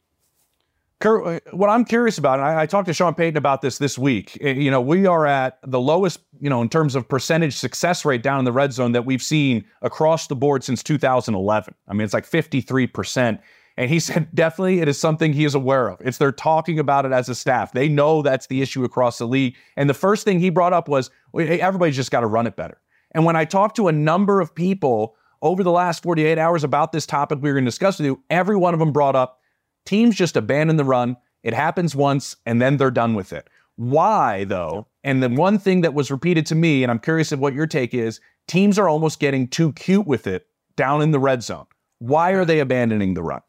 Kurt, 1.00 1.26
uh, 1.26 1.40
what 1.56 1.70
I'm 1.70 1.86
curious 1.86 2.18
about, 2.18 2.40
and 2.40 2.48
I, 2.48 2.64
I, 2.64 2.66
talked 2.66 2.88
to 2.88 2.94
Sean 2.94 3.16
Payton 3.16 3.38
about 3.38 3.62
this 3.62 3.78
this 3.78 3.98
week. 3.98 4.38
Eh, 4.42 4.52
you 4.52 4.70
know, 4.70 4.82
we 4.82 5.06
are 5.06 5.26
at 5.26 5.60
the 5.66 5.80
lowest, 5.80 6.20
you 6.42 6.50
know, 6.50 6.62
in 6.62 6.68
terms 6.68 6.94
of 6.94 7.08
percentage 7.08 7.56
success 7.56 8.04
rate 8.04 8.22
down 8.22 8.40
in 8.40 8.46
the 8.46 8.52
red 8.52 8.74
zone 8.74 8.92
that 8.92 9.06
we've 9.06 9.24
seen 9.24 9.64
across 9.82 10.28
the 10.28 10.36
board 10.36 10.62
since 10.62 10.84
2011. 10.84 11.74
I 11.88 11.94
mean, 11.94 12.02
it's 12.02 12.14
like 12.14 12.26
53 12.26 12.86
percent. 12.88 13.40
And 13.80 13.90
he 13.90 14.02
said, 14.02 14.28
definitely, 14.36 14.82
it 14.82 14.90
is 14.90 15.00
something 15.00 15.32
he 15.32 15.46
is 15.46 15.56
aware 15.56 15.88
of. 15.88 16.02
It's 16.02 16.18
they're 16.18 16.34
talking 16.34 16.78
about 16.78 17.06
it 17.06 17.14
as 17.14 17.30
a 17.30 17.34
staff. 17.34 17.72
They 17.72 17.88
know 17.88 18.22
that's 18.22 18.48
the 18.48 18.62
issue 18.62 18.84
across 18.84 19.18
the 19.18 19.26
league. 19.26 19.56
And 19.78 19.90
the 19.90 19.96
first 19.96 20.26
thing 20.26 20.40
he 20.40 20.50
brought 20.50 20.74
up 20.74 20.90
was, 20.90 21.10
hey, 21.34 21.62
everybody's 21.62 21.96
just 21.96 22.12
got 22.12 22.20
to 22.20 22.28
run 22.28 22.46
it 22.46 22.58
better. 22.58 22.80
And 23.12 23.24
when 23.24 23.38
I 23.38 23.46
talked 23.46 23.78
to 23.78 23.88
a 23.88 23.94
number 23.94 24.42
of 24.42 24.54
people 24.54 25.16
over 25.42 25.64
the 25.64 25.72
last 25.72 26.04
48 26.04 26.38
hours 26.38 26.66
about 26.66 26.92
this 26.92 27.06
topic 27.06 27.40
we 27.42 27.50
were 27.50 27.56
going 27.56 27.64
to 27.64 27.72
discuss 27.72 27.98
with 27.98 28.06
you, 28.06 28.22
every 28.30 28.58
one 28.58 28.74
of 28.74 28.82
them 28.82 28.92
brought 28.92 29.16
up 29.16 29.40
teams 29.86 30.16
just 30.16 30.36
abandon 30.36 30.76
the 30.76 30.84
run. 30.84 31.16
It 31.42 31.54
happens 31.54 31.96
once 31.96 32.36
and 32.46 32.62
then 32.62 32.76
they're 32.76 32.92
done 32.92 33.16
with 33.16 33.32
it. 33.32 33.50
Why, 33.78 34.44
though? 34.44 34.88
And 35.06 35.24
the 35.24 35.30
one 35.30 35.58
thing 35.58 35.82
that 35.82 35.94
was 35.94 36.12
repeated 36.12 36.46
to 36.48 36.56
me, 36.56 36.84
and 36.84 36.92
I'm 36.92 37.00
curious 37.00 37.32
of 37.32 37.40
what 37.40 37.54
your 37.54 37.66
take 37.66 37.94
is 37.94 38.20
teams 38.46 38.78
are 38.78 38.90
almost 38.90 39.22
getting 39.22 39.48
too 39.48 39.72
cute 39.72 40.06
with 40.06 40.28
it 40.28 40.48
down 40.76 41.02
in 41.02 41.12
the 41.12 41.20
red 41.20 41.44
zone. 41.44 41.66
Why 42.00 42.32
are 42.32 42.44
they 42.44 42.60
abandoning 42.60 43.14
the 43.14 43.24
run? 43.24 43.42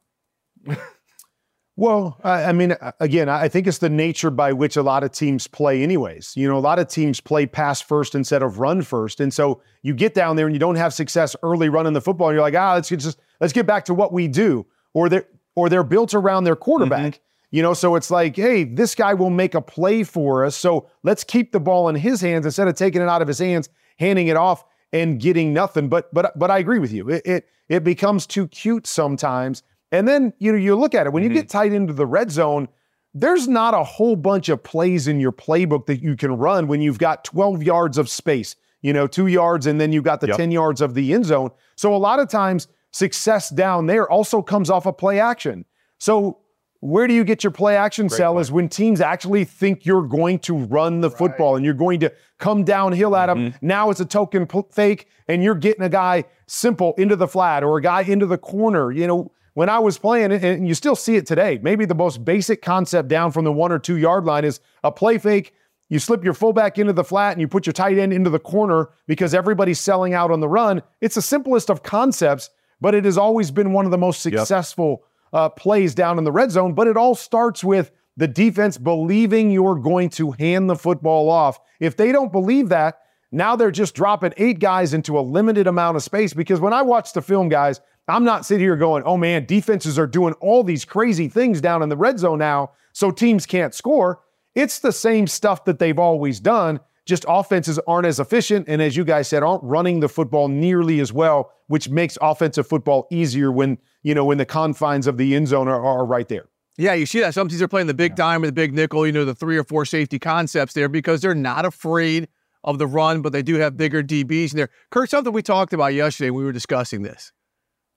Well, 1.77 2.18
I, 2.23 2.53
mean, 2.53 2.75
again, 3.01 3.29
I 3.29 3.49
think 3.49 3.66
it's 3.66 3.79
the 3.79 3.88
nature 3.88 4.31
by 4.31 4.53
which 4.53 4.77
a 4.77 4.83
lot 4.83 5.03
of 5.03 5.12
teams 5.12 5.46
play, 5.46 5.83
anyways. 5.83 6.35
You 6.37 6.49
know, 6.49 6.57
a 6.57 6.61
lot 6.61 6.79
of 6.79 6.88
teams 6.88 7.20
play 7.20 7.46
pass 7.46 7.81
first 7.81 8.14
instead 8.14 8.42
of 8.42 8.59
run 8.59 8.83
first, 8.83 9.20
and 9.20 9.33
so 9.33 9.62
you 9.83 9.94
get 9.94 10.12
down 10.12 10.37
there 10.37 10.46
and 10.46 10.55
you 10.55 10.61
don't 10.61 10.77
have 10.77 10.92
success 10.92 11.35
early 11.42 11.68
running 11.68 11.94
the 11.94 12.01
football, 12.01 12.29
and 12.29 12.35
you're 12.35 12.42
like, 12.42 12.55
ah, 12.55 12.75
let's 12.75 12.88
just 12.90 13.18
let's 13.40 13.53
get 13.53 13.66
back 13.66 13.85
to 13.87 13.94
what 13.94 14.12
we 14.12 14.29
do, 14.29 14.66
or 14.92 15.09
they're 15.09 15.27
or 15.55 15.68
they're 15.68 15.83
built 15.83 16.12
around 16.14 16.44
their 16.44 16.57
quarterback. 16.57 17.14
Mm-hmm. 17.14 17.25
You 17.53 17.62
know, 17.62 17.75
so 17.75 17.96
it's 17.96 18.12
like, 18.12 18.37
hey, 18.37 18.62
this 18.62 18.94
guy 18.94 19.14
will 19.14 19.31
make 19.31 19.55
a 19.55 19.61
play 19.61 20.05
for 20.05 20.44
us, 20.44 20.57
so 20.57 20.88
let's 21.03 21.25
keep 21.25 21.51
the 21.51 21.61
ball 21.61 21.88
in 21.88 21.96
his 21.96 22.20
hands 22.20 22.44
instead 22.46 22.68
of 22.68 22.75
taking 22.75 23.03
it 23.03 23.09
out 23.09 23.23
of 23.23 23.29
his 23.29 23.38
hands, 23.38 23.68
handing 23.99 24.29
it 24.29 24.37
off, 24.37 24.64
and 24.92 25.18
getting 25.18 25.53
nothing. 25.53 25.88
But 25.88 26.12
but 26.12 26.38
but 26.38 26.51
I 26.51 26.59
agree 26.59 26.79
with 26.79 26.92
you. 26.92 27.09
It 27.09 27.23
it, 27.25 27.49
it 27.68 27.85
becomes 27.85 28.27
too 28.27 28.49
cute 28.49 28.87
sometimes 28.87 29.62
and 29.92 30.07
then 30.07 30.33
you 30.38 30.53
know 30.53 30.59
you 30.59 30.76
look 30.76 30.94
at 30.94 31.07
it 31.07 31.12
when 31.12 31.22
mm-hmm. 31.22 31.33
you 31.33 31.40
get 31.40 31.48
tight 31.48 31.72
into 31.72 31.92
the 31.92 32.07
red 32.07 32.31
zone, 32.31 32.68
there's 33.14 33.48
not 33.48 33.74
a 33.74 33.83
whole 33.83 34.16
bunch 34.16 34.48
of 34.48 34.62
plays 34.62 35.09
in 35.09 35.20
your 35.20 35.33
playbook 35.33 35.87
that 35.87 36.03
you 36.03 36.16
can 36.16 36.33
run 36.33 36.66
when 36.68 36.81
you've 36.81 36.98
got 36.98 37.24
12 37.24 37.62
yards 37.62 37.98
of 37.98 38.09
space, 38.09 38.57
you 38.83 38.92
know, 38.92 39.07
2 39.07 39.26
yards 39.26 39.66
and 39.66 39.81
then 39.81 39.92
you've 39.92 40.05
got 40.05 40.20
the 40.20 40.29
yep. 40.29 40.37
10 40.37 40.50
yards 40.50 40.81
of 40.81 40.94
the 40.94 41.12
end 41.12 41.26
zone. 41.26 41.50
So 41.76 41.94
a 41.94 41.98
lot 41.98 42.20
of 42.20 42.29
times 42.29 42.68
success 42.92 43.50
down 43.50 43.87
there 43.87 44.09
also 44.09 44.42
comes 44.42 44.70
off 44.70 44.87
of 44.87 44.96
play 44.96 45.18
action. 45.18 45.64
So 45.98 46.38
where 46.81 47.07
do 47.07 47.12
you 47.12 47.24
get 47.24 47.44
your 47.44 47.50
play 47.50 47.76
action 47.76 48.07
Great 48.07 48.16
sell 48.16 48.35
point. 48.35 48.42
is 48.42 48.53
when 48.53 48.68
teams 48.68 49.00
actually 49.00 49.44
think 49.44 49.85
you're 49.85 50.07
going 50.07 50.38
to 50.40 50.57
run 50.57 51.00
the 51.00 51.11
right. 51.11 51.18
football 51.18 51.57
and 51.57 51.64
you're 51.64 51.74
going 51.74 52.00
to 52.00 52.12
come 52.38 52.64
downhill 52.64 53.14
at 53.16 53.29
mm-hmm. 53.29 53.44
them. 53.44 53.55
Now 53.61 53.90
it's 53.90 54.00
a 54.00 54.07
token 54.07 54.46
p- 54.46 54.62
fake 54.70 55.09
and 55.29 55.42
you're 55.42 55.55
getting 55.55 55.83
a 55.83 55.90
guy 55.90 56.24
simple 56.46 56.94
into 56.96 57.16
the 57.16 57.29
flat 57.29 57.62
or 57.62 57.76
a 57.76 57.83
guy 57.83 58.03
into 58.03 58.26
the 58.26 58.38
corner. 58.38 58.90
You 58.92 59.07
know, 59.07 59.33
when 59.55 59.69
I 59.69 59.79
was 59.79 59.99
playing, 59.99 60.33
and 60.33 60.67
you 60.67 60.75
still 60.75 60.97
see 60.97 61.17
it 61.17 61.27
today, 61.27 61.59
maybe 61.63 61.85
the 61.85 61.95
most 61.95 62.25
basic 62.25 62.63
concept 62.63 63.09
down 63.09 63.33
from 63.33 63.45
the 63.45 63.53
one 63.53 63.73
or 63.73 63.79
two 63.79 63.97
yard 63.97 64.25
line 64.25 64.45
is 64.45 64.61
a 64.85 64.93
play 64.93 65.19
fake 65.19 65.55
you 65.91 65.99
slip 65.99 66.25
your 66.25 66.35
fullback 66.35 66.79
into 66.79 66.93
the 66.93 67.05
flat 67.05 67.33
and 67.33 67.41
you 67.41 67.49
put 67.49 67.67
your 67.67 67.73
tight 67.73 67.99
end 67.99 68.13
into 68.13 68.31
the 68.31 68.39
corner 68.39 68.91
because 69.07 69.35
everybody's 69.35 69.81
selling 69.81 70.15
out 70.15 70.31
on 70.31 70.39
the 70.41 70.49
run. 70.49 70.83
It's 71.01 71.17
the 71.17 71.23
simplest 71.23 71.69
of 71.69 71.83
concepts, 71.83 72.49
but 72.81 72.95
it 72.95 73.05
has 73.05 73.19
always 73.19 73.51
been 73.51 73.73
one 73.73 73.85
of 73.85 73.91
the 73.91 73.99
most 73.99 74.23
successful 74.23 75.03
uh, 75.33 75.49
plays 75.49 75.95
down 75.95 76.17
in 76.17 76.25
the 76.25 76.33
red 76.33 76.53
zone. 76.53 76.75
But 76.75 76.87
it 76.87 76.97
all 76.97 77.17
starts 77.17 77.65
with 77.65 77.91
the 78.17 78.29
defense 78.29 78.79
believing 78.79 79.51
you're 79.51 79.75
going 79.75 80.11
to 80.11 80.31
hand 80.31 80.71
the 80.71 80.77
football 80.77 81.29
off. 81.29 81.59
If 81.81 81.97
they 81.97 82.13
don't 82.13 82.31
believe 82.31 82.69
that, 82.69 83.01
now 83.33 83.57
they're 83.57 83.73
just 83.73 83.95
dropping 83.95 84.35
eight 84.37 84.61
guys 84.61 84.95
into 84.95 85.19
a 85.19 85.21
limited 85.21 85.67
amount 85.67 85.97
of 85.97 86.05
space. 86.05 86.33
Because 86.33 86.61
when 86.61 86.73
I 86.73 86.83
watch 86.83 87.13
the 87.13 87.23
film, 87.23 87.49
guys, 87.49 87.81
I'm 88.11 88.25
not 88.25 88.46
sitting 88.46 88.64
here 88.64 88.77
going, 88.77 89.03
oh 89.05 89.16
man, 89.16 89.44
defenses 89.46 89.99
are 89.99 90.07
doing 90.07 90.35
all 90.35 90.62
these 90.62 90.85
crazy 90.85 91.29
things 91.29 91.61
down 91.61 91.83
in 91.83 91.88
the 91.88 91.96
red 91.96 92.18
zone 92.18 92.38
now, 92.38 92.73
so 92.92 93.11
teams 93.11 93.46
can't 93.46 93.75
score. 93.75 94.20
It's 94.55 94.81
the 94.81 94.92
same 94.92 95.27
stuff 95.27 95.64
that 95.64 95.79
they've 95.79 95.99
always 95.99 96.40
done. 96.40 96.81
Just 97.07 97.25
offenses 97.29 97.79
aren't 97.87 98.07
as 98.07 98.20
efficient, 98.20 98.68
and 98.68 98.81
as 98.81 98.96
you 98.96 99.05
guys 99.05 99.29
said, 99.29 99.42
aren't 99.42 99.64
running 99.64 100.01
the 100.01 100.09
football 100.09 100.49
nearly 100.49 101.01
as 101.01 101.12
well, 101.12 101.53
which 101.66 101.88
makes 101.88 102.18
offensive 102.20 102.66
football 102.66 103.07
easier 103.11 103.51
when 103.51 103.79
you 104.03 104.14
know 104.14 104.25
when 104.25 104.38
the 104.38 104.46
confines 104.46 105.07
of 105.07 105.16
the 105.16 105.35
end 105.35 105.49
zone 105.49 105.68
are, 105.68 105.83
are 105.83 106.05
right 106.05 106.29
there. 106.29 106.49
Yeah, 106.77 106.94
you 106.94 107.07
see 107.07 107.20
that. 107.20 107.35
Some 107.35 107.49
teams 107.49 107.61
are 107.62 107.68
playing 107.68 107.88
the 107.88 107.94
big 107.94 108.14
dime 108.14 108.42
or 108.42 108.46
the 108.46 108.53
big 108.53 108.73
nickel, 108.73 109.07
you 109.07 109.12
know, 109.12 109.25
the 109.25 109.35
three 109.35 109.59
or 109.59 109.64
four 109.64 109.85
safety 109.85 110.18
concepts 110.18 110.73
there 110.73 110.88
because 110.88 111.20
they're 111.20 111.35
not 111.35 111.64
afraid 111.64 112.29
of 112.64 112.79
the 112.79 112.87
run, 112.87 113.23
but 113.23 113.33
they 113.33 113.42
do 113.42 113.57
have 113.57 113.77
bigger 113.77 114.03
DBs 114.03 114.53
in 114.53 114.57
there. 114.57 114.70
Kurt, 114.90 115.11
something 115.11 115.33
we 115.33 115.42
talked 115.42 115.73
about 115.73 115.94
yesterday, 115.94 116.31
when 116.31 116.38
we 116.38 116.44
were 116.44 116.53
discussing 116.53 117.03
this. 117.03 117.33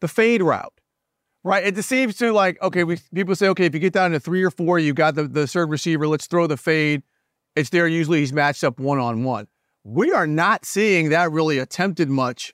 The 0.04 0.08
fade 0.08 0.44
route 0.44 0.74
right? 1.44 1.66
It 1.66 1.84
seems 1.84 2.16
to 2.18 2.32
like, 2.32 2.62
okay, 2.62 2.84
we 2.84 2.98
people 3.14 3.36
say, 3.36 3.48
okay, 3.50 3.66
if 3.66 3.74
you 3.74 3.80
get 3.80 3.94
down 3.94 4.12
to 4.12 4.20
three 4.20 4.44
or 4.44 4.52
four, 4.52 4.80
you've 4.80 4.96
got 4.96 5.16
the, 5.16 5.28
the 5.28 5.48
third 5.48 5.70
receiver, 5.70 6.08
let's 6.08 6.28
throw 6.28 6.48
the 6.48 6.58
fade. 6.58 7.04
It's 7.56 7.70
there. 7.70 7.88
Usually 7.88 8.20
he's 8.20 8.34
matched 8.34 8.64
up 8.64 8.80
one 8.80 9.00
on 9.00 9.24
one. 9.24 9.48
We 9.84 10.12
are 10.12 10.26
not 10.26 10.66
seeing 10.66 11.10
that 11.10 11.32
really 11.32 11.60
attempted 11.60 12.10
much 12.10 12.54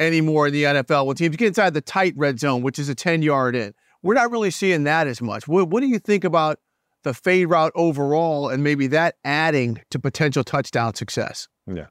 anymore 0.00 0.46
in 0.46 0.52
the 0.52 0.62
NFL 0.64 1.06
when 1.06 1.16
teams 1.16 1.36
get 1.36 1.48
inside 1.48 1.74
the 1.74 1.80
tight 1.80 2.14
red 2.16 2.38
zone, 2.38 2.62
which 2.62 2.78
is 2.78 2.88
a 2.88 2.94
10 2.94 3.22
yard 3.22 3.54
in. 3.54 3.74
We're 4.02 4.14
not 4.14 4.30
really 4.30 4.50
seeing 4.50 4.84
that 4.84 5.06
as 5.06 5.20
much. 5.20 5.46
What, 5.46 5.68
what 5.68 5.80
do 5.80 5.86
you 5.86 5.98
think 5.98 6.24
about 6.24 6.58
the 7.02 7.14
fade 7.14 7.50
route 7.50 7.72
overall 7.74 8.48
and 8.48 8.64
maybe 8.64 8.86
that 8.88 9.16
adding 9.24 9.82
to 9.90 9.98
potential 9.98 10.44
touchdown 10.44 10.94
success? 10.94 11.48
Yeah. 11.66 11.86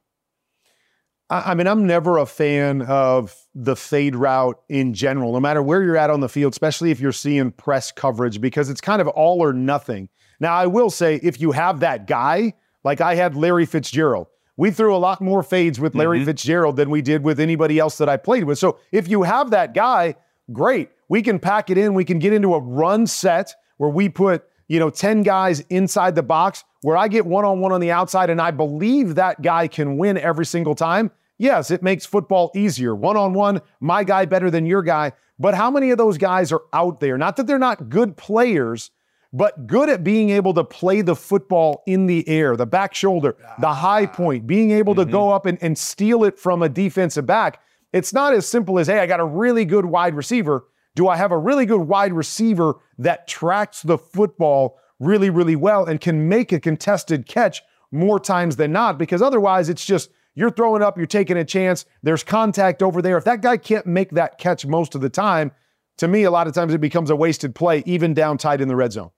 I 1.31 1.53
mean, 1.53 1.65
I'm 1.65 1.87
never 1.87 2.17
a 2.17 2.25
fan 2.25 2.81
of 2.81 3.33
the 3.55 3.77
fade 3.77 4.17
route 4.17 4.61
in 4.67 4.93
general, 4.93 5.31
no 5.31 5.39
matter 5.39 5.63
where 5.63 5.81
you're 5.81 5.95
at 5.95 6.09
on 6.09 6.19
the 6.19 6.27
field, 6.27 6.51
especially 6.51 6.91
if 6.91 6.99
you're 6.99 7.13
seeing 7.13 7.51
press 7.51 7.89
coverage, 7.89 8.41
because 8.41 8.69
it's 8.69 8.81
kind 8.81 9.01
of 9.01 9.07
all 9.07 9.41
or 9.41 9.53
nothing. 9.53 10.09
Now, 10.41 10.53
I 10.53 10.67
will 10.67 10.89
say, 10.89 11.21
if 11.23 11.39
you 11.39 11.53
have 11.53 11.79
that 11.79 12.05
guy, 12.05 12.53
like 12.83 12.99
I 12.99 13.15
had 13.15 13.37
Larry 13.37 13.65
Fitzgerald, 13.65 14.27
we 14.57 14.71
threw 14.71 14.93
a 14.93 14.97
lot 14.97 15.21
more 15.21 15.41
fades 15.41 15.79
with 15.79 15.95
Larry 15.95 16.17
mm-hmm. 16.17 16.25
Fitzgerald 16.25 16.75
than 16.75 16.89
we 16.89 17.01
did 17.01 17.23
with 17.23 17.39
anybody 17.39 17.79
else 17.79 17.97
that 17.99 18.09
I 18.09 18.17
played 18.17 18.43
with. 18.43 18.59
So 18.59 18.79
if 18.91 19.07
you 19.07 19.23
have 19.23 19.51
that 19.51 19.73
guy, 19.73 20.15
great. 20.51 20.89
We 21.07 21.21
can 21.21 21.39
pack 21.39 21.69
it 21.69 21.77
in. 21.77 21.93
We 21.93 22.03
can 22.03 22.19
get 22.19 22.33
into 22.33 22.55
a 22.55 22.59
run 22.59 23.07
set 23.07 23.55
where 23.77 23.89
we 23.89 24.09
put, 24.09 24.43
you 24.67 24.79
know, 24.79 24.89
10 24.89 25.23
guys 25.23 25.61
inside 25.69 26.15
the 26.15 26.23
box 26.23 26.65
where 26.81 26.97
I 26.97 27.07
get 27.07 27.25
one 27.25 27.45
on 27.45 27.61
one 27.61 27.71
on 27.71 27.79
the 27.79 27.91
outside 27.91 28.29
and 28.29 28.41
I 28.41 28.51
believe 28.51 29.15
that 29.15 29.41
guy 29.41 29.69
can 29.69 29.97
win 29.97 30.17
every 30.17 30.45
single 30.45 30.75
time 30.75 31.09
Yes, 31.41 31.71
it 31.71 31.81
makes 31.81 32.05
football 32.05 32.51
easier. 32.53 32.93
One 32.93 33.17
on 33.17 33.33
one, 33.33 33.61
my 33.79 34.03
guy 34.03 34.25
better 34.25 34.51
than 34.51 34.67
your 34.67 34.83
guy. 34.83 35.13
But 35.39 35.55
how 35.55 35.71
many 35.71 35.89
of 35.89 35.97
those 35.97 36.19
guys 36.19 36.51
are 36.51 36.61
out 36.71 36.99
there? 36.99 37.17
Not 37.17 37.35
that 37.37 37.47
they're 37.47 37.57
not 37.57 37.89
good 37.89 38.15
players, 38.15 38.91
but 39.33 39.65
good 39.65 39.89
at 39.89 40.03
being 40.03 40.29
able 40.29 40.53
to 40.53 40.63
play 40.63 41.01
the 41.01 41.15
football 41.15 41.81
in 41.87 42.05
the 42.05 42.29
air, 42.29 42.55
the 42.55 42.67
back 42.67 42.93
shoulder, 42.93 43.37
the 43.59 43.73
high 43.73 44.05
point, 44.05 44.45
being 44.45 44.69
able 44.69 44.93
to 44.93 45.01
mm-hmm. 45.01 45.09
go 45.09 45.31
up 45.31 45.47
and, 45.47 45.57
and 45.63 45.75
steal 45.75 46.25
it 46.25 46.37
from 46.37 46.61
a 46.61 46.69
defensive 46.69 47.25
back. 47.25 47.59
It's 47.91 48.13
not 48.13 48.35
as 48.35 48.47
simple 48.47 48.77
as, 48.77 48.85
hey, 48.85 48.99
I 48.99 49.07
got 49.07 49.19
a 49.19 49.25
really 49.25 49.65
good 49.65 49.87
wide 49.87 50.13
receiver. 50.13 50.67
Do 50.93 51.07
I 51.07 51.17
have 51.17 51.31
a 51.31 51.37
really 51.39 51.65
good 51.65 51.81
wide 51.81 52.13
receiver 52.13 52.75
that 52.99 53.27
tracks 53.27 53.81
the 53.81 53.97
football 53.97 54.77
really, 54.99 55.31
really 55.31 55.55
well 55.55 55.85
and 55.85 55.99
can 55.99 56.29
make 56.29 56.51
a 56.51 56.59
contested 56.59 57.25
catch 57.25 57.63
more 57.91 58.19
times 58.19 58.57
than 58.57 58.71
not? 58.71 58.99
Because 58.99 59.23
otherwise, 59.23 59.69
it's 59.69 59.83
just 59.83 60.11
you're 60.35 60.51
throwing 60.51 60.81
up, 60.81 60.97
you're 60.97 61.07
taking 61.07 61.37
a 61.37 61.45
chance. 61.45 61.85
There's 62.03 62.23
contact 62.23 62.81
over 62.81 63.01
there. 63.01 63.17
If 63.17 63.25
that 63.25 63.41
guy 63.41 63.57
can't 63.57 63.85
make 63.85 64.11
that 64.11 64.37
catch 64.37 64.65
most 64.65 64.95
of 64.95 65.01
the 65.01 65.09
time, 65.09 65.51
to 65.97 66.07
me, 66.07 66.23
a 66.23 66.31
lot 66.31 66.47
of 66.47 66.53
times 66.53 66.73
it 66.73 66.81
becomes 66.81 67.09
a 67.09 67.15
wasted 67.15 67.53
play, 67.53 67.83
even 67.85 68.13
down 68.13 68.37
tight 68.37 68.61
in 68.61 68.67
the 68.67 68.75
red 68.75 68.93
zone. 68.93 69.11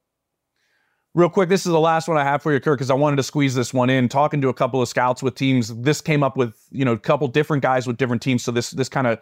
Real 1.16 1.30
quick, 1.30 1.48
this 1.48 1.66
is 1.66 1.72
the 1.72 1.80
last 1.80 2.08
one 2.08 2.18
I 2.18 2.24
have 2.24 2.42
for 2.42 2.52
you, 2.52 2.60
Kirk, 2.60 2.80
because 2.80 2.90
I 2.90 2.96
wanted 2.96 3.18
to 3.18 3.24
squeeze 3.24 3.54
this 3.54 3.72
one 3.72 3.92
in. 3.92 4.10
Talking 4.10 4.42
to 4.42 4.50
a 4.50 4.54
couple 4.54 4.82
of 4.82 4.90
scouts 4.90 5.22
with 5.22 5.36
teams, 5.36 5.74
this 5.82 6.02
came 6.02 6.24
up 6.24 6.36
with 6.36 6.56
you 6.72 6.84
know 6.84 6.94
a 6.94 6.98
couple 6.98 7.28
different 7.28 7.62
guys 7.62 7.86
with 7.86 7.98
different 7.98 8.24
teams. 8.24 8.44
So 8.44 8.52
this 8.52 8.72
this 8.72 8.90
kind 8.90 9.06
of 9.06 9.20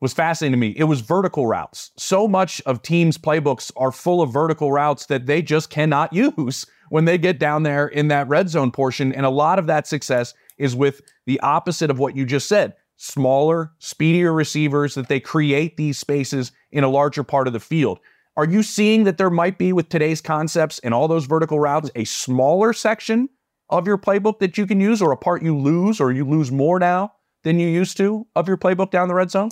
was 0.00 0.12
fascinating 0.12 0.52
to 0.52 0.58
me. 0.58 0.74
It 0.76 0.84
was 0.84 1.02
vertical 1.02 1.46
routes. 1.46 1.92
So 1.96 2.26
much 2.26 2.60
of 2.62 2.82
teams' 2.82 3.16
playbooks 3.16 3.70
are 3.76 3.92
full 3.92 4.22
of 4.22 4.32
vertical 4.32 4.72
routes 4.72 5.06
that 5.06 5.26
they 5.26 5.40
just 5.40 5.70
cannot 5.70 6.12
use 6.36 6.66
when 6.88 7.04
they 7.04 7.16
get 7.16 7.38
down 7.38 7.62
there 7.62 7.86
in 7.86 8.08
that 8.08 8.28
red 8.28 8.48
zone 8.48 8.72
portion. 8.72 9.12
And 9.12 9.24
a 9.24 9.30
lot 9.30 9.58
of 9.58 9.66
that 9.68 9.86
success 9.86 10.34
is 10.60 10.76
with 10.76 11.00
the 11.26 11.40
opposite 11.40 11.90
of 11.90 11.98
what 11.98 12.14
you 12.16 12.24
just 12.24 12.48
said 12.48 12.74
smaller, 13.02 13.72
speedier 13.78 14.30
receivers 14.30 14.94
that 14.94 15.08
they 15.08 15.18
create 15.18 15.78
these 15.78 15.96
spaces 15.96 16.52
in 16.70 16.84
a 16.84 16.88
larger 16.88 17.24
part 17.24 17.46
of 17.46 17.54
the 17.54 17.58
field. 17.58 17.98
Are 18.36 18.44
you 18.44 18.62
seeing 18.62 19.04
that 19.04 19.16
there 19.16 19.30
might 19.30 19.56
be 19.56 19.72
with 19.72 19.88
today's 19.88 20.20
concepts 20.20 20.78
and 20.80 20.92
all 20.92 21.08
those 21.08 21.24
vertical 21.24 21.58
routes 21.58 21.90
a 21.96 22.04
smaller 22.04 22.74
section 22.74 23.30
of 23.70 23.86
your 23.86 23.96
playbook 23.96 24.38
that 24.40 24.58
you 24.58 24.66
can 24.66 24.80
use 24.80 25.00
or 25.00 25.12
a 25.12 25.16
part 25.16 25.42
you 25.42 25.56
lose 25.56 25.98
or 25.98 26.12
you 26.12 26.26
lose 26.26 26.52
more 26.52 26.78
now 26.78 27.12
than 27.42 27.58
you 27.58 27.68
used 27.68 27.96
to 27.96 28.26
of 28.36 28.46
your 28.46 28.58
playbook 28.58 28.90
down 28.90 29.08
the 29.08 29.14
red 29.14 29.30
zone? 29.30 29.48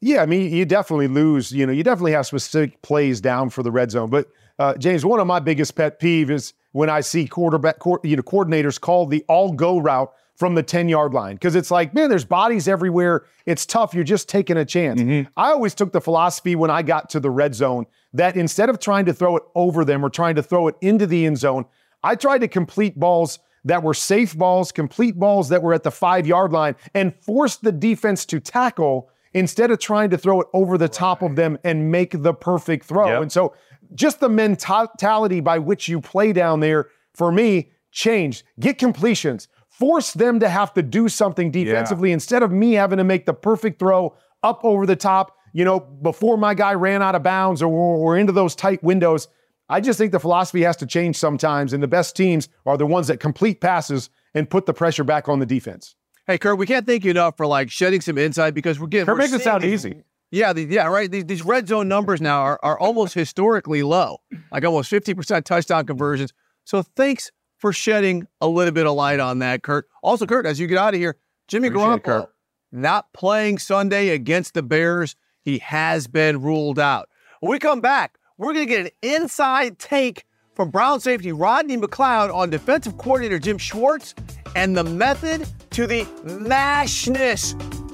Yeah, 0.00 0.22
I 0.22 0.26
mean, 0.26 0.52
you 0.52 0.64
definitely 0.64 1.08
lose. 1.08 1.52
You 1.52 1.66
know, 1.66 1.72
you 1.72 1.82
definitely 1.82 2.12
have 2.12 2.26
specific 2.26 2.82
plays 2.82 3.20
down 3.20 3.50
for 3.50 3.62
the 3.62 3.70
red 3.70 3.90
zone. 3.90 4.10
But 4.10 4.28
uh, 4.58 4.74
James, 4.76 5.04
one 5.04 5.20
of 5.20 5.26
my 5.26 5.40
biggest 5.40 5.74
pet 5.74 6.00
peeves 6.00 6.30
is 6.30 6.54
when 6.72 6.90
I 6.90 7.00
see 7.00 7.26
quarterback, 7.26 7.76
you 8.02 8.16
know, 8.16 8.22
coordinators 8.22 8.80
call 8.80 9.06
the 9.06 9.24
all 9.28 9.52
go 9.52 9.78
route 9.78 10.12
from 10.36 10.54
the 10.54 10.62
10 10.62 10.88
yard 10.88 11.14
line 11.14 11.36
because 11.36 11.54
it's 11.54 11.70
like, 11.70 11.94
man, 11.94 12.08
there's 12.08 12.24
bodies 12.24 12.66
everywhere. 12.66 13.24
It's 13.46 13.64
tough. 13.64 13.94
You're 13.94 14.04
just 14.04 14.28
taking 14.28 14.56
a 14.56 14.64
chance. 14.64 15.00
Mm-hmm. 15.00 15.30
I 15.36 15.50
always 15.50 15.74
took 15.74 15.92
the 15.92 16.00
philosophy 16.00 16.56
when 16.56 16.70
I 16.70 16.82
got 16.82 17.10
to 17.10 17.20
the 17.20 17.30
red 17.30 17.54
zone 17.54 17.86
that 18.14 18.36
instead 18.36 18.68
of 18.68 18.80
trying 18.80 19.04
to 19.06 19.12
throw 19.12 19.36
it 19.36 19.42
over 19.54 19.84
them 19.84 20.04
or 20.04 20.10
trying 20.10 20.34
to 20.34 20.42
throw 20.42 20.68
it 20.68 20.76
into 20.80 21.06
the 21.06 21.26
end 21.26 21.38
zone, 21.38 21.64
I 22.02 22.16
tried 22.16 22.38
to 22.38 22.48
complete 22.48 22.98
balls 22.98 23.38
that 23.64 23.82
were 23.82 23.94
safe 23.94 24.36
balls, 24.36 24.72
complete 24.72 25.18
balls 25.18 25.48
that 25.50 25.62
were 25.62 25.72
at 25.72 25.82
the 25.82 25.90
five 25.90 26.26
yard 26.26 26.52
line, 26.52 26.74
and 26.94 27.14
force 27.22 27.56
the 27.56 27.72
defense 27.72 28.24
to 28.26 28.40
tackle 28.40 29.08
instead 29.34 29.70
of 29.70 29.78
trying 29.78 30.10
to 30.10 30.18
throw 30.18 30.40
it 30.40 30.46
over 30.52 30.76
the 30.76 30.88
top 30.88 31.22
of 31.22 31.36
them 31.36 31.58
and 31.64 31.90
make 31.90 32.22
the 32.22 32.34
perfect 32.34 32.84
throw. 32.84 33.06
Yep. 33.06 33.22
And 33.22 33.32
so 33.32 33.54
just 33.94 34.20
the 34.20 34.28
mentality 34.28 35.40
by 35.40 35.58
which 35.58 35.88
you 35.88 36.00
play 36.00 36.32
down 36.32 36.60
there, 36.60 36.88
for 37.14 37.32
me, 37.32 37.70
changed. 37.90 38.44
Get 38.58 38.78
completions. 38.78 39.48
Force 39.68 40.12
them 40.12 40.40
to 40.40 40.48
have 40.48 40.74
to 40.74 40.82
do 40.82 41.08
something 41.08 41.50
defensively 41.50 42.10
yeah. 42.10 42.14
instead 42.14 42.42
of 42.42 42.52
me 42.52 42.72
having 42.72 42.98
to 42.98 43.04
make 43.04 43.26
the 43.26 43.34
perfect 43.34 43.78
throw 43.78 44.14
up 44.42 44.60
over 44.64 44.86
the 44.86 44.96
top, 44.96 45.36
you 45.52 45.64
know, 45.64 45.80
before 45.80 46.36
my 46.36 46.54
guy 46.54 46.74
ran 46.74 47.02
out 47.02 47.14
of 47.14 47.22
bounds 47.22 47.62
or, 47.62 47.68
or 47.68 48.16
into 48.16 48.32
those 48.32 48.54
tight 48.54 48.82
windows. 48.82 49.28
I 49.68 49.80
just 49.80 49.98
think 49.98 50.12
the 50.12 50.20
philosophy 50.20 50.62
has 50.62 50.76
to 50.78 50.86
change 50.86 51.16
sometimes, 51.16 51.72
and 51.72 51.82
the 51.82 51.88
best 51.88 52.14
teams 52.14 52.48
are 52.66 52.76
the 52.76 52.86
ones 52.86 53.06
that 53.06 53.20
complete 53.20 53.60
passes 53.60 54.10
and 54.34 54.48
put 54.48 54.66
the 54.66 54.74
pressure 54.74 55.04
back 55.04 55.28
on 55.28 55.38
the 55.38 55.46
defense. 55.46 55.94
Hey, 56.26 56.38
Kurt, 56.38 56.58
we 56.58 56.66
can't 56.66 56.86
thank 56.86 57.04
you 57.04 57.10
enough 57.10 57.36
for 57.36 57.46
like 57.46 57.70
shedding 57.70 58.00
some 58.00 58.18
insight 58.18 58.54
because 58.54 58.78
we're 58.78 58.86
getting. 58.86 59.06
Kurt 59.06 59.14
we're 59.14 59.22
makes 59.22 59.32
it 59.32 59.40
sound 59.40 59.64
easy. 59.64 60.02
Yeah, 60.32 60.52
the, 60.52 60.64
yeah, 60.64 60.86
right. 60.86 61.10
These, 61.10 61.26
these 61.26 61.44
red 61.44 61.68
zone 61.68 61.88
numbers 61.88 62.20
now 62.20 62.40
are, 62.40 62.58
are 62.62 62.78
almost 62.78 63.14
historically 63.14 63.82
low, 63.82 64.18
like 64.50 64.64
almost 64.64 64.90
50% 64.90 65.44
touchdown 65.44 65.86
conversions. 65.86 66.32
So 66.64 66.82
thanks 66.82 67.30
for 67.58 67.72
shedding 67.72 68.26
a 68.40 68.48
little 68.48 68.72
bit 68.72 68.86
of 68.86 68.94
light 68.94 69.20
on 69.20 69.40
that, 69.40 69.62
Kurt. 69.62 69.86
Also, 70.02 70.26
Kurt, 70.26 70.46
as 70.46 70.58
you 70.58 70.66
get 70.66 70.78
out 70.78 70.94
of 70.94 71.00
here, 71.00 71.16
Jimmy 71.48 71.68
Appreciate 71.68 72.02
Garoppolo 72.02 72.28
not 72.72 73.12
playing 73.12 73.58
Sunday 73.58 74.08
against 74.08 74.54
the 74.54 74.62
Bears. 74.62 75.14
He 75.42 75.58
has 75.58 76.06
been 76.06 76.40
ruled 76.40 76.78
out. 76.78 77.08
When 77.40 77.52
we 77.52 77.58
come 77.58 77.80
back, 77.80 78.18
we're 78.38 78.54
going 78.54 78.66
to 78.66 78.74
get 78.74 78.86
an 78.86 78.90
inside 79.02 79.78
take 79.78 80.24
from 80.54 80.70
Brown 80.70 81.00
safety 81.00 81.32
Rodney 81.32 81.76
McLeod 81.76 82.34
on 82.34 82.50
defensive 82.50 82.96
coordinator 82.96 83.38
Jim 83.38 83.58
Schwartz 83.58 84.14
and 84.56 84.76
the 84.76 84.84
method 84.84 85.46
to 85.70 85.86
the 85.86 86.04
mashness 86.24 87.54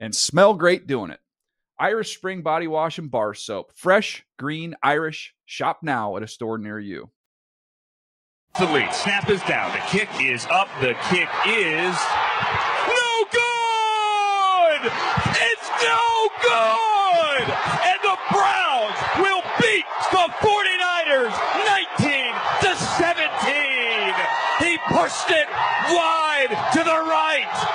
and 0.00 0.14
smell 0.14 0.54
great 0.54 0.86
doing 0.86 1.10
it. 1.10 1.20
Irish 1.78 2.16
Spring 2.16 2.42
Body 2.42 2.66
Wash 2.66 2.98
and 2.98 3.10
Bar 3.10 3.34
Soap. 3.34 3.72
Fresh, 3.74 4.24
green, 4.38 4.74
Irish. 4.82 5.34
Shop 5.44 5.80
now 5.82 6.16
at 6.16 6.22
a 6.22 6.28
store 6.28 6.58
near 6.58 6.78
you. 6.78 7.10
The 8.58 8.64
lead. 8.72 8.94
Snap 8.94 9.28
is 9.28 9.42
down. 9.42 9.70
The 9.72 9.84
kick 9.88 10.08
is 10.18 10.46
up. 10.46 10.68
The 10.80 10.94
kick 11.10 11.28
is 11.44 11.96
no 12.88 13.24
good! 13.28 14.80
It's 15.36 15.68
no 15.84 16.28
good! 16.40 17.44
And 17.84 18.00
the 18.00 18.16
Browns 18.32 18.96
will 19.20 19.44
beat 19.60 19.84
the 20.08 20.32
49ers 20.40 21.36
19 22.00 22.32
to 22.64 22.72
17. 22.96 24.16
He 24.64 24.78
pushed 24.88 25.28
it 25.28 25.48
wide 25.92 26.48
to 26.72 26.80
the 26.80 26.96
right. 27.12 27.65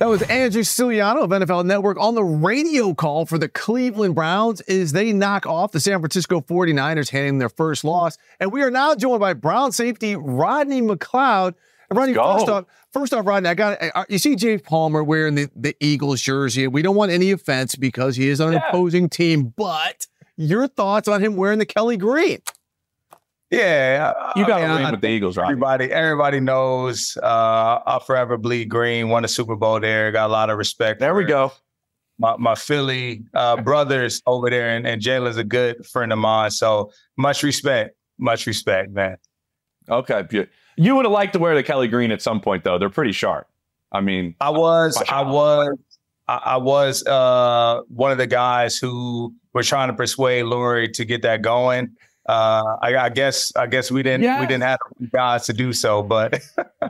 That 0.00 0.08
was 0.08 0.22
Andrew 0.22 0.62
Siciliano 0.62 1.24
of 1.24 1.28
NFL 1.28 1.66
Network 1.66 2.00
on 2.00 2.14
the 2.14 2.24
radio 2.24 2.94
call 2.94 3.26
for 3.26 3.36
the 3.36 3.50
Cleveland 3.50 4.14
Browns 4.14 4.62
as 4.62 4.92
they 4.92 5.12
knock 5.12 5.44
off 5.44 5.72
the 5.72 5.80
San 5.80 6.00
Francisco 6.00 6.40
49ers, 6.40 7.10
handing 7.10 7.36
their 7.36 7.50
first 7.50 7.84
loss. 7.84 8.16
And 8.40 8.50
we 8.50 8.62
are 8.62 8.70
now 8.70 8.94
joined 8.94 9.20
by 9.20 9.34
Brown 9.34 9.72
safety 9.72 10.16
Rodney 10.16 10.80
McLeod. 10.80 11.52
And 11.90 11.98
Rodney, 11.98 12.14
first 12.14 12.48
off, 12.48 12.64
first 12.94 13.12
off, 13.12 13.26
Rodney, 13.26 13.50
I 13.50 13.54
got 13.54 14.10
you 14.10 14.16
see 14.16 14.36
James 14.36 14.62
Palmer 14.62 15.04
wearing 15.04 15.34
the, 15.34 15.50
the 15.54 15.76
Eagles 15.80 16.22
jersey. 16.22 16.66
We 16.66 16.80
don't 16.80 16.96
want 16.96 17.12
any 17.12 17.30
offense 17.32 17.74
because 17.74 18.16
he 18.16 18.28
is 18.28 18.40
on 18.40 18.54
an 18.54 18.54
yeah. 18.54 18.68
opposing 18.70 19.10
team, 19.10 19.52
but 19.54 20.06
your 20.34 20.66
thoughts 20.66 21.08
on 21.08 21.22
him 21.22 21.36
wearing 21.36 21.58
the 21.58 21.66
Kelly 21.66 21.98
green? 21.98 22.38
Yeah, 23.50 24.12
you 24.36 24.46
got 24.46 24.60
to 24.60 24.82
win 24.82 24.90
with 24.92 25.00
the 25.00 25.08
Eagles, 25.08 25.36
right? 25.36 25.46
Everybody, 25.46 25.90
everybody 25.90 26.38
knows. 26.38 27.18
Uh, 27.20 27.80
I'll 27.84 27.98
forever 27.98 28.36
bleed 28.36 28.68
green. 28.68 29.08
Won 29.08 29.24
a 29.24 29.28
Super 29.28 29.56
Bowl 29.56 29.80
there. 29.80 30.12
Got 30.12 30.30
a 30.30 30.32
lot 30.32 30.50
of 30.50 30.58
respect. 30.58 31.00
There 31.00 31.14
we 31.14 31.24
go. 31.24 31.52
My, 32.18 32.36
my 32.36 32.54
Philly 32.54 33.24
uh, 33.34 33.60
brothers 33.60 34.22
over 34.26 34.50
there, 34.50 34.76
and, 34.76 34.86
and 34.86 35.02
Jalen's 35.02 35.36
a 35.36 35.42
good 35.42 35.84
friend 35.84 36.12
of 36.12 36.18
mine. 36.18 36.52
So 36.52 36.92
much 37.16 37.42
respect, 37.42 37.96
much 38.18 38.46
respect, 38.46 38.92
man. 38.92 39.16
Okay, 39.88 40.46
you 40.76 40.94
would 40.94 41.04
have 41.04 41.12
liked 41.12 41.32
to 41.32 41.40
wear 41.40 41.56
the 41.56 41.62
Kelly 41.64 41.88
green 41.88 42.12
at 42.12 42.22
some 42.22 42.40
point, 42.40 42.62
though. 42.62 42.78
They're 42.78 42.88
pretty 42.88 43.12
sharp. 43.12 43.48
I 43.90 44.00
mean, 44.00 44.36
I 44.40 44.50
was, 44.50 45.02
I 45.08 45.22
was, 45.22 45.76
I, 46.28 46.56
was 46.58 47.04
uh, 47.04 47.80
one 47.88 48.12
of 48.12 48.18
the 48.18 48.28
guys 48.28 48.78
who 48.78 49.34
were 49.52 49.64
trying 49.64 49.88
to 49.88 49.94
persuade 49.94 50.44
Lurie 50.44 50.92
to 50.92 51.04
get 51.04 51.22
that 51.22 51.42
going. 51.42 51.96
Uh, 52.26 52.76
I, 52.82 52.96
I, 52.96 53.08
guess 53.08 53.54
I 53.56 53.66
guess 53.66 53.90
we 53.90 54.02
didn't 54.02 54.22
we 54.40 54.46
didn't 54.46 54.62
have 54.62 54.78
guys 55.12 55.46
to 55.46 55.52
do 55.52 55.72
so, 55.72 56.02
but. 56.02 56.40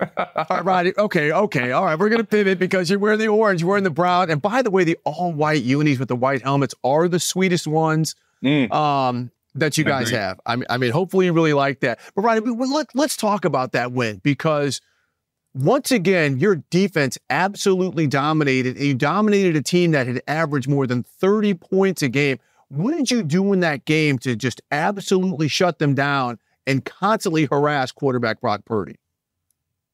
all 0.00 0.46
right, 0.50 0.64
Roddy. 0.64 0.92
Okay, 0.96 1.32
okay, 1.32 1.72
all 1.72 1.84
right. 1.84 1.98
We're 1.98 2.08
gonna 2.10 2.24
pivot 2.24 2.58
because 2.58 2.88
you're 2.90 2.98
wearing 2.98 3.18
the 3.18 3.28
orange, 3.28 3.62
you're 3.62 3.68
wearing 3.68 3.84
the 3.84 3.90
brown, 3.90 4.30
and 4.30 4.40
by 4.40 4.62
the 4.62 4.70
way, 4.70 4.84
the 4.84 4.98
all-white 5.04 5.62
unis 5.62 5.98
with 5.98 6.08
the 6.08 6.16
white 6.16 6.42
helmets 6.42 6.74
are 6.84 7.08
the 7.08 7.18
sweetest 7.18 7.66
ones 7.66 8.14
mm. 8.44 8.70
um, 8.72 9.30
that 9.54 9.76
you 9.78 9.84
guys 9.84 10.10
have. 10.10 10.40
I 10.46 10.56
mean, 10.56 10.66
I 10.70 10.76
mean, 10.76 10.92
hopefully 10.92 11.26
you 11.26 11.32
really 11.32 11.54
like 11.54 11.80
that. 11.80 11.98
But 12.14 12.22
Roddy, 12.22 12.40
let, 12.40 12.94
let's 12.94 13.16
talk 13.16 13.44
about 13.44 13.72
that 13.72 13.92
win 13.92 14.20
because 14.22 14.80
once 15.54 15.90
again, 15.90 16.38
your 16.38 16.56
defense 16.70 17.18
absolutely 17.30 18.06
dominated. 18.06 18.76
And 18.76 18.86
you 18.86 18.94
dominated 18.94 19.56
a 19.56 19.62
team 19.62 19.90
that 19.92 20.06
had 20.06 20.22
averaged 20.28 20.68
more 20.68 20.86
than 20.86 21.02
30 21.02 21.54
points 21.54 22.02
a 22.02 22.08
game. 22.08 22.38
What 22.68 22.96
did 22.96 23.10
you 23.10 23.22
do 23.22 23.52
in 23.52 23.60
that 23.60 23.84
game 23.86 24.18
to 24.18 24.36
just 24.36 24.60
absolutely 24.70 25.48
shut 25.48 25.78
them 25.78 25.94
down 25.94 26.38
and 26.66 26.84
constantly 26.84 27.46
harass 27.46 27.92
quarterback 27.92 28.40
Brock 28.40 28.64
Purdy? 28.66 28.96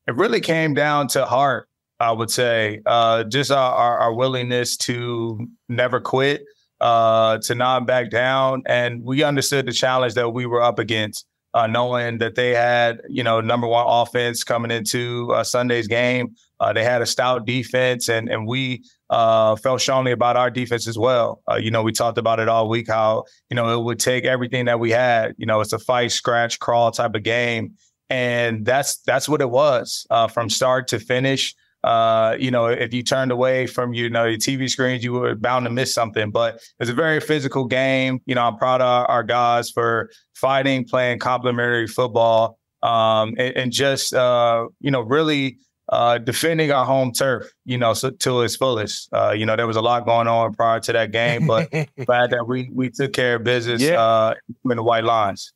It 0.06 0.16
really 0.16 0.40
came 0.40 0.74
down 0.74 1.06
to 1.08 1.24
heart, 1.24 1.68
I 2.00 2.10
would 2.10 2.30
say. 2.30 2.82
Uh, 2.84 3.24
just 3.24 3.50
our, 3.50 3.72
our, 3.72 3.98
our, 3.98 4.14
willingness 4.14 4.76
to 4.78 5.48
never 5.68 6.00
quit, 6.00 6.44
uh, 6.80 7.38
to 7.38 7.54
not 7.54 7.86
back 7.86 8.10
down. 8.10 8.62
And 8.66 9.02
we 9.04 9.22
understood 9.22 9.66
the 9.66 9.72
challenge 9.72 10.14
that 10.14 10.30
we 10.30 10.44
were 10.44 10.60
up 10.60 10.78
against, 10.78 11.26
uh, 11.54 11.68
knowing 11.68 12.18
that 12.18 12.34
they 12.34 12.50
had, 12.50 13.00
you 13.08 13.22
know, 13.22 13.40
number 13.40 13.68
one 13.68 13.86
offense 13.86 14.42
coming 14.42 14.72
into 14.72 15.32
uh, 15.32 15.44
Sunday's 15.44 15.86
game. 15.86 16.34
Uh, 16.60 16.72
they 16.72 16.84
had 16.84 17.02
a 17.02 17.06
stout 17.06 17.46
defense, 17.46 18.08
and 18.08 18.28
and 18.28 18.46
we 18.46 18.84
uh, 19.10 19.56
felt 19.56 19.80
strongly 19.80 20.12
about 20.12 20.36
our 20.36 20.50
defense 20.50 20.86
as 20.86 20.98
well. 20.98 21.42
Uh, 21.50 21.56
you 21.56 21.70
know, 21.70 21.82
we 21.82 21.92
talked 21.92 22.18
about 22.18 22.40
it 22.40 22.48
all 22.48 22.68
week 22.68 22.88
how 22.88 23.24
you 23.50 23.54
know 23.54 23.78
it 23.78 23.82
would 23.84 23.98
take 23.98 24.24
everything 24.24 24.64
that 24.66 24.80
we 24.80 24.90
had. 24.90 25.34
You 25.38 25.46
know, 25.46 25.60
it's 25.60 25.72
a 25.72 25.78
fight, 25.78 26.12
scratch, 26.12 26.58
crawl 26.58 26.90
type 26.90 27.14
of 27.14 27.22
game, 27.22 27.74
and 28.10 28.64
that's 28.64 28.98
that's 28.98 29.28
what 29.28 29.40
it 29.40 29.50
was 29.50 30.06
uh, 30.10 30.28
from 30.28 30.48
start 30.50 30.88
to 30.88 30.98
finish. 30.98 31.54
Uh, 31.84 32.34
you 32.40 32.50
know, 32.50 32.66
if 32.66 32.94
you 32.94 33.02
turned 33.02 33.30
away 33.30 33.66
from 33.66 33.92
you 33.92 34.08
know 34.08 34.24
your 34.24 34.38
TV 34.38 34.70
screens, 34.70 35.04
you 35.04 35.12
were 35.12 35.34
bound 35.34 35.66
to 35.66 35.70
miss 35.70 35.92
something. 35.92 36.30
But 36.30 36.60
it's 36.80 36.88
a 36.88 36.94
very 36.94 37.20
physical 37.20 37.66
game. 37.66 38.20
You 38.24 38.34
know, 38.34 38.42
I'm 38.42 38.56
proud 38.56 38.80
of 38.80 39.06
our, 39.08 39.22
guys 39.22 39.70
for 39.70 40.08
fighting, 40.34 40.86
playing 40.86 41.18
complementary 41.18 41.86
football, 41.86 42.58
um, 42.82 43.34
and, 43.38 43.56
and, 43.56 43.72
just 43.72 44.14
uh, 44.14 44.66
you 44.80 44.90
know 44.90 45.02
really 45.02 45.58
uh, 45.88 46.18
defending 46.18 46.72
our 46.72 46.84
home 46.84 47.12
turf, 47.12 47.52
you 47.64 47.76
know, 47.76 47.94
so, 47.94 48.10
to 48.10 48.40
its 48.42 48.56
fullest. 48.56 49.12
Uh, 49.12 49.32
you 49.32 49.44
know, 49.44 49.56
there 49.56 49.66
was 49.66 49.76
a 49.76 49.82
lot 49.82 50.06
going 50.06 50.28
on 50.28 50.54
prior 50.54 50.80
to 50.80 50.92
that 50.92 51.12
game, 51.12 51.46
but 51.46 51.70
glad 52.06 52.30
that 52.30 52.46
we 52.46 52.70
we 52.72 52.90
took 52.90 53.12
care 53.12 53.36
of 53.36 53.44
business 53.44 53.82
yeah. 53.82 54.00
uh, 54.00 54.34
in 54.70 54.76
the 54.76 54.82
white 54.82 55.04
lines. 55.04 55.52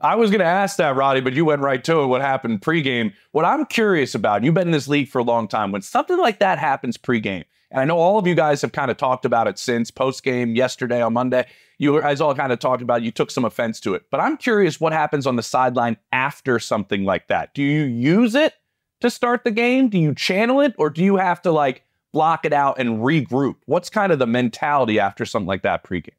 I 0.00 0.14
was 0.14 0.30
going 0.30 0.40
to 0.40 0.46
ask 0.46 0.76
that, 0.76 0.94
Roddy, 0.94 1.22
but 1.22 1.32
you 1.32 1.46
went 1.46 1.62
right 1.62 1.82
to 1.84 2.00
it. 2.02 2.06
What 2.06 2.20
happened 2.20 2.60
pregame? 2.60 3.14
What 3.32 3.46
I'm 3.46 3.64
curious 3.64 4.14
about, 4.14 4.44
you've 4.44 4.52
been 4.52 4.68
in 4.68 4.72
this 4.72 4.88
league 4.88 5.08
for 5.08 5.20
a 5.20 5.24
long 5.24 5.48
time. 5.48 5.72
When 5.72 5.80
something 5.80 6.18
like 6.18 6.38
that 6.40 6.58
happens 6.58 6.98
pregame, 6.98 7.44
and 7.70 7.80
I 7.80 7.84
know 7.84 7.98
all 7.98 8.18
of 8.18 8.26
you 8.26 8.34
guys 8.34 8.62
have 8.62 8.72
kind 8.72 8.90
of 8.90 8.96
talked 8.96 9.24
about 9.24 9.48
it 9.48 9.58
since 9.58 9.90
postgame 9.90 10.54
yesterday 10.54 11.02
on 11.02 11.12
Monday. 11.12 11.46
You 11.78 12.00
guys 12.00 12.20
all 12.20 12.34
kind 12.34 12.52
of 12.52 12.58
talked 12.58 12.82
about 12.82 13.02
it. 13.02 13.04
You 13.04 13.10
took 13.10 13.30
some 13.30 13.44
offense 13.44 13.80
to 13.80 13.94
it, 13.94 14.04
but 14.10 14.20
I'm 14.20 14.36
curious 14.36 14.80
what 14.80 14.92
happens 14.92 15.26
on 15.26 15.36
the 15.36 15.42
sideline 15.42 15.96
after 16.12 16.58
something 16.58 17.04
like 17.04 17.28
that. 17.28 17.54
Do 17.54 17.62
you 17.62 17.82
use 17.84 18.34
it? 18.34 18.54
To 19.00 19.10
start 19.10 19.44
the 19.44 19.50
game? 19.50 19.88
Do 19.88 19.98
you 19.98 20.14
channel 20.14 20.60
it 20.60 20.74
or 20.78 20.90
do 20.90 21.02
you 21.02 21.16
have 21.16 21.42
to 21.42 21.52
like 21.52 21.82
block 22.12 22.44
it 22.44 22.52
out 22.52 22.78
and 22.78 23.00
regroup? 23.00 23.56
What's 23.66 23.90
kind 23.90 24.12
of 24.12 24.18
the 24.18 24.26
mentality 24.26 24.98
after 24.98 25.24
something 25.24 25.46
like 25.46 25.62
that 25.62 25.84
pregame? 25.84 26.10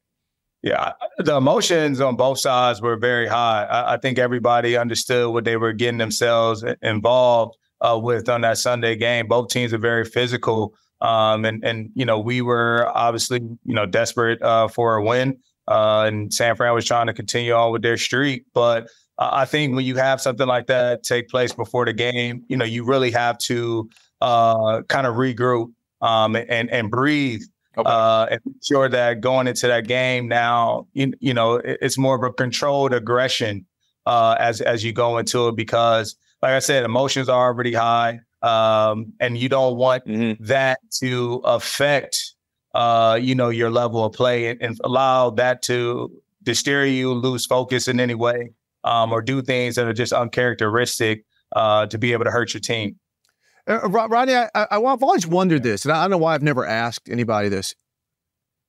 Yeah, 0.63 0.93
the 1.19 1.35
emotions 1.37 2.01
on 2.01 2.15
both 2.15 2.39
sides 2.39 2.81
were 2.81 2.97
very 2.97 3.27
high. 3.27 3.63
I, 3.65 3.93
I 3.93 3.97
think 3.97 4.17
everybody 4.17 4.75
understood 4.75 5.31
what 5.31 5.45
they 5.45 5.55
were 5.55 5.71
getting 5.71 5.99
themselves 5.99 6.63
involved 6.81 7.57
uh, 7.79 7.99
with 8.01 8.27
on 8.27 8.41
that 8.41 8.57
Sunday 8.57 8.95
game. 8.95 9.27
Both 9.27 9.49
teams 9.49 9.71
are 9.71 9.77
very 9.77 10.03
physical, 10.03 10.73
um, 10.99 11.45
and 11.45 11.63
and 11.63 11.91
you 11.93 12.05
know 12.05 12.19
we 12.19 12.41
were 12.41 12.91
obviously 12.95 13.39
you 13.39 13.73
know 13.73 13.85
desperate 13.85 14.41
uh, 14.41 14.67
for 14.67 14.95
a 14.95 15.03
win, 15.03 15.37
uh, 15.67 16.05
and 16.07 16.33
San 16.33 16.55
Fran 16.55 16.73
was 16.73 16.85
trying 16.85 17.07
to 17.07 17.13
continue 17.13 17.53
on 17.53 17.71
with 17.71 17.83
their 17.83 17.97
streak, 17.97 18.45
but 18.53 18.89
I 19.19 19.45
think 19.45 19.75
when 19.75 19.85
you 19.85 19.95
have 19.95 20.21
something 20.21 20.47
like 20.47 20.67
that 20.67 21.03
take 21.03 21.29
place 21.29 21.51
before 21.51 21.85
the 21.85 21.93
game, 21.93 22.43
you 22.47 22.57
know, 22.57 22.65
you 22.65 22.85
really 22.85 23.11
have 23.11 23.37
to 23.39 23.89
uh, 24.21 24.83
kind 24.83 25.07
of 25.07 25.15
regroup 25.15 25.73
um, 26.01 26.35
and 26.35 26.69
and 26.69 26.91
breathe 26.91 27.41
okay. 27.77 27.89
uh, 27.89 28.27
and 28.31 28.41
ensure 28.45 28.89
that 28.89 29.21
going 29.21 29.47
into 29.47 29.67
that 29.67 29.87
game 29.87 30.27
now, 30.27 30.87
you, 30.93 31.13
you 31.19 31.33
know, 31.33 31.55
it's 31.55 31.97
more 31.97 32.15
of 32.15 32.23
a 32.23 32.31
controlled 32.31 32.93
aggression 32.93 33.65
uh, 34.05 34.35
as 34.39 34.61
as 34.61 34.83
you 34.83 34.93
go 34.93 35.17
into 35.17 35.47
it 35.47 35.55
because, 35.55 36.15
like 36.43 36.51
I 36.51 36.59
said, 36.59 36.83
emotions 36.83 37.27
are 37.27 37.47
already 37.47 37.73
high, 37.73 38.19
um, 38.43 39.13
and 39.19 39.35
you 39.37 39.49
don't 39.49 39.77
want 39.77 40.05
mm-hmm. 40.05 40.43
that 40.45 40.79
to 40.99 41.41
affect, 41.43 42.35
uh, 42.75 43.17
you 43.19 43.33
know, 43.33 43.49
your 43.49 43.71
level 43.71 44.05
of 44.05 44.13
play 44.13 44.49
and, 44.49 44.61
and 44.61 44.77
allow 44.83 45.31
that 45.31 45.63
to 45.63 46.11
to 46.45 46.53
steer 46.53 46.85
you 46.85 47.13
lose 47.13 47.47
focus 47.47 47.87
in 47.87 47.99
any 47.99 48.15
way 48.15 48.51
um, 48.87 49.11
or 49.11 49.21
do 49.21 49.41
things 49.41 49.75
that 49.75 49.85
are 49.85 49.93
just 49.93 50.13
uncharacteristic 50.13 51.25
uh, 51.55 51.85
to 51.87 51.97
be 51.97 52.13
able 52.13 52.23
to 52.23 52.31
hurt 52.31 52.53
your 52.53 52.61
team. 52.61 52.97
Uh, 53.67 53.87
Rodney, 53.89 54.33
I, 54.33 54.49
I, 54.55 54.79
have 54.79 55.03
always 55.03 55.27
wondered 55.27 55.61
this, 55.61 55.83
and 55.83 55.91
I 55.91 56.01
don't 56.01 56.11
know 56.11 56.17
why 56.17 56.33
I've 56.33 56.43
never 56.43 56.65
asked 56.65 57.09
anybody 57.09 57.49
this. 57.49 57.75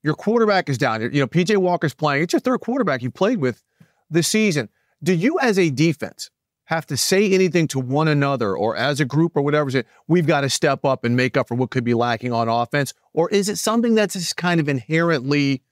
Your 0.03 0.15
quarterback 0.15 0.69
is 0.69 0.77
down. 0.77 1.03
You 1.03 1.21
know, 1.21 1.27
PJ 1.29 1.57
Walker's 1.59 1.95
playing. 1.95 2.25
It's 2.25 2.33
your 2.33 2.41
third 2.41 2.61
quarterback 2.61 3.03
you 3.03 3.11
played 3.11 3.41
with 3.41 3.63
this 4.11 4.27
season. 4.27 4.69
Do 5.03 5.13
you, 5.13 5.39
as 5.39 5.59
a 5.59 5.71
defense, 5.71 6.31
have 6.65 6.87
to 6.87 6.97
say 6.97 7.31
anything 7.31 7.69
to 7.69 7.79
one 7.79 8.09
another 8.09 8.57
or 8.57 8.77
as 8.77 9.01
a 9.01 9.05
group 9.05 9.37
or 9.37 9.43
whatever? 9.43 9.71
Say, 9.71 9.85
we've 10.09 10.27
got 10.27 10.41
to 10.41 10.51
step 10.51 10.85
up 10.85 11.05
and 11.05 11.17
make 11.17 11.37
up 11.37 11.47
for 11.47 11.55
what 11.55 11.71
could 11.71 11.85
be 11.85 11.95
lacking 11.95 12.33
on 12.33 12.49
offense? 12.49 12.93
Or 13.13 13.29
is 13.31 13.49
it 13.49 13.57
something 13.57 13.95
that's 13.95 14.15
just 14.15 14.37
kind 14.37 14.59
of 14.61 14.69
inherently 14.69 15.63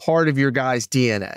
part 0.00 0.28
of 0.28 0.38
your 0.38 0.52
guys' 0.52 0.86
DNA? 0.86 1.36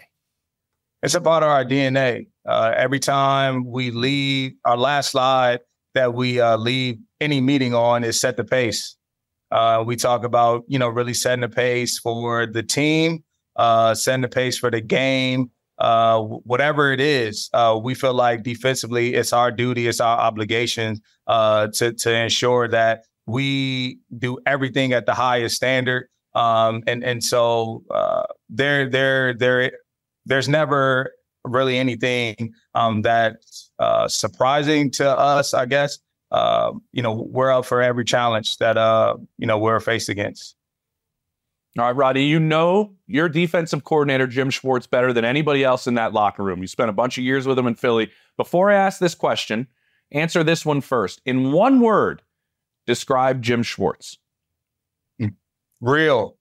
It's 1.01 1.15
a 1.15 1.21
part 1.21 1.43
of 1.43 1.49
our 1.49 1.65
DNA. 1.65 2.27
Uh, 2.45 2.73
every 2.75 2.99
time 2.99 3.65
we 3.65 3.91
leave, 3.91 4.53
our 4.65 4.77
last 4.77 5.11
slide 5.11 5.59
that 5.93 6.13
we 6.13 6.39
uh, 6.39 6.57
leave 6.57 6.97
any 7.21 7.39
meeting 7.39 7.73
on 7.73 8.03
is 8.03 8.19
set 8.19 8.37
the 8.37 8.43
pace. 8.43 8.97
Uh, 9.51 9.83
we 9.85 9.95
talk 9.95 10.23
about, 10.23 10.63
you 10.67 10.79
know, 10.79 10.89
really 10.89 11.13
setting 11.13 11.41
the 11.41 11.49
pace 11.49 11.99
for 11.99 12.45
the 12.45 12.63
team, 12.63 13.23
uh, 13.55 13.93
setting 13.93 14.21
the 14.21 14.27
pace 14.27 14.57
for 14.57 14.71
the 14.71 14.81
game, 14.81 15.51
uh, 15.77 16.19
whatever 16.19 16.91
it 16.91 16.99
is, 16.99 17.49
uh, 17.53 17.79
we 17.81 17.93
feel 17.93 18.13
like 18.13 18.43
defensively, 18.43 19.13
it's 19.13 19.31
our 19.31 19.51
duty, 19.51 19.87
it's 19.87 19.99
our 19.99 20.17
obligation 20.19 20.99
to 21.27 21.93
to 21.97 22.13
ensure 22.13 22.67
that 22.67 23.03
we 23.25 23.99
do 24.17 24.37
everything 24.45 24.91
at 24.93 25.05
the 25.05 25.13
highest 25.13 25.55
standard. 25.55 26.07
Um, 26.35 26.83
and 26.87 27.03
and 27.03 27.23
so 27.23 27.83
there 28.49 28.89
there 28.89 29.33
there 29.33 29.71
there's 30.25 30.49
never 30.49 31.11
really 31.43 31.77
anything 31.77 32.53
um, 32.75 33.01
that's 33.01 33.71
uh, 33.79 34.07
surprising 34.07 34.91
to 34.91 35.09
us, 35.09 35.53
I 35.53 35.65
guess. 35.65 35.99
Uh, 36.31 36.73
you 36.91 37.03
know, 37.03 37.27
we're 37.29 37.51
up 37.51 37.65
for 37.65 37.81
every 37.81 38.05
challenge 38.05 38.57
that 38.57 38.77
uh, 38.77 39.15
you 39.37 39.45
know 39.45 39.57
we're 39.57 39.79
faced 39.79 40.09
against. 40.09 40.55
All 41.77 41.85
right, 41.85 41.95
Roddy, 41.95 42.25
you 42.25 42.39
know 42.39 42.93
your 43.07 43.29
defensive 43.29 43.83
coordinator, 43.83 44.27
Jim 44.27 44.49
Schwartz, 44.49 44.85
better 44.85 45.11
than 45.11 45.25
anybody 45.25 45.63
else 45.63 45.87
in 45.87 45.95
that 45.95 46.13
locker 46.13 46.43
room. 46.43 46.61
You 46.61 46.67
spent 46.67 46.89
a 46.89 46.93
bunch 46.93 47.17
of 47.17 47.23
years 47.23 47.47
with 47.47 47.57
him 47.57 47.67
in 47.67 47.75
Philly. 47.75 48.11
Before 48.37 48.71
I 48.71 48.75
ask 48.75 48.99
this 48.99 49.15
question, 49.15 49.67
answer 50.11 50.43
this 50.43 50.65
one 50.65 50.81
first. 50.81 51.21
In 51.25 51.51
one 51.51 51.81
word, 51.81 52.21
describe 52.85 53.41
Jim 53.41 53.63
Schwartz. 53.63 54.17
Real. 55.81 56.37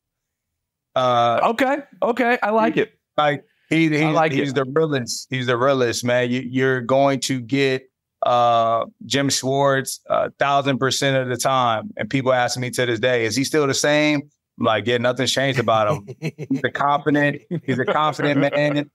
Uh, 0.95 1.41
okay, 1.43 1.79
okay, 2.03 2.38
I 2.43 2.51
like 2.51 2.77
it. 2.77 2.93
Like 3.17 3.45
he, 3.72 3.88
he's, 3.88 4.14
like 4.14 4.32
he's 4.32 4.50
it. 4.50 4.54
the 4.54 4.64
realest. 4.64 5.26
He's 5.30 5.46
the 5.46 5.56
realest, 5.56 6.04
man. 6.04 6.30
You, 6.30 6.40
you're 6.40 6.80
going 6.80 7.20
to 7.20 7.40
get 7.40 7.88
uh, 8.24 8.85
Jim 9.06 9.28
Schwartz 9.28 10.00
a 10.06 10.30
thousand 10.32 10.78
percent 10.78 11.16
of 11.16 11.28
the 11.28 11.37
time. 11.37 11.90
And 11.96 12.08
people 12.08 12.32
ask 12.32 12.58
me 12.58 12.70
to 12.70 12.87
this 12.87 13.00
day, 13.00 13.24
is 13.24 13.37
he 13.37 13.44
still 13.44 13.66
the 13.66 13.74
same? 13.74 14.22
I'm 14.58 14.66
like, 14.66 14.87
yeah, 14.87 14.98
nothing's 14.98 15.32
changed 15.32 15.58
about 15.58 15.88
him. 15.88 16.16
he's 16.20 16.61
a 16.62 16.70
confident, 16.70 17.40
he's 17.64 17.78
a 17.78 17.85
confident 17.87 18.40
man. 18.40 18.90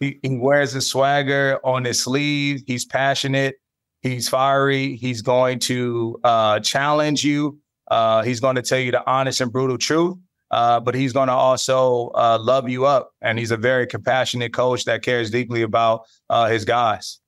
He, 0.00 0.18
he 0.22 0.36
wears 0.36 0.72
his 0.72 0.88
swagger 0.88 1.60
on 1.62 1.84
his 1.84 2.02
sleeve. 2.02 2.62
He's 2.66 2.84
passionate. 2.84 3.56
He's 4.00 4.28
fiery. 4.28 4.96
He's 4.96 5.22
going 5.22 5.60
to 5.60 6.18
uh, 6.24 6.60
challenge 6.60 7.22
you. 7.22 7.60
Uh, 7.88 8.22
he's 8.22 8.40
going 8.40 8.56
to 8.56 8.62
tell 8.62 8.78
you 8.78 8.90
the 8.90 9.08
honest 9.08 9.40
and 9.40 9.52
brutal 9.52 9.78
truth. 9.78 10.16
Uh, 10.52 10.78
but 10.78 10.94
he's 10.94 11.14
going 11.14 11.28
to 11.28 11.34
also 11.34 12.10
uh, 12.14 12.38
love 12.38 12.68
you 12.68 12.84
up. 12.84 13.14
And 13.22 13.38
he's 13.38 13.50
a 13.50 13.56
very 13.56 13.86
compassionate 13.86 14.52
coach 14.52 14.84
that 14.84 15.02
cares 15.02 15.30
deeply 15.30 15.62
about 15.62 16.02
uh, 16.28 16.48
his 16.48 16.64
guys. 16.64 17.18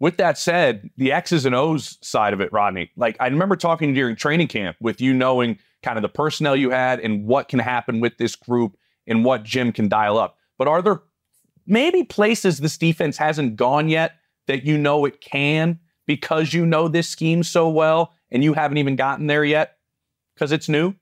With 0.00 0.16
that 0.16 0.36
said, 0.36 0.90
the 0.96 1.12
X's 1.12 1.46
and 1.46 1.54
O's 1.54 1.96
side 2.02 2.32
of 2.32 2.40
it, 2.40 2.52
Rodney, 2.52 2.90
like 2.96 3.16
I 3.20 3.28
remember 3.28 3.54
talking 3.54 3.94
during 3.94 4.16
training 4.16 4.48
camp 4.48 4.76
with 4.80 5.00
you 5.00 5.14
knowing 5.14 5.58
kind 5.84 5.96
of 5.96 6.02
the 6.02 6.08
personnel 6.08 6.56
you 6.56 6.70
had 6.70 6.98
and 6.98 7.24
what 7.24 7.48
can 7.48 7.60
happen 7.60 8.00
with 8.00 8.18
this 8.18 8.34
group 8.34 8.76
and 9.06 9.24
what 9.24 9.44
Jim 9.44 9.70
can 9.70 9.88
dial 9.88 10.18
up. 10.18 10.36
But 10.58 10.66
are 10.66 10.82
there 10.82 11.02
maybe 11.66 12.02
places 12.02 12.58
this 12.58 12.76
defense 12.76 13.16
hasn't 13.16 13.56
gone 13.56 13.88
yet 13.88 14.16
that 14.48 14.64
you 14.64 14.76
know 14.76 15.04
it 15.04 15.20
can 15.20 15.78
because 16.06 16.52
you 16.52 16.66
know 16.66 16.88
this 16.88 17.08
scheme 17.08 17.42
so 17.42 17.68
well 17.68 18.12
and 18.30 18.42
you 18.42 18.52
haven't 18.52 18.78
even 18.78 18.96
gotten 18.96 19.28
there 19.28 19.44
yet 19.44 19.78
because 20.34 20.50
it's 20.50 20.68
new? 20.68 20.94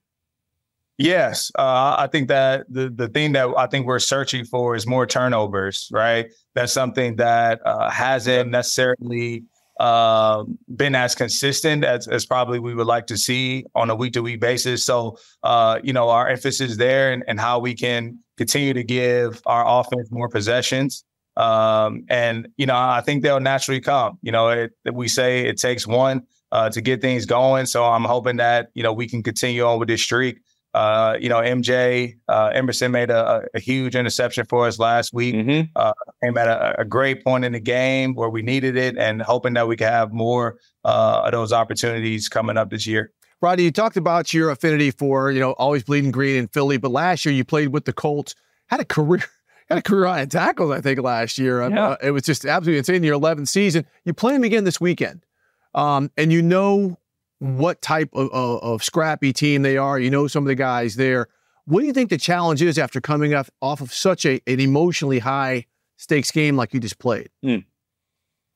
Yes, 1.03 1.51
uh, 1.59 1.97
I 1.99 2.07
think 2.07 2.29
that 2.29 2.65
the 2.73 2.89
the 2.89 3.09
thing 3.09 3.33
that 3.33 3.53
I 3.59 3.67
think 3.67 3.87
we're 3.87 3.99
searching 3.99 4.45
for 4.45 4.77
is 4.77 4.87
more 4.87 5.05
turnovers. 5.05 5.89
Right, 5.93 6.31
that's 6.55 6.73
something 6.73 7.17
that 7.17 7.61
uh, 7.67 7.91
hasn't 7.91 8.51
necessarily 8.51 9.43
uh, 9.81 10.45
been 10.77 10.95
as 10.95 11.17
consistent 11.17 11.85
as, 11.85 12.07
as 12.07 12.25
probably 12.25 12.61
we 12.61 12.73
would 12.73 12.87
like 12.87 13.09
to 13.09 13.17
see 13.17 13.65
on 13.75 13.91
a 13.91 13.97
week 13.97 14.13
to 14.13 14.23
week 14.23 14.41
basis. 14.41 14.85
So, 14.85 15.19
uh, 15.43 15.81
you 15.83 15.93
know, 15.93 16.09
our 16.09 16.29
emphasis 16.29 16.77
there 16.77 17.13
and, 17.13 17.25
and 17.27 17.41
how 17.41 17.59
we 17.59 17.75
can 17.75 18.21
continue 18.37 18.73
to 18.73 18.85
give 18.85 19.43
our 19.45 19.65
offense 19.81 20.09
more 20.13 20.29
possessions. 20.29 21.05
Um, 21.37 22.05
and 22.11 22.47
you 22.59 22.67
know, 22.67 22.77
I 22.77 23.01
think 23.05 23.25
they'll 23.25 23.41
naturally 23.41 23.81
come. 23.81 24.19
You 24.23 24.31
know, 24.31 24.51
it, 24.51 24.71
we 24.93 25.09
say 25.09 25.47
it 25.47 25.57
takes 25.59 25.85
one 25.85 26.23
uh, 26.53 26.71
to 26.71 26.81
get 26.81 27.01
things 27.01 27.27
going. 27.27 27.67
So 27.67 27.85
I'm 27.85 28.05
hoping 28.05 28.37
that 28.37 28.69
you 28.75 28.85
know 28.85 28.93
we 28.93 29.09
can 29.09 29.23
continue 29.25 29.65
on 29.65 29.81
with 29.81 29.89
this 29.89 30.03
streak. 30.03 30.39
Uh, 30.75 31.19
you 31.21 31.29
know, 31.29 31.41
MJ 31.41 32.17
uh, 32.29 32.51
Emerson 32.55 32.93
made 32.93 33.11
a, 33.11 33.43
a, 33.53 33.61
huge 33.61 33.95
interception 33.95 34.47
for 34.47 34.67
us 34.67 34.79
last 34.79 35.13
week. 35.13 35.35
Mm-hmm. 35.35 35.71
Uh, 35.77 35.93
came 36.23 36.39
at 36.39 36.49
a, 36.49 36.81
a, 36.81 36.85
great 36.87 37.23
point 37.23 37.45
in 37.45 37.53
the 37.53 37.61
game 37.61 38.15
where 38.15 38.31
we 38.31 38.41
needed 38.41 38.75
it, 38.79 38.97
and 38.97 39.21
hoping 39.21 39.53
that 39.53 39.69
we 39.69 39.77
can 39.77 39.89
have 39.89 40.15
more 40.15 40.59
uh, 40.87 41.23
of 41.27 41.33
those 41.33 41.53
opportunities 41.53 42.31
coming 42.31 42.57
up 42.57 42.71
this 42.71 42.87
year. 42.87 43.13
Roddy, 43.43 43.65
you 43.65 43.71
talked 43.71 43.99
about 43.99 44.33
your 44.33 44.49
affinity 44.49 44.91
for 44.93 45.31
you 45.31 45.41
know 45.41 45.53
always 45.53 45.85
bleeding 45.85 46.11
green 46.11 46.37
in 46.37 46.49
Philly, 46.49 46.79
but 46.79 46.91
last 46.91 47.27
year 47.27 47.35
you 47.35 47.45
played 47.45 47.69
with 47.69 47.85
the 47.85 47.93
Colts, 47.93 48.35
had 48.69 48.81
a 48.81 48.85
career. 48.85 49.23
Had 49.69 49.79
a 49.79 49.83
career 49.83 50.07
on 50.07 50.29
tackles, 50.29 50.73
I 50.73 50.81
think, 50.81 51.01
last 51.01 51.39
year. 51.39 51.67
Yeah. 51.67 51.91
Uh, 51.91 51.97
it 52.03 52.11
was 52.11 52.25
just 52.25 52.45
absolutely 52.45 52.79
insane. 52.79 53.05
Your 53.05 53.19
11th 53.19 53.47
season, 53.49 53.87
you 54.05 54.13
play 54.13 54.33
them 54.33 54.43
again 54.43 54.65
this 54.65 54.81
weekend, 54.81 55.25
um, 55.73 56.11
and 56.17 56.33
you 56.33 56.43
know 56.43 56.99
what 57.43 57.83
type 57.83 58.09
of, 58.13 58.31
of, 58.33 58.63
of, 58.63 58.85
scrappy 58.85 59.33
team 59.33 59.63
they 59.63 59.77
are. 59.77 59.99
You 59.99 60.11
know 60.11 60.29
some 60.29 60.45
of 60.45 60.49
the 60.49 60.55
guys 60.55 60.95
there. 60.95 61.27
What 61.65 61.81
do 61.81 61.87
you 61.87 61.93
think 61.93 62.09
the 62.09 62.19
challenge 62.19 62.63
is 62.63 62.79
after 62.79 63.01
coming 63.01 63.35
off, 63.35 63.51
off 63.61 63.81
of 63.81 63.93
such 63.93 64.25
a, 64.25 64.41
an 64.47 64.61
emotionally 64.61 65.19
high 65.19 65.67
stakes 65.97 66.31
game 66.31 66.57
like 66.57 66.73
you 66.73 66.79
just 66.79 67.01
played? 67.01 67.31
Mm. 67.45 67.65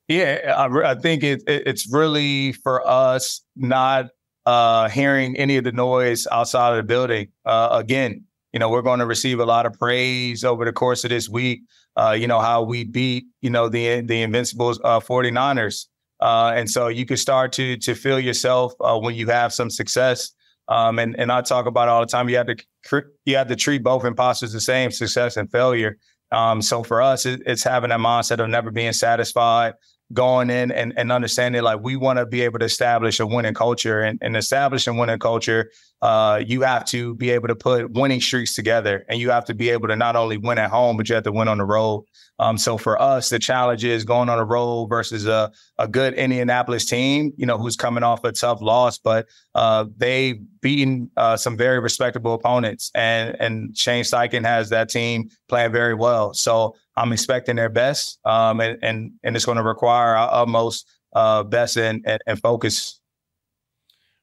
Yeah, 0.07 0.55
I, 0.57 0.93
I 0.93 0.95
think 0.95 1.25
it, 1.25 1.43
it, 1.49 1.65
it's 1.67 1.93
really 1.93 2.53
for 2.53 2.87
us 2.87 3.41
not 3.57 4.11
uh, 4.47 4.89
hearing 4.89 5.37
any 5.37 5.57
of 5.57 5.65
the 5.65 5.73
noise 5.73 6.29
outside 6.31 6.71
of 6.71 6.77
the 6.77 6.85
building. 6.85 7.29
Uh, 7.45 7.71
again, 7.73 8.25
you 8.53 8.61
know, 8.61 8.71
we're 8.71 8.83
going 8.83 9.01
to 9.01 9.07
receive 9.07 9.41
a 9.41 9.45
lot 9.45 9.67
of 9.67 9.73
praise 9.73 10.45
over 10.45 10.65
the 10.65 10.73
course 10.73 11.03
of 11.03 11.11
this 11.11 11.29
week. 11.29 11.63
Uh, 11.97 12.17
you 12.17 12.29
know, 12.29 12.39
how 12.39 12.63
we 12.63 12.85
beat, 12.85 13.25
you 13.41 13.51
know, 13.51 13.69
the 13.69 14.01
the 14.03 14.23
Invincibles 14.23 14.79
uh, 14.85 15.01
49ers. 15.01 15.87
Uh, 16.27 16.53
and 16.57 16.69
so 16.69 16.89
you 16.89 17.07
can 17.07 17.17
start 17.17 17.53
to 17.53 17.77
to 17.77 17.95
feel 17.95 18.19
yourself 18.19 18.73
uh, 18.81 18.99
when 18.99 19.15
you 19.15 19.29
have 19.29 19.53
some 19.53 19.71
success. 19.71 20.33
Um, 20.67 20.99
and 20.99 21.15
and 21.21 21.31
I 21.31 21.41
talk 21.43 21.67
about 21.67 21.89
all 21.89 22.01
the 22.01 22.07
time. 22.07 22.29
You 22.29 22.37
have 22.39 22.49
to 22.49 23.05
you 23.25 23.37
have 23.37 23.47
to 23.47 23.55
treat 23.55 23.85
both 23.85 24.05
imposters 24.05 24.53
the 24.53 24.61
same, 24.61 24.91
success 24.91 25.37
and 25.37 25.49
failure. 25.49 25.99
Um, 26.33 26.63
so 26.63 26.83
for 26.83 27.01
us, 27.01 27.27
it, 27.27 27.43
it's 27.47 27.63
having 27.63 27.91
that 27.91 28.01
mindset 28.01 28.41
of 28.41 28.51
never 28.51 28.73
being 28.73 28.93
satisfied, 28.93 29.75
going 30.13 30.51
in 30.51 30.73
and, 30.73 30.93
and 30.97 31.13
understanding 31.13 31.63
like 31.63 31.79
we 31.81 31.95
want 31.95 32.19
to 32.19 32.27
be 32.27 32.43
able 32.43 32.59
to 32.59 32.65
establish 32.65 33.21
a 33.21 33.27
winning 33.27 33.55
culture 33.55 34.03
and, 34.03 34.19
and 34.21 34.37
establish 34.37 34.89
a 34.89 34.93
winning 34.93 35.21
culture. 35.21 35.71
Uh, 36.03 36.43
you 36.45 36.63
have 36.63 36.85
to 36.87 37.15
be 37.15 37.31
able 37.31 37.47
to 37.47 37.55
put 37.55 37.93
winning 37.93 38.21
streaks 38.21 38.55
together, 38.55 39.05
and 39.09 39.21
you 39.21 39.31
have 39.31 39.45
to 39.45 39.55
be 39.55 39.71
able 39.71 39.87
to 39.87 39.97
not 39.97 40.17
only 40.17 40.37
win 40.37 40.59
at 40.59 40.71
home, 40.71 40.97
but 40.97 41.09
you 41.09 41.15
have 41.15 41.25
to 41.25 41.33
win 41.33 41.47
on 41.47 41.59
the 41.59 41.65
road. 41.65 42.05
Um, 42.39 42.59
so 42.59 42.77
for 42.77 43.01
us, 43.01 43.31
the 43.31 43.39
challenge 43.39 43.85
is 43.85 44.05
going 44.05 44.29
on 44.29 44.39
a 44.39 44.45
road 44.45 44.89
versus 44.89 45.27
a, 45.27 45.51
a 45.79 45.87
good 45.87 46.15
Indianapolis 46.15 46.87
team, 46.87 47.33
you 47.37 47.47
know, 47.47 47.59
who's 47.59 47.77
coming 47.77 48.03
off 48.03 48.25
a 48.25 48.33
tough 48.33 48.63
loss, 48.63 48.99
but 48.99 49.27
uh, 49.55 49.85
they've 49.97 50.39
beaten 50.61 51.11
uh, 51.17 51.37
some 51.37 51.57
very 51.57 51.81
respectable 51.81 52.35
opponents, 52.35 52.91
and 52.95 53.37
and 53.41 53.77
Shane 53.77 54.05
Steichen 54.05 54.45
has 54.45 54.71
that 54.71 54.89
team 54.89 55.29
playing 55.49 55.73
very 55.73 55.95
well. 55.95 56.33
So 56.35 56.77
I'm 56.97 57.13
expecting 57.13 57.57
their 57.57 57.69
best, 57.69 58.19
um, 58.25 58.61
and 58.61 58.79
and 58.83 59.13
and 59.23 59.37
it's 59.37 59.45
going 59.45 59.59
to 59.59 59.63
require 59.63 60.17
our 60.17 60.43
utmost 60.43 60.89
uh, 61.15 61.43
best 61.43 61.77
and, 61.77 62.03
and 62.07 62.21
and 62.27 62.41
focus. 62.41 63.01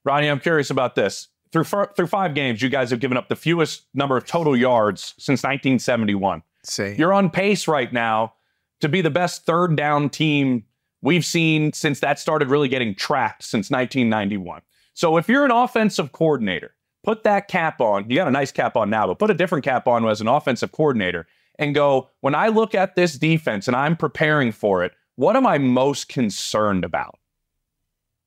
Ronnie, 0.05 0.27
I'm 0.27 0.39
curious 0.39 0.69
about 0.69 0.95
this. 0.95 1.29
Through 1.51 1.65
through 1.65 2.07
five 2.07 2.33
games, 2.33 2.61
you 2.61 2.69
guys 2.69 2.89
have 2.89 2.99
given 2.99 3.15
up 3.15 3.29
the 3.29 3.35
fewest 3.35 3.85
number 3.93 4.17
of 4.17 4.25
total 4.25 4.57
yards 4.57 5.13
since 5.17 5.43
1971. 5.43 6.41
See. 6.63 6.95
You're 6.97 7.13
on 7.13 7.29
pace 7.29 7.67
right 7.67 7.91
now 7.91 8.33
to 8.81 8.89
be 8.89 9.01
the 9.01 9.09
best 9.09 9.45
third 9.45 9.75
down 9.75 10.09
team 10.09 10.63
we've 11.03 11.25
seen 11.25 11.71
since 11.73 11.99
that 11.99 12.17
started 12.17 12.49
really 12.49 12.69
getting 12.69 12.95
tracked 12.95 13.43
since 13.43 13.69
1991. 13.69 14.61
So 14.95 15.17
if 15.17 15.27
you're 15.27 15.45
an 15.45 15.51
offensive 15.51 16.11
coordinator, 16.13 16.73
put 17.03 17.23
that 17.23 17.47
cap 17.47 17.79
on. 17.81 18.09
You 18.09 18.15
got 18.15 18.27
a 18.27 18.31
nice 18.31 18.51
cap 18.51 18.75
on 18.75 18.89
now, 18.89 19.05
but 19.05 19.19
put 19.19 19.29
a 19.29 19.35
different 19.35 19.63
cap 19.65 19.87
on 19.87 20.07
as 20.07 20.21
an 20.21 20.27
offensive 20.27 20.71
coordinator 20.71 21.27
and 21.59 21.75
go, 21.75 22.09
when 22.21 22.33
I 22.33 22.47
look 22.47 22.73
at 22.73 22.95
this 22.95 23.17
defense 23.17 23.67
and 23.67 23.75
I'm 23.75 23.95
preparing 23.95 24.51
for 24.51 24.83
it, 24.83 24.93
what 25.15 25.35
am 25.35 25.45
I 25.45 25.59
most 25.59 26.07
concerned 26.07 26.83
about? 26.83 27.19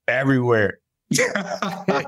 Everywhere. 0.06 0.78
like, 1.18 2.06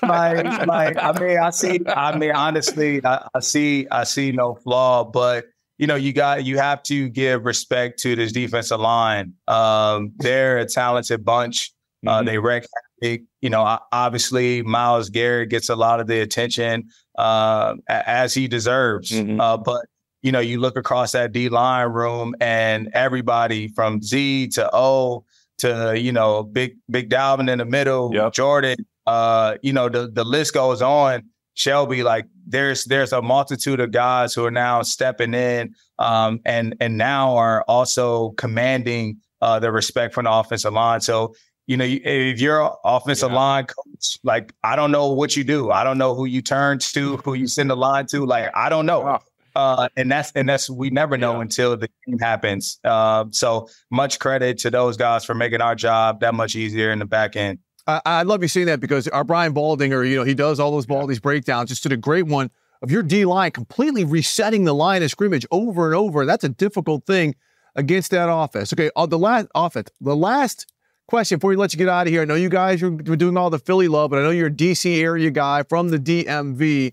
like, 0.00 0.96
I 0.96 1.12
mean, 1.20 1.38
I 1.38 1.50
see. 1.50 1.80
I 1.86 2.16
mean, 2.16 2.32
honestly, 2.32 3.04
I, 3.04 3.26
I, 3.34 3.40
see. 3.40 3.86
I 3.90 4.04
see 4.04 4.32
no 4.32 4.54
flaw, 4.54 5.04
but 5.04 5.46
you 5.78 5.86
know, 5.86 5.94
you 5.94 6.12
got 6.12 6.44
you 6.44 6.58
have 6.58 6.82
to 6.84 7.08
give 7.08 7.44
respect 7.44 8.00
to 8.00 8.16
this 8.16 8.32
defensive 8.32 8.80
line. 8.80 9.32
Um, 9.46 10.12
they're 10.18 10.58
a 10.58 10.66
talented 10.66 11.24
bunch. 11.24 11.72
Uh, 12.06 12.18
mm-hmm. 12.18 12.26
They 12.26 12.38
wreck. 12.38 12.64
You 13.00 13.50
know, 13.50 13.78
obviously, 13.92 14.62
Myles 14.62 15.08
Garrett 15.08 15.50
gets 15.50 15.68
a 15.68 15.76
lot 15.76 16.00
of 16.00 16.08
the 16.08 16.20
attention 16.20 16.88
uh, 17.16 17.76
as 17.88 18.34
he 18.34 18.48
deserves. 18.48 19.12
Mm-hmm. 19.12 19.40
Uh, 19.40 19.56
but 19.56 19.86
you 20.22 20.32
know, 20.32 20.40
you 20.40 20.58
look 20.58 20.76
across 20.76 21.12
that 21.12 21.30
D 21.30 21.48
line 21.48 21.90
room, 21.90 22.34
and 22.40 22.90
everybody 22.92 23.68
from 23.68 24.02
Z 24.02 24.48
to 24.48 24.68
O 24.74 25.24
to 25.58 25.98
you 25.98 26.10
know 26.10 26.42
big 26.42 26.76
big 26.90 27.08
Dalvin 27.08 27.48
in 27.48 27.58
the 27.58 27.64
middle, 27.64 28.12
yep. 28.12 28.32
Jordan. 28.32 28.84
Uh, 29.06 29.56
you 29.62 29.72
know 29.72 29.88
the 29.88 30.08
the 30.08 30.24
list 30.24 30.54
goes 30.54 30.82
on. 30.82 31.22
Shelby, 31.58 32.04
like 32.04 32.26
there's 32.46 32.84
there's 32.84 33.12
a 33.12 33.20
multitude 33.20 33.80
of 33.80 33.90
guys 33.90 34.32
who 34.32 34.44
are 34.44 34.50
now 34.50 34.82
stepping 34.82 35.34
in 35.34 35.74
um, 35.98 36.40
and 36.44 36.76
and 36.78 36.96
now 36.96 37.36
are 37.36 37.64
also 37.66 38.30
commanding 38.30 39.16
uh, 39.42 39.58
the 39.58 39.72
respect 39.72 40.14
from 40.14 40.26
the 40.26 40.32
offensive 40.32 40.72
line. 40.72 41.00
So 41.00 41.34
you 41.66 41.76
know, 41.76 41.84
if 41.84 42.40
you're 42.40 42.76
offensive 42.84 43.32
yeah. 43.32 43.36
line 43.36 43.66
coach, 43.66 44.18
like 44.22 44.52
I 44.62 44.76
don't 44.76 44.92
know 44.92 45.12
what 45.12 45.36
you 45.36 45.42
do. 45.42 45.72
I 45.72 45.82
don't 45.82 45.98
know 45.98 46.14
who 46.14 46.26
you 46.26 46.42
turn 46.42 46.78
to, 46.78 47.16
who 47.18 47.34
you 47.34 47.48
send 47.48 47.70
the 47.70 47.76
line 47.76 48.06
to. 48.06 48.24
Like 48.24 48.52
I 48.54 48.68
don't 48.68 48.86
know. 48.86 49.00
Wow. 49.00 49.22
Uh, 49.56 49.88
and 49.96 50.12
that's 50.12 50.30
and 50.36 50.48
that's 50.48 50.70
we 50.70 50.90
never 50.90 51.18
know 51.18 51.34
yeah. 51.34 51.40
until 51.40 51.76
the 51.76 51.88
game 52.06 52.20
happens. 52.20 52.78
Uh, 52.84 53.24
so 53.32 53.68
much 53.90 54.20
credit 54.20 54.58
to 54.58 54.70
those 54.70 54.96
guys 54.96 55.24
for 55.24 55.34
making 55.34 55.60
our 55.60 55.74
job 55.74 56.20
that 56.20 56.34
much 56.34 56.54
easier 56.54 56.92
in 56.92 57.00
the 57.00 57.04
back 57.04 57.34
end. 57.34 57.58
I, 57.88 58.00
I 58.04 58.22
love 58.22 58.42
you 58.42 58.48
seeing 58.48 58.66
that 58.66 58.80
because 58.80 59.08
our 59.08 59.24
Brian 59.24 59.54
Baldinger, 59.54 60.08
you 60.08 60.16
know, 60.16 60.24
he 60.24 60.34
does 60.34 60.60
all 60.60 60.70
those 60.78 60.86
these 61.08 61.18
breakdowns. 61.18 61.70
Just 61.70 61.82
did 61.82 61.92
a 61.92 61.96
great 61.96 62.26
one 62.26 62.50
of 62.82 62.90
your 62.90 63.02
D 63.02 63.24
line 63.24 63.50
completely 63.50 64.04
resetting 64.04 64.64
the 64.64 64.74
line 64.74 65.02
of 65.02 65.10
scrimmage 65.10 65.46
over 65.50 65.86
and 65.86 65.94
over. 65.94 66.26
That's 66.26 66.44
a 66.44 66.50
difficult 66.50 67.06
thing 67.06 67.34
against 67.74 68.10
that 68.10 68.30
offense. 68.30 68.72
Okay, 68.72 68.90
on 68.94 69.08
the 69.08 69.18
last 69.18 69.48
offense, 69.54 69.90
the 70.00 70.14
last 70.14 70.70
question 71.08 71.38
before 71.38 71.50
we 71.50 71.56
let 71.56 71.72
you 71.72 71.78
get 71.78 71.88
out 71.88 72.06
of 72.06 72.12
here. 72.12 72.22
I 72.22 72.24
know 72.26 72.34
you 72.34 72.50
guys 72.50 72.82
are 72.82 72.90
doing 72.90 73.36
all 73.36 73.48
the 73.48 73.58
Philly 73.58 73.88
love, 73.88 74.10
but 74.10 74.18
I 74.18 74.22
know 74.22 74.30
you're 74.30 74.48
a 74.48 74.52
DC 74.52 75.00
area 75.00 75.30
guy 75.30 75.62
from 75.62 75.88
the 75.88 75.98
DMV. 75.98 76.92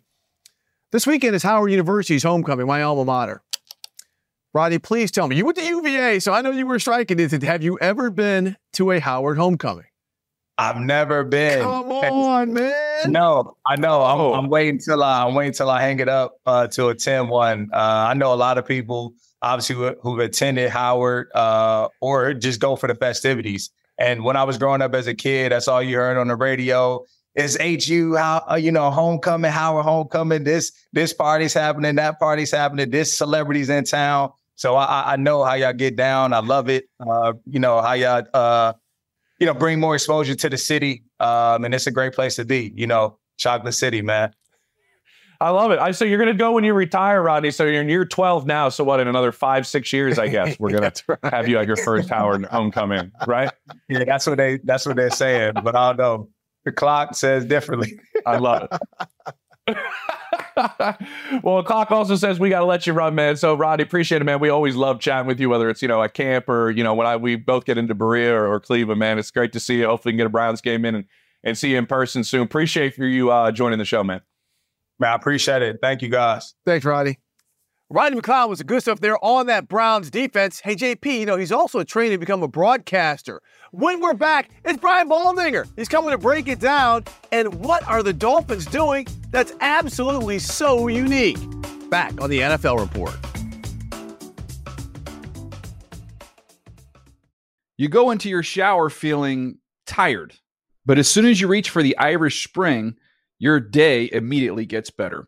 This 0.92 1.06
weekend 1.06 1.36
is 1.36 1.44
Howard 1.44 1.72
University's 1.72 2.24
homecoming, 2.24 2.66
my 2.66 2.82
alma 2.82 3.04
mater. 3.04 3.42
Rodney, 4.54 4.80
please 4.80 5.12
tell 5.12 5.28
me. 5.28 5.36
You 5.36 5.44
went 5.44 5.58
to 5.58 5.66
UVA, 5.66 6.22
so 6.22 6.32
I 6.32 6.42
know 6.42 6.52
you 6.52 6.66
were 6.66 6.80
striking 6.80 7.20
it. 7.20 7.42
Have 7.44 7.62
you 7.62 7.78
ever 7.82 8.10
been 8.10 8.56
to 8.74 8.92
a 8.92 9.02
Howard 9.02 9.38
homecoming? 9.38 9.88
I've 10.58 10.78
never 10.78 11.24
been. 11.24 11.62
Come 11.62 11.92
on, 11.92 12.54
man. 12.54 13.12
No, 13.12 13.58
I 13.66 13.76
know. 13.76 14.04
I'm, 14.04 14.20
oh. 14.20 14.34
I'm 14.34 14.50
waiting 14.50 14.80
till 14.80 15.04
I, 15.04 15.26
I'm 15.26 15.36
waiting 15.36 15.54
till 15.54 15.70
I 15.70 15.82
hang 15.82 16.00
it 16.00 16.08
up 16.08 16.40
uh, 16.46 16.68
to 16.68 16.90
attend 16.90 17.30
one. 17.30 17.70
Uh, 17.74 18.08
I 18.10 18.14
know 18.14 18.34
a 18.34 18.36
lot 18.36 18.58
of 18.58 18.66
people, 18.66 19.14
obviously, 19.42 19.76
who, 19.76 19.96
who've 20.02 20.20
attended 20.20 20.70
Howard 20.70 21.28
uh, 21.36 21.90
or 22.00 22.34
just 22.34 22.62
go 22.62 22.76
for 22.76 22.88
the 22.88 22.96
festivities. 22.96 23.70
And 23.98 24.24
when 24.24 24.38
I 24.38 24.44
was 24.44 24.58
growing 24.58 24.82
up 24.82 24.94
as 24.94 25.08
a 25.08 25.14
kid, 25.14 25.52
that's 25.52 25.68
all 25.68 25.82
you 25.82 25.98
heard 25.98 26.18
on 26.18 26.28
the 26.28 26.36
radio. 26.36 27.04
Is 27.36 27.58
HU 27.58 28.16
how 28.16 28.46
uh, 28.50 28.56
you 28.56 28.72
know 28.72 28.90
homecoming, 28.92 29.52
Howard 29.52 29.84
homecoming? 29.84 30.46
This 30.46 30.72
this 30.94 31.12
party's 31.12 31.54
happening, 31.54 31.96
that 31.96 32.18
party's 32.18 32.52
happening. 32.52 32.90
This 32.90 33.16
celebrities 33.16 33.70
in 33.70 33.84
town. 33.84 34.32
So 34.56 34.78
I, 34.78 35.14
I 35.14 35.16
know 35.18 35.44
how 35.44 35.56
y'all 35.56 35.74
get 35.74 35.98
down. 35.98 36.32
I 36.32 36.40
love 36.40 36.70
it. 36.70 36.86
Uh, 36.98 37.34
you 37.46 37.60
know 37.60 37.82
how 37.82 37.92
y'all 37.92 38.24
uh, 38.34 38.72
you 39.40 39.46
know 39.46 39.54
bring 39.54 39.80
more 39.80 39.96
exposure 39.96 40.36
to 40.36 40.50
the 40.50 40.58
city, 40.58 41.04
um, 41.20 41.66
and 41.66 41.74
it's 41.74 41.88
a 41.88 41.92
great 41.92 42.14
place 42.14 42.36
to 42.36 42.46
be. 42.46 42.74
You 42.76 42.88
know, 42.88 43.18
Chocolate 43.38 43.74
City, 43.74 44.02
man. 44.02 44.34
I 45.42 45.50
love 45.50 45.72
it. 45.72 45.80
I 45.80 45.92
so 45.92 46.06
you're 46.06 46.18
going 46.18 46.32
to 46.32 46.38
go 46.38 46.54
when 46.54 46.64
you 46.64 46.74
retire, 46.74 47.22
Rodney. 47.22 47.52
So 47.52 47.66
you're 47.66 47.82
in 47.82 47.90
year 47.90 48.06
12 48.06 48.46
now. 48.46 48.70
So 48.70 48.84
what? 48.84 49.00
In 49.00 49.08
another 49.08 49.32
five, 49.32 49.68
six 49.68 49.92
years, 49.92 50.18
I 50.18 50.28
guess 50.28 50.58
we're 50.60 50.72
going 50.72 50.92
to 50.92 51.04
right. 51.08 51.34
have 51.34 51.48
you 51.48 51.58
at 51.58 51.68
your 51.68 51.76
first 51.76 52.10
Howard 52.10 52.46
homecoming, 52.46 53.12
right? 53.28 53.52
Yeah, 53.90 54.06
that's 54.06 54.28
what 54.28 54.38
they 54.38 54.60
that's 54.64 54.86
what 54.86 54.96
they're 54.96 55.10
saying. 55.10 55.54
But 55.64 55.76
I 55.76 55.90
don't 55.90 55.98
know. 55.98 56.30
The 56.64 56.72
clock 56.72 57.16
says 57.16 57.46
differently. 57.46 58.00
I 58.26 58.38
love 58.38 58.68
it. 58.72 58.82
well, 59.68 61.58
the 61.58 61.64
clock 61.66 61.92
also 61.92 62.16
says 62.16 62.40
we 62.40 62.50
got 62.50 62.60
to 62.60 62.66
let 62.66 62.86
you 62.86 62.94
run, 62.94 63.16
man. 63.16 63.36
So, 63.36 63.56
Roddy, 63.56 63.84
appreciate 63.84 64.22
it, 64.22 64.26
man. 64.26 64.40
We 64.40 64.50
always 64.50 64.76
love 64.76 65.00
chatting 65.00 65.28
with 65.28 65.40
you, 65.40 65.50
whether 65.50 65.70
it's 65.70 65.82
you 65.82 65.88
know 65.88 66.02
at 66.04 66.14
camp 66.14 66.48
or 66.48 66.70
you 66.72 66.84
know 66.84 66.94
when 66.94 67.08
I 67.08 67.18
we 67.18 67.36
both 67.36 67.66
get 67.66 67.78
into 67.78 67.96
Berea 67.96 68.34
or, 68.34 68.54
or 68.54 68.60
Cleveland, 68.60 69.00
man. 69.00 69.18
It's 69.18 69.32
great 69.32 69.54
to 69.54 69.60
see 69.60 69.80
you. 69.80 69.88
Hopefully, 69.88 70.12
we 70.12 70.14
can 70.14 70.18
get 70.18 70.28
a 70.28 70.30
Browns 70.30 70.62
game 70.62 70.86
in 70.86 70.96
and, 70.96 71.06
and 71.44 71.58
see 71.58 71.72
you 71.72 71.78
in 71.78 71.86
person 71.86 72.24
soon. 72.24 72.42
Appreciate 72.42 72.96
for 72.96 73.06
you 73.06 73.32
uh, 73.32 73.52
joining 73.52 73.80
the 73.80 73.86
show, 73.86 74.04
man. 74.04 74.22
Man, 75.00 75.12
I 75.12 75.16
appreciate 75.16 75.62
it. 75.62 75.80
Thank 75.82 76.02
you, 76.02 76.10
guys. 76.10 76.54
Thanks, 76.66 76.86
Roddy. 76.86 77.20
Rodney 77.92 78.20
McLeod 78.20 78.50
was 78.50 78.58
the 78.58 78.64
good 78.64 78.82
stuff 78.82 79.00
there 79.00 79.24
on 79.24 79.46
that 79.46 79.68
Browns 79.68 80.10
defense. 80.10 80.60
Hey, 80.60 80.76
JP, 80.76 81.20
you 81.20 81.26
know, 81.28 81.38
he's 81.38 81.52
also 81.52 81.84
trained 81.84 82.14
to 82.14 82.18
become 82.18 82.42
a 82.42 82.48
broadcaster. 82.48 83.44
When 83.70 84.02
we're 84.02 84.16
back, 84.16 84.50
it's 84.64 84.80
Brian 84.80 85.08
Baldinger. 85.08 85.68
He's 85.76 85.88
coming 85.88 86.10
to 86.10 86.18
break 86.18 86.48
it 86.48 86.60
down. 86.60 87.04
And 87.32 87.54
what 87.64 87.88
are 87.88 88.02
the 88.02 88.12
Dolphins 88.12 88.66
doing 88.66 89.06
that's 89.30 89.54
absolutely 89.62 90.40
so 90.40 90.88
unique? 90.88 91.38
Back 91.92 92.20
on 92.20 92.32
the 92.32 92.40
NFL 92.40 92.80
Report. 92.80 93.16
You 97.78 97.88
go 97.88 98.10
into 98.10 98.30
your 98.30 98.42
shower 98.42 98.90
feeling 98.90 99.60
tired, 99.86 100.34
but 100.88 100.98
as 100.98 101.08
soon 101.08 101.28
as 101.28 101.40
you 101.40 101.48
reach 101.48 101.70
for 101.70 101.84
the 101.84 101.96
Irish 102.00 102.48
Spring, 102.48 102.96
your 103.38 103.60
day 103.60 104.10
immediately 104.12 104.66
gets 104.66 104.90
better. 104.90 105.28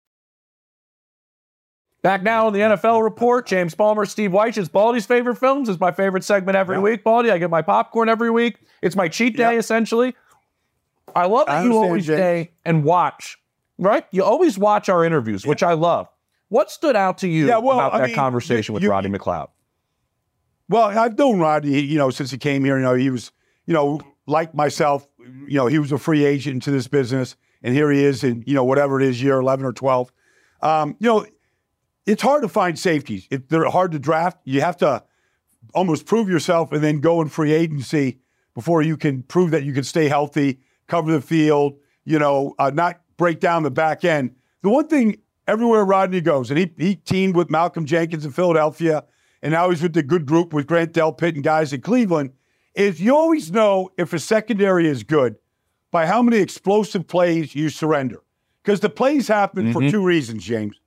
Back 2.01 2.23
now 2.23 2.47
on 2.47 2.53
the 2.53 2.59
NFL 2.59 3.03
report, 3.03 3.45
James 3.45 3.75
Palmer, 3.75 4.05
Steve 4.05 4.31
Wyche. 4.31 4.57
It's 4.57 4.69
Baldy's 4.69 5.05
favorite 5.05 5.35
films. 5.35 5.69
It's 5.69 5.79
my 5.79 5.91
favorite 5.91 6.23
segment 6.23 6.55
every 6.55 6.77
yep. 6.77 6.83
week, 6.83 7.03
Baldy. 7.03 7.29
I 7.29 7.37
get 7.37 7.51
my 7.51 7.61
popcorn 7.61 8.09
every 8.09 8.31
week. 8.31 8.57
It's 8.81 8.95
my 8.95 9.07
cheat 9.07 9.37
day, 9.37 9.51
yep. 9.51 9.59
essentially. 9.59 10.15
I 11.15 11.27
love 11.27 11.45
that 11.45 11.57
I 11.57 11.63
you 11.63 11.77
always 11.77 12.07
James. 12.07 12.17
stay 12.17 12.51
and 12.65 12.83
watch, 12.83 13.37
right? 13.77 14.05
You 14.11 14.23
always 14.23 14.57
watch 14.57 14.89
our 14.89 15.05
interviews, 15.05 15.43
yeah. 15.43 15.49
which 15.49 15.61
I 15.61 15.73
love. 15.73 16.07
What 16.49 16.71
stood 16.71 16.95
out 16.95 17.19
to 17.19 17.27
you 17.27 17.47
yeah, 17.47 17.59
well, 17.59 17.77
about 17.79 17.93
I 17.93 17.99
that 17.99 18.07
mean, 18.07 18.15
conversation 18.15 18.73
you, 18.73 18.79
with 18.79 18.83
Roddy 18.83 19.09
McLeod? 19.09 19.49
Well, 20.69 20.97
I've 20.97 21.17
known 21.17 21.39
Roddy, 21.39 21.81
you 21.83 21.97
know, 21.97 22.09
since 22.09 22.31
he 22.31 22.37
came 22.37 22.65
here. 22.65 22.77
You 22.77 22.83
know, 22.83 22.95
he 22.95 23.09
was, 23.11 23.31
you 23.67 23.73
know, 23.73 24.01
like 24.25 24.55
myself, 24.55 25.07
you 25.19 25.55
know, 25.55 25.67
he 25.67 25.77
was 25.77 25.91
a 25.91 25.97
free 25.99 26.25
agent 26.25 26.55
into 26.55 26.71
this 26.71 26.87
business, 26.87 27.35
and 27.61 27.75
here 27.75 27.91
he 27.91 28.03
is 28.03 28.23
in, 28.23 28.43
you 28.47 28.55
know, 28.55 28.63
whatever 28.63 28.99
it 28.99 29.07
is, 29.07 29.21
year 29.21 29.39
11 29.39 29.65
or 29.65 29.73
12. 29.73 30.11
Um, 30.61 30.95
you 30.99 31.07
know, 31.07 31.25
it's 32.05 32.21
hard 32.21 32.41
to 32.41 32.49
find 32.49 32.77
safeties. 32.77 33.27
If 33.29 33.47
they're 33.47 33.69
hard 33.69 33.91
to 33.91 33.99
draft, 33.99 34.39
you 34.43 34.61
have 34.61 34.77
to 34.77 35.03
almost 35.73 36.05
prove 36.05 36.29
yourself 36.29 36.71
and 36.71 36.83
then 36.83 36.99
go 36.99 37.21
in 37.21 37.29
free 37.29 37.53
agency 37.53 38.19
before 38.55 38.81
you 38.81 38.97
can 38.97 39.23
prove 39.23 39.51
that 39.51 39.63
you 39.63 39.73
can 39.73 39.83
stay 39.83 40.07
healthy, 40.07 40.59
cover 40.87 41.11
the 41.11 41.21
field, 41.21 41.77
you 42.03 42.19
know, 42.19 42.55
uh, 42.59 42.71
not 42.73 43.01
break 43.17 43.39
down 43.39 43.63
the 43.63 43.71
back 43.71 44.03
end. 44.03 44.35
The 44.63 44.69
one 44.69 44.87
thing 44.87 45.17
everywhere 45.47 45.85
Rodney 45.85 46.21
goes, 46.21 46.49
and 46.49 46.59
he, 46.59 46.71
he 46.77 46.95
teamed 46.95 47.35
with 47.35 47.49
Malcolm 47.49 47.85
Jenkins 47.85 48.25
in 48.25 48.31
Philadelphia, 48.31 49.03
and 49.41 49.51
now 49.53 49.69
he's 49.69 49.81
with 49.81 49.93
the 49.93 50.03
good 50.03 50.25
group 50.25 50.53
with 50.53 50.67
Grant 50.67 50.93
Delpit 50.93 51.35
and 51.35 51.43
guys 51.43 51.71
in 51.73 51.81
Cleveland, 51.81 52.31
is 52.75 53.01
you 53.01 53.15
always 53.15 53.51
know 53.51 53.89
if 53.97 54.13
a 54.13 54.19
secondary 54.19 54.87
is 54.87 55.03
good 55.03 55.35
by 55.91 56.05
how 56.05 56.21
many 56.21 56.37
explosive 56.37 57.07
plays 57.07 57.53
you 57.53 57.69
surrender. 57.69 58.21
Because 58.63 58.79
the 58.79 58.89
plays 58.89 59.27
happen 59.27 59.65
mm-hmm. 59.65 59.73
for 59.73 59.89
two 59.89 60.03
reasons, 60.03 60.43
James 60.43 60.80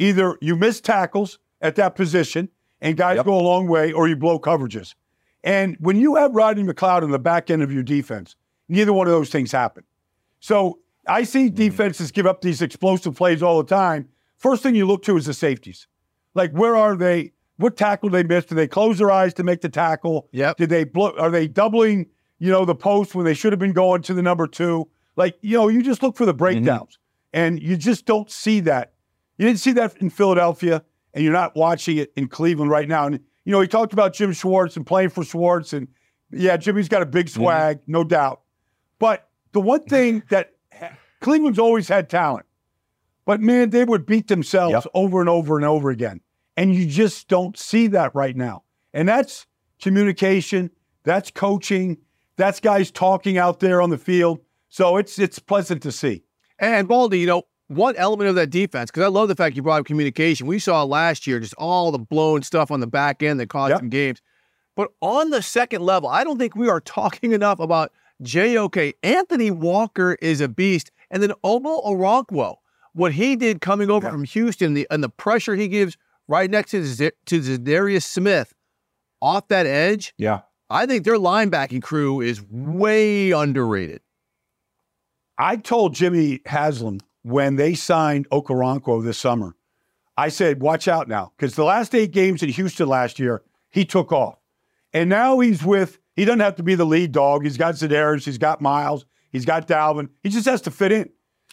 either 0.00 0.36
you 0.40 0.56
miss 0.56 0.80
tackles 0.80 1.38
at 1.60 1.76
that 1.76 1.94
position 1.94 2.48
and 2.80 2.96
guys 2.96 3.16
yep. 3.16 3.26
go 3.26 3.38
a 3.38 3.42
long 3.42 3.68
way, 3.68 3.92
or 3.92 4.08
you 4.08 4.16
blow 4.16 4.38
coverages. 4.38 4.94
And 5.44 5.76
when 5.80 5.96
you 5.96 6.16
have 6.16 6.34
Rodney 6.34 6.64
McLeod 6.64 7.02
in 7.02 7.10
the 7.10 7.18
back 7.18 7.50
end 7.50 7.62
of 7.62 7.70
your 7.70 7.82
defense, 7.82 8.36
neither 8.68 8.92
one 8.92 9.06
of 9.06 9.12
those 9.12 9.30
things 9.30 9.52
happen. 9.52 9.84
So 10.40 10.78
I 11.06 11.22
see 11.22 11.46
mm-hmm. 11.46 11.54
defenses 11.54 12.10
give 12.10 12.26
up 12.26 12.40
these 12.40 12.62
explosive 12.62 13.14
plays 13.14 13.42
all 13.42 13.58
the 13.62 13.68
time. 13.68 14.08
First 14.36 14.62
thing 14.62 14.74
you 14.74 14.86
look 14.86 15.02
to 15.04 15.16
is 15.16 15.26
the 15.26 15.34
safeties. 15.34 15.86
Like 16.34 16.52
where 16.52 16.76
are 16.76 16.96
they? 16.96 17.32
What 17.56 17.76
tackle 17.76 18.08
they 18.08 18.22
missed? 18.22 18.48
Do 18.48 18.54
they 18.54 18.66
close 18.66 18.96
their 18.96 19.10
eyes 19.10 19.34
to 19.34 19.42
make 19.42 19.60
the 19.60 19.68
tackle? 19.68 20.28
Yep. 20.32 20.56
Did 20.56 20.70
they 20.70 20.84
blow? 20.84 21.12
Are 21.18 21.30
they 21.30 21.46
doubling? 21.46 22.06
You 22.38 22.50
know 22.50 22.64
the 22.64 22.74
post 22.74 23.14
when 23.14 23.26
they 23.26 23.34
should 23.34 23.52
have 23.52 23.58
been 23.58 23.74
going 23.74 24.00
to 24.02 24.14
the 24.14 24.22
number 24.22 24.46
two. 24.46 24.88
Like 25.16 25.36
you 25.42 25.58
know, 25.58 25.68
you 25.68 25.82
just 25.82 26.02
look 26.02 26.16
for 26.16 26.24
the 26.24 26.32
mm-hmm. 26.32 26.38
breakdowns, 26.38 26.94
mm-hmm. 26.94 27.44
and 27.44 27.62
you 27.62 27.76
just 27.76 28.06
don't 28.06 28.30
see 28.30 28.60
that 28.60 28.94
you 29.40 29.46
didn't 29.46 29.60
see 29.60 29.72
that 29.72 29.96
in 30.02 30.10
Philadelphia, 30.10 30.84
and 31.14 31.24
you're 31.24 31.32
not 31.32 31.56
watching 31.56 31.96
it 31.96 32.12
in 32.14 32.28
Cleveland 32.28 32.70
right 32.70 32.86
now. 32.86 33.06
And 33.06 33.20
you 33.46 33.52
know, 33.52 33.62
he 33.62 33.68
talked 33.68 33.94
about 33.94 34.12
Jim 34.12 34.34
Schwartz 34.34 34.76
and 34.76 34.86
playing 34.86 35.08
for 35.08 35.24
Schwartz, 35.24 35.72
and 35.72 35.88
yeah, 36.30 36.58
Jimmy's 36.58 36.90
got 36.90 37.00
a 37.00 37.06
big 37.06 37.24
mm-hmm. 37.24 37.40
swag, 37.40 37.80
mm-hmm. 37.80 37.92
no 37.92 38.04
doubt. 38.04 38.42
But 38.98 39.30
the 39.52 39.62
one 39.62 39.82
thing 39.84 40.24
that 40.28 40.52
Cleveland's 41.22 41.58
always 41.58 41.88
had 41.88 42.10
talent, 42.10 42.44
but 43.24 43.40
man, 43.40 43.70
they 43.70 43.82
would 43.82 44.04
beat 44.04 44.28
themselves 44.28 44.72
yep. 44.74 44.84
over 44.92 45.20
and 45.20 45.30
over 45.30 45.56
and 45.56 45.64
over 45.64 45.88
again, 45.88 46.20
and 46.58 46.74
you 46.74 46.86
just 46.86 47.26
don't 47.26 47.56
see 47.56 47.86
that 47.86 48.14
right 48.14 48.36
now. 48.36 48.64
And 48.92 49.08
that's 49.08 49.46
communication, 49.80 50.70
that's 51.02 51.30
coaching, 51.30 51.96
that's 52.36 52.60
guys 52.60 52.90
talking 52.90 53.38
out 53.38 53.60
there 53.60 53.80
on 53.80 53.88
the 53.88 53.96
field. 53.96 54.40
So 54.68 54.98
it's 54.98 55.18
it's 55.18 55.38
pleasant 55.38 55.82
to 55.84 55.92
see. 55.92 56.24
And 56.58 56.86
Baldy, 56.86 57.20
you 57.20 57.26
know, 57.26 57.44
one 57.70 57.94
element 57.96 58.28
of 58.28 58.34
that 58.34 58.50
defense, 58.50 58.90
because 58.90 59.04
I 59.04 59.08
love 59.08 59.28
the 59.28 59.36
fact 59.36 59.54
you 59.54 59.62
brought 59.62 59.80
up 59.80 59.86
communication. 59.86 60.48
We 60.48 60.58
saw 60.58 60.82
last 60.82 61.24
year 61.26 61.38
just 61.38 61.54
all 61.54 61.92
the 61.92 62.00
blown 62.00 62.42
stuff 62.42 62.72
on 62.72 62.80
the 62.80 62.86
back 62.88 63.22
end 63.22 63.38
that 63.38 63.48
caused 63.48 63.70
yep. 63.70 63.78
some 63.78 63.88
games. 63.88 64.20
But 64.74 64.88
on 65.00 65.30
the 65.30 65.40
second 65.40 65.82
level, 65.82 66.08
I 66.08 66.24
don't 66.24 66.36
think 66.36 66.56
we 66.56 66.68
are 66.68 66.80
talking 66.84 67.30
enough 67.30 67.60
about 67.60 67.92
JOK. 68.22 68.94
Anthony 69.04 69.52
Walker 69.52 70.16
is 70.20 70.40
a 70.40 70.48
beast. 70.48 70.90
And 71.12 71.22
then 71.22 71.30
Omo 71.44 71.84
Okoronkwo, 71.84 72.56
what 72.92 73.12
he 73.12 73.36
did 73.36 73.60
coming 73.60 73.88
over 73.88 74.08
yeah. 74.08 74.12
from 74.12 74.24
Houston 74.24 74.74
the, 74.74 74.86
and 74.90 75.02
the 75.02 75.08
pressure 75.08 75.54
he 75.54 75.68
gives 75.68 75.96
right 76.26 76.50
next 76.50 76.72
to, 76.72 76.84
Z- 76.84 77.12
to 77.26 77.40
Za'Darius 77.40 78.02
Smith 78.02 78.52
off 79.22 79.46
that 79.46 79.66
edge. 79.66 80.12
Yeah. 80.18 80.40
I 80.68 80.86
think 80.86 81.04
their 81.04 81.16
linebacking 81.16 81.82
crew 81.82 82.20
is 82.20 82.42
way 82.50 83.30
underrated. 83.30 84.00
I 85.38 85.56
told 85.56 85.94
Jimmy 85.94 86.40
Haslam 86.46 86.98
when 87.22 87.56
they 87.56 87.74
signed 87.74 88.28
Okoronkwo 88.30 89.04
this 89.04 89.18
summer, 89.18 89.54
I 90.16 90.28
said, 90.28 90.60
watch 90.60 90.88
out 90.88 91.08
now, 91.08 91.32
because 91.36 91.54
the 91.54 91.64
last 91.64 91.94
eight 91.94 92.10
games 92.12 92.42
in 92.42 92.50
Houston 92.50 92.88
last 92.88 93.18
year, 93.18 93.42
he 93.70 93.84
took 93.84 94.12
off. 94.12 94.38
And 94.92 95.08
now 95.08 95.38
he's 95.38 95.64
with, 95.64 95.98
he 96.14 96.24
doesn't 96.24 96.40
have 96.40 96.56
to 96.56 96.62
be 96.62 96.74
the 96.74 96.84
lead 96.84 97.12
dog. 97.12 97.44
He's 97.44 97.56
got 97.56 97.74
Za'Darius, 97.74 98.24
he's 98.24 98.38
got 98.38 98.60
Myles, 98.60 99.06
he's 99.30 99.44
got 99.44 99.68
Dalvin. 99.68 100.08
He 100.22 100.28
just 100.28 100.46
has 100.46 100.60
to 100.62 100.70
fit 100.70 100.92
in. 100.92 101.10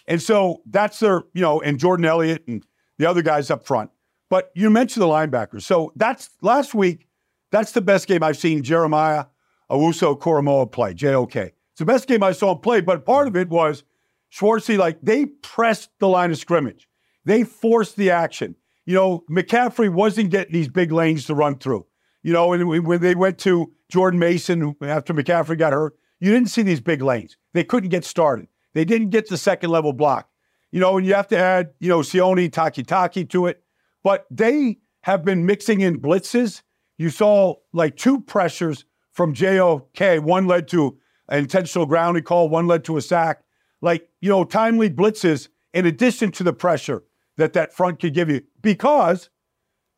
And 0.08 0.22
so 0.22 0.62
that's 0.66 1.00
their, 1.00 1.24
you 1.34 1.42
know, 1.42 1.62
and 1.62 1.80
Jordan 1.80 2.06
Elliott 2.06 2.44
and 2.48 2.66
the 2.98 3.06
other 3.06 3.22
guys 3.22 3.52
up 3.52 3.66
front. 3.66 3.92
But 4.30 4.52
you 4.56 4.70
mentioned 4.70 5.02
the 5.02 5.08
linebackers. 5.08 5.62
So 5.62 5.94
that's 5.96 6.30
last 6.42 6.74
week, 6.74 7.08
that's 7.52 7.72
the 7.72 7.82
best 7.82 8.08
game 8.08 8.24
I've 8.24 8.38
seen 8.38 8.64
Jeremiah 8.64 9.26
Owusu 9.70 10.20
Koramoah 10.20 10.72
play, 10.72 10.94
JOK. 10.94 11.36
It's 11.36 11.80
the 11.80 11.86
best 11.86 12.08
game 12.08 12.24
I 12.24 12.32
saw 12.32 12.54
him 12.54 12.60
play, 12.60 12.82
but 12.82 13.06
part 13.06 13.28
of 13.28 13.36
it 13.36 13.50
was 13.50 13.84
Schwartzy, 14.32 14.78
like 14.78 15.00
they 15.02 15.26
pressed 15.26 15.90
the 16.00 16.08
line 16.08 16.32
of 16.32 16.38
scrimmage. 16.38 16.88
They 17.26 17.44
forced 17.44 17.96
the 17.96 18.12
action. 18.12 18.56
You 18.86 18.96
know, 18.96 19.24
McCaffrey 19.30 19.90
wasn't 19.92 20.32
getting 20.32 20.54
these 20.54 20.70
big 20.70 20.92
lanes 20.92 21.26
to 21.26 21.36
run 21.36 21.58
through. 21.58 21.86
You 22.24 22.34
know, 22.34 22.54
and 22.54 22.86
when 22.86 23.02
they 23.02 23.16
went 23.16 23.38
to 23.40 23.72
Jordan 23.90 24.20
Mason 24.20 24.76
after 24.82 25.14
McCaffrey 25.14 25.58
got 25.58 25.74
hurt, 25.74 25.98
you 26.20 26.32
didn't 26.32 26.50
see 26.50 26.62
these 26.62 26.82
big 26.82 27.02
lanes. 27.02 27.38
They 27.54 27.64
couldn't 27.64 27.90
get 27.90 28.06
started. 28.06 28.48
They 28.74 28.86
didn't 28.86 29.10
get 29.10 29.30
the 29.30 29.38
second 29.38 29.70
level 29.70 29.94
block. 29.94 30.30
You 30.72 30.80
know, 30.80 30.98
and 30.98 31.06
you 31.06 31.14
have 31.14 31.28
to 31.30 31.38
add, 31.38 31.72
you 31.80 31.90
know, 31.90 32.00
Sione 32.00 32.50
Takitaki 32.50 33.30
to 33.30 33.48
it. 33.48 33.64
But 34.04 34.26
they 34.30 34.80
have 35.02 35.24
been 35.24 35.46
mixing 35.46 35.82
in 35.82 36.00
blitzes. 36.02 36.62
You 36.98 37.10
saw 37.10 37.56
like 37.74 37.96
two 37.96 38.22
pressures 38.22 38.86
from 39.14 39.34
JOK. 39.34 40.22
One 40.22 40.48
led 40.48 40.68
to 40.70 40.98
an 41.30 41.40
intentional 41.40 41.86
grounding 41.86 42.24
call, 42.24 42.50
one 42.50 42.68
led 42.68 42.84
to 42.86 42.98
a 42.98 43.02
sack. 43.02 43.42
Like, 43.82 44.10
you 44.22 44.30
know, 44.30 44.44
timely 44.44 44.90
blitzes 44.90 45.50
in 45.74 45.86
addition 45.86 46.32
to 46.34 46.44
the 46.44 46.54
pressure 46.54 47.04
that 47.38 47.54
that 47.54 47.74
front 47.74 48.00
could 48.00 48.14
give 48.14 48.30
you 48.30 48.42
because 48.62 49.30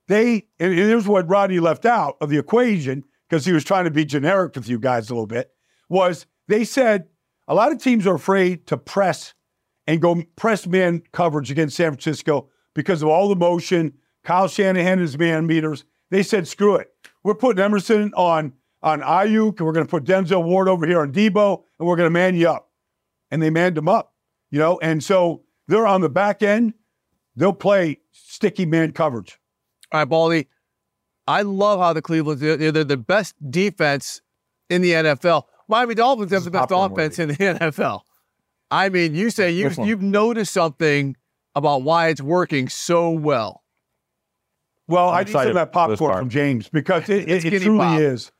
they, 0.08 0.48
and 0.60 0.74
here's 0.74 1.08
what 1.08 1.30
Rodney 1.30 1.60
left 1.60 1.86
out 1.86 2.18
of 2.20 2.30
the 2.30 2.38
equation 2.38 3.06
because 3.30 3.46
he 3.46 3.54
was 3.54 3.64
trying 3.64 3.86
to 3.86 3.92
be 3.92 4.06
generic 4.06 4.56
with 4.56 4.68
you 4.68 4.80
guys 4.80 5.10
a 5.10 5.14
little 5.14 5.28
bit, 5.28 5.52
was 5.88 6.26
they 6.48 6.64
said 6.64 7.08
a 7.48 7.54
lot 7.54 7.72
of 7.72 7.82
teams 7.82 8.06
are 8.08 8.16
afraid 8.16 8.68
to 8.68 8.78
press 8.78 9.34
and 9.88 10.02
go 10.02 10.22
press 10.36 10.68
man 10.68 11.02
coverage 11.12 11.52
against 11.52 11.76
San 11.76 11.92
Francisco 11.92 12.50
because 12.74 13.02
of 13.02 13.10
all 13.10 13.30
the 13.30 13.36
motion. 13.36 13.94
Kyle 14.24 14.48
Shanahan 14.48 14.94
and 14.94 15.02
his 15.02 15.18
man 15.18 15.48
meters. 15.48 15.86
They 16.12 16.24
said, 16.24 16.48
screw 16.48 16.76
it. 16.76 16.92
We're 17.24 17.36
putting 17.36 17.64
Emerson 17.64 18.14
on 18.16 18.54
on 18.82 19.02
Aiyuk, 19.02 19.58
and 19.58 19.66
we're 19.66 19.74
going 19.74 19.86
to 19.86 19.90
put 19.90 20.06
Denzel 20.06 20.44
Ward 20.44 20.70
over 20.70 20.88
here 20.88 21.02
on 21.02 21.12
Deebo, 21.12 21.64
and 21.80 21.88
we're 21.88 21.98
going 21.98 22.08
to 22.08 22.12
man 22.12 22.36
you 22.36 22.50
up. 22.50 22.69
And 23.32 23.42
they 23.42 23.50
manned 23.50 23.78
him 23.78 23.88
up, 23.88 24.14
you 24.52 24.60
know. 24.60 24.80
And 24.82 25.04
so 25.04 25.44
they're 25.68 25.88
on 25.88 26.02
the 26.02 26.10
back 26.10 26.42
end. 26.42 26.74
They'll 27.36 27.54
play 27.54 28.00
sticky 28.12 28.66
man 28.66 28.92
coverage. 28.92 29.40
All 29.92 30.02
right, 30.02 30.06
Baldy. 30.06 30.48
I 31.28 31.44
love 31.44 31.80
how 31.80 31.94
the 31.94 32.02
Cleveland 32.02 32.40
they're, 32.40 32.58
they're 32.58 32.84
the 32.84 32.98
best 32.98 33.36
defense 33.52 34.22
in 34.70 34.82
the 34.82 34.94
NFL. 34.94 35.44
Miami 35.68 35.94
Dolphins 35.94 36.32
have 36.32 36.44
the 36.44 36.52
best 36.52 36.72
offense 36.72 37.20
worthy. 37.20 37.46
in 37.46 37.54
the 37.54 37.60
NFL. 37.72 38.02
I 38.72 38.90
mean, 38.90 39.14
you 39.14 39.30
say 39.30 39.52
you 39.52 39.72
you've 39.84 40.02
noticed 40.02 40.52
something 40.52 41.16
about 41.56 41.84
why 41.84 42.08
it's 42.08 42.22
working 42.22 42.68
so 42.68 43.12
well. 43.12 43.64
Well, 44.88 45.10
I'm 45.10 45.18
i 45.18 45.24
need 45.24 45.32
some 45.32 45.48
of 45.50 45.54
that 45.54 45.72
popcorn 45.72 46.18
from 46.18 46.30
James 46.30 46.68
because 46.68 47.08
it, 47.10 47.30
it, 47.30 47.46
it 47.46 47.62
truly 47.62 47.80
pop. 47.80 48.00
is. 48.00 48.32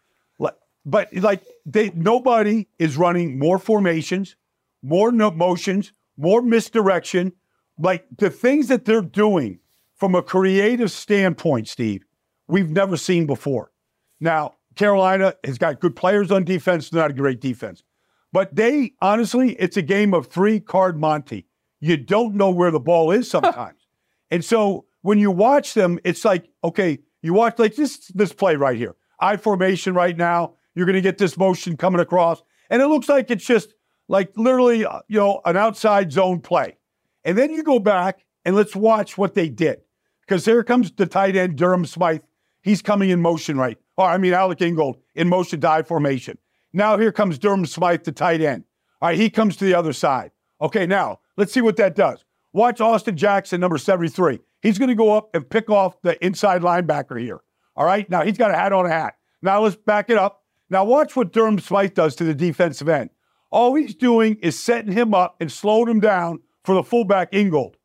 But 0.86 1.14
like 1.14 1.44
they, 1.66 1.92
nobody 1.94 2.68
is 2.80 2.98
running 2.98 3.38
more 3.38 3.60
formations, 3.60 4.36
more 4.82 5.12
no 5.12 5.32
motions, 5.32 5.94
more 6.18 6.42
misdirection. 6.42 7.34
Like 7.78 8.06
the 8.18 8.30
things 8.30 8.68
that 8.68 8.86
they're 8.86 9.02
doing 9.02 9.60
from 9.96 10.16
a 10.16 10.22
creative 10.22 10.92
standpoint, 10.92 11.68
Steve, 11.68 12.06
we've 12.48 12.72
never 12.72 12.98
seen 12.98 13.26
before. 13.26 13.72
Now, 14.20 14.56
Carolina 14.76 15.36
has 15.44 15.58
got 15.58 15.80
good 15.80 15.96
players 15.96 16.32
on 16.32 16.44
defense, 16.44 16.92
not 16.94 17.12
a 17.12 17.14
great 17.14 17.42
defense. 17.42 17.84
But 18.32 18.56
they, 18.56 18.94
honestly, 19.02 19.54
it's 19.54 19.78
a 19.78 19.82
game 19.82 20.14
of 20.14 20.28
three 20.28 20.60
card 20.60 21.00
Monte. 21.00 21.46
You 21.80 21.98
don't 21.98 22.36
know 22.36 22.52
where 22.52 22.72
the 22.72 22.80
ball 22.80 23.12
is 23.12 23.30
sometimes. 23.32 23.88
and 24.32 24.44
so 24.44 24.86
when 25.02 25.20
you 25.20 25.32
watch 25.32 25.74
them, 25.74 26.00
it's 26.04 26.26
like, 26.26 26.50
okay, 26.64 27.00
you 27.22 27.34
watch 27.34 27.60
like 27.60 27.76
this 27.76 28.08
this 28.14 28.34
play 28.34 28.56
right 28.56 28.78
here. 28.78 28.96
I 29.20 29.38
formation 29.38 29.94
right 29.94 30.16
now. 30.16 30.56
You're 30.76 30.86
going 30.86 30.96
to 30.96 31.02
get 31.02 31.18
this 31.18 31.38
motion 31.38 31.76
coming 31.76 32.00
across. 32.00 32.42
And 32.70 32.82
it 32.82 32.88
looks 32.88 33.10
like 33.10 33.32
it's 33.32 33.46
just 33.46 33.74
like 34.10 34.32
literally, 34.36 34.86
uh, 34.86 35.00
you 35.08 35.20
know, 35.20 35.40
an 35.46 35.56
outside 35.56 36.12
zone 36.12 36.42
play. 36.42 36.76
And 37.24 37.38
then 37.38 37.52
you 37.52 37.64
go 37.64 37.80
back 37.80 38.26
and 38.44 38.56
let's 38.56 38.76
watch 38.76 39.18
what 39.18 39.36
they 39.36 39.48
did. 39.48 39.82
Because 40.22 40.44
here 40.44 40.64
comes 40.64 40.92
the 40.92 41.06
tight 41.06 41.36
end, 41.38 41.56
Durham 41.56 41.86
Smythe. 41.86 42.22
He's 42.62 42.82
coming 42.82 43.10
in 43.12 43.22
motion 43.22 43.58
right. 43.58 43.78
Or 43.96 44.06
I 44.06 44.18
mean, 44.18 44.34
Alec 44.34 44.62
Ingold 44.62 44.98
in 45.16 45.30
motion 45.30 45.60
die 45.60 45.84
formation. 45.84 46.38
Now 46.74 46.98
here 46.98 47.12
comes 47.12 47.40
Durham 47.40 47.66
Smythe, 47.66 48.04
the 48.04 48.12
tight 48.12 48.42
end. 48.42 48.66
All 49.02 49.10
right, 49.10 49.18
he 49.18 49.30
comes 49.30 49.56
to 49.58 49.66
the 49.66 49.76
other 49.76 49.94
side. 49.94 50.32
Okay, 50.62 50.86
now 50.86 51.20
let's 51.38 51.54
see 51.54 51.62
what 51.62 51.78
that 51.78 51.96
does. 51.96 52.26
Watch 52.52 52.82
Austin 52.82 53.16
Jackson, 53.16 53.62
number 53.62 53.78
73. 53.78 54.40
He's 54.62 54.78
going 54.78 54.90
to 54.90 54.96
go 54.96 55.16
up 55.16 55.30
and 55.34 55.50
pick 55.50 55.70
off 55.70 56.02
the 56.02 56.24
inside 56.26 56.62
linebacker 56.62 57.20
here. 57.20 57.40
All 57.76 57.86
right, 57.86 58.10
now 58.10 58.24
he's 58.24 58.38
got 58.38 58.52
a 58.52 58.56
hat 58.56 58.74
on 58.74 58.86
a 58.86 58.90
hat. 58.90 59.16
Now 59.42 59.62
let's 59.62 59.76
back 59.76 60.10
it 60.10 60.18
up. 60.18 60.44
Now 60.70 60.84
watch 60.84 61.16
what 61.16 61.32
Durham 61.32 61.60
Smythe 61.60 61.94
does 61.94 62.16
to 62.18 62.24
the 62.24 62.34
defensive 62.34 62.90
end. 62.90 63.10
All 63.52 63.76
he's 63.76 63.96
doing 63.96 64.36
is 64.42 64.60
setting 64.60 64.92
him 64.92 65.14
up 65.14 65.36
and 65.40 65.52
slowing 65.52 65.90
him 65.90 66.00
down 66.00 66.40
for 66.64 66.76
the 66.76 66.84
fullback 66.84 67.34
Ingold. 67.34 67.78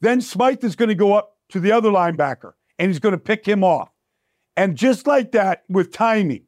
Then 0.00 0.20
Smythe 0.20 0.64
is 0.64 0.76
going 0.76 0.88
to 0.88 0.94
go 0.94 1.14
up 1.14 1.36
to 1.50 1.60
the 1.60 1.72
other 1.72 1.90
linebacker 1.90 2.52
and 2.78 2.88
he's 2.88 2.98
going 2.98 3.14
to 3.14 3.18
pick 3.18 3.46
him 3.46 3.64
off. 3.64 3.90
And 4.56 4.76
just 4.76 5.06
like 5.06 5.32
that, 5.32 5.62
with 5.68 5.92
timing, 5.92 6.44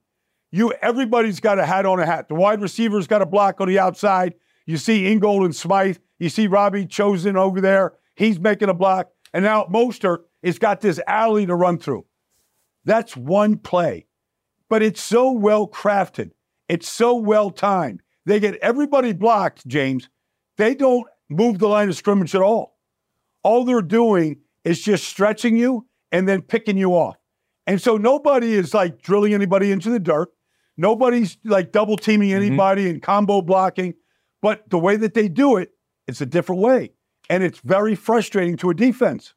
you 0.50 0.72
everybody's 0.82 1.40
got 1.40 1.58
a 1.58 1.66
hat 1.66 1.86
on 1.86 2.00
a 2.00 2.06
hat. 2.06 2.28
The 2.28 2.34
wide 2.34 2.60
receiver's 2.60 3.06
got 3.06 3.22
a 3.22 3.26
block 3.26 3.60
on 3.60 3.68
the 3.68 3.78
outside. 3.78 4.34
You 4.66 4.76
see 4.76 5.06
Ingold 5.06 5.44
and 5.44 5.56
Smythe. 5.56 5.98
You 6.18 6.28
see 6.28 6.46
Robbie 6.46 6.86
Chosen 6.86 7.36
over 7.36 7.60
there. 7.60 7.94
He's 8.14 8.38
making 8.38 8.68
a 8.68 8.74
block. 8.74 9.10
And 9.32 9.44
now 9.44 9.64
Mostert 9.64 10.18
has 10.42 10.58
got 10.58 10.80
this 10.80 11.00
alley 11.06 11.46
to 11.46 11.54
run 11.54 11.78
through. 11.78 12.06
That's 12.84 13.16
one 13.16 13.56
play 13.56 14.06
but 14.68 14.82
it's 14.82 15.02
so 15.02 15.30
well 15.30 15.68
crafted. 15.68 16.32
It's 16.68 16.88
so 16.88 17.14
well 17.14 17.50
timed. 17.50 18.02
They 18.26 18.40
get 18.40 18.56
everybody 18.56 19.12
blocked, 19.12 19.66
James. 19.66 20.08
They 20.56 20.74
don't 20.74 21.06
move 21.28 21.58
the 21.58 21.68
line 21.68 21.88
of 21.88 21.96
scrimmage 21.96 22.34
at 22.34 22.42
all. 22.42 22.78
All 23.42 23.64
they're 23.64 23.82
doing 23.82 24.38
is 24.64 24.80
just 24.80 25.04
stretching 25.04 25.56
you 25.56 25.86
and 26.12 26.28
then 26.28 26.42
picking 26.42 26.78
you 26.78 26.92
off. 26.92 27.16
And 27.66 27.80
so 27.80 27.96
nobody 27.96 28.54
is 28.54 28.74
like 28.74 29.02
drilling 29.02 29.34
anybody 29.34 29.70
into 29.70 29.90
the 29.90 29.98
dirt. 29.98 30.30
Nobody's 30.76 31.38
like 31.44 31.72
double 31.72 31.96
teaming 31.96 32.30
mm-hmm. 32.30 32.44
anybody 32.44 32.82
mm-hmm. 32.84 32.94
and 32.94 33.02
combo 33.02 33.42
blocking. 33.42 33.94
But 34.42 34.68
the 34.70 34.78
way 34.78 34.96
that 34.96 35.14
they 35.14 35.28
do 35.28 35.56
it, 35.56 35.70
it's 36.06 36.20
a 36.20 36.26
different 36.26 36.60
way. 36.60 36.92
And 37.30 37.42
it's 37.42 37.60
very 37.60 37.94
frustrating 37.94 38.56
to 38.58 38.70
a 38.70 38.74
defense. 38.74 39.34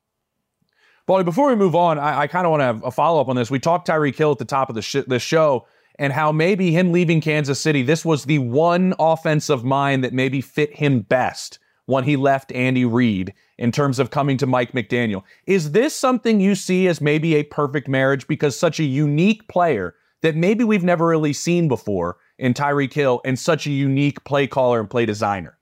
Paulie, 1.08 1.24
before 1.24 1.48
we 1.48 1.56
move 1.56 1.74
on, 1.74 1.98
I, 1.98 2.22
I 2.22 2.28
kind 2.28 2.46
of 2.46 2.52
want 2.52 2.62
to 2.62 2.66
have 2.66 2.84
a 2.84 2.92
follow 2.92 3.22
up 3.22 3.30
on 3.30 3.38
this. 3.38 3.50
We 3.50 3.60
talked 3.60 3.88
Tyreek 3.88 4.16
Hill 4.16 4.32
at 4.32 4.40
the 4.40 4.46
top 4.46 4.68
of 4.68 4.76
the 4.76 4.82
sh- 4.82 5.08
this 5.08 5.22
show 5.22 5.66
and 6.00 6.14
how 6.14 6.32
maybe 6.32 6.72
him 6.72 6.92
leaving 6.92 7.22
Kansas 7.22 7.60
City, 7.60 7.82
this 7.82 8.06
was 8.06 8.26
the 8.26 8.40
one 8.40 8.94
offensive 9.00 9.64
mind 9.64 10.04
that 10.04 10.14
maybe 10.14 10.42
fit 10.42 10.76
him 10.76 11.02
best 11.02 11.60
when 11.86 12.04
he 12.04 12.16
left 12.16 12.52
Andy 12.52 12.86
Reid 12.86 13.34
in 13.58 13.72
terms 13.72 13.98
of 13.98 14.12
coming 14.12 14.38
to 14.38 14.46
Mike 14.46 14.74
McDaniel. 14.74 15.24
Is 15.48 15.72
this 15.72 15.96
something 15.96 16.40
you 16.40 16.54
see 16.54 16.88
as 16.88 17.02
maybe 17.02 17.36
a 17.36 17.44
perfect 17.44 17.88
marriage 17.88 18.28
because 18.28 18.58
such 18.58 18.80
a 18.80 18.84
unique 18.84 19.48
player 19.48 19.96
that 20.22 20.36
maybe 20.36 20.64
we've 20.64 20.84
never 20.84 21.08
really 21.08 21.34
seen 21.34 21.68
before 21.68 22.18
in 22.38 22.54
Tyreek 22.54 22.94
Hill 22.94 23.22
and 23.26 23.40
such 23.40 23.66
a 23.66 23.72
unique 23.72 24.24
play 24.24 24.48
caller 24.48 24.80
and 24.80 24.90
play 24.90 25.06
designer? 25.06 25.58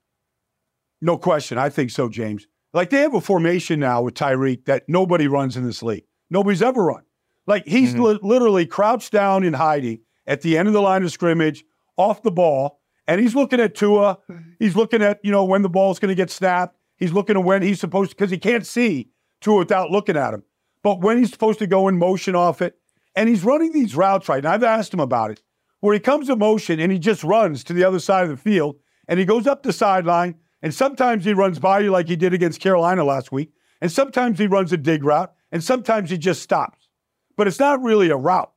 No 1.00 1.16
question. 1.16 1.58
I 1.58 1.68
think 1.68 1.90
so, 1.90 2.08
James. 2.08 2.46
Like 2.72 2.90
they 2.90 3.00
have 3.00 3.14
a 3.14 3.20
formation 3.20 3.80
now 3.80 4.02
with 4.02 4.14
Tyreek 4.14 4.64
that 4.66 4.88
nobody 4.88 5.28
runs 5.28 5.56
in 5.56 5.64
this 5.64 5.82
league. 5.82 6.04
Nobody's 6.30 6.62
ever 6.62 6.84
run. 6.84 7.02
Like 7.46 7.66
he's 7.66 7.92
mm-hmm. 7.92 8.02
li- 8.02 8.18
literally 8.22 8.66
crouched 8.66 9.12
down 9.12 9.44
in 9.44 9.54
hiding 9.54 10.00
at 10.26 10.40
the 10.42 10.58
end 10.58 10.68
of 10.68 10.74
the 10.74 10.82
line 10.82 11.02
of 11.04 11.12
scrimmage, 11.12 11.64
off 11.96 12.22
the 12.22 12.30
ball, 12.30 12.80
and 13.06 13.20
he's 13.20 13.34
looking 13.34 13.60
at 13.60 13.74
Tua. 13.74 14.18
He's 14.58 14.74
looking 14.76 15.02
at 15.02 15.20
you 15.22 15.30
know 15.30 15.44
when 15.44 15.62
the 15.62 15.68
ball's 15.68 15.98
going 15.98 16.08
to 16.08 16.14
get 16.14 16.30
snapped. 16.30 16.76
He's 16.96 17.12
looking 17.12 17.36
at 17.36 17.44
when 17.44 17.62
he's 17.62 17.80
supposed 17.80 18.10
to 18.10 18.16
because 18.16 18.30
he 18.30 18.38
can't 18.38 18.66
see 18.66 19.10
Tua 19.40 19.58
without 19.58 19.90
looking 19.90 20.16
at 20.16 20.34
him. 20.34 20.42
But 20.82 21.00
when 21.00 21.18
he's 21.18 21.30
supposed 21.30 21.58
to 21.60 21.66
go 21.66 21.88
in 21.88 21.98
motion 21.98 22.34
off 22.34 22.62
it, 22.62 22.78
And 23.16 23.28
he's 23.30 23.42
running 23.44 23.72
these 23.72 23.96
routes 23.96 24.28
right. 24.28 24.38
And 24.38 24.46
I've 24.46 24.62
asked 24.62 24.92
him 24.92 25.00
about 25.00 25.30
it, 25.30 25.42
where 25.80 25.94
he 25.94 26.00
comes 26.00 26.28
in 26.28 26.38
motion 26.38 26.78
and 26.78 26.92
he 26.92 26.98
just 26.98 27.24
runs 27.24 27.64
to 27.64 27.72
the 27.72 27.82
other 27.82 27.98
side 27.98 28.24
of 28.24 28.30
the 28.30 28.36
field 28.36 28.76
and 29.08 29.18
he 29.18 29.24
goes 29.24 29.46
up 29.46 29.62
the 29.62 29.72
sideline. 29.72 30.36
And 30.62 30.74
sometimes 30.74 31.24
he 31.24 31.32
runs 31.32 31.58
by 31.58 31.80
you 31.80 31.90
like 31.90 32.08
he 32.08 32.16
did 32.16 32.34
against 32.34 32.60
Carolina 32.60 33.04
last 33.04 33.32
week. 33.32 33.52
And 33.80 33.90
sometimes 33.90 34.38
he 34.38 34.46
runs 34.46 34.72
a 34.72 34.76
dig 34.76 35.04
route. 35.04 35.32
And 35.52 35.62
sometimes 35.62 36.10
he 36.10 36.18
just 36.18 36.42
stops. 36.42 36.88
But 37.36 37.46
it's 37.46 37.60
not 37.60 37.82
really 37.82 38.10
a 38.10 38.16
route. 38.16 38.52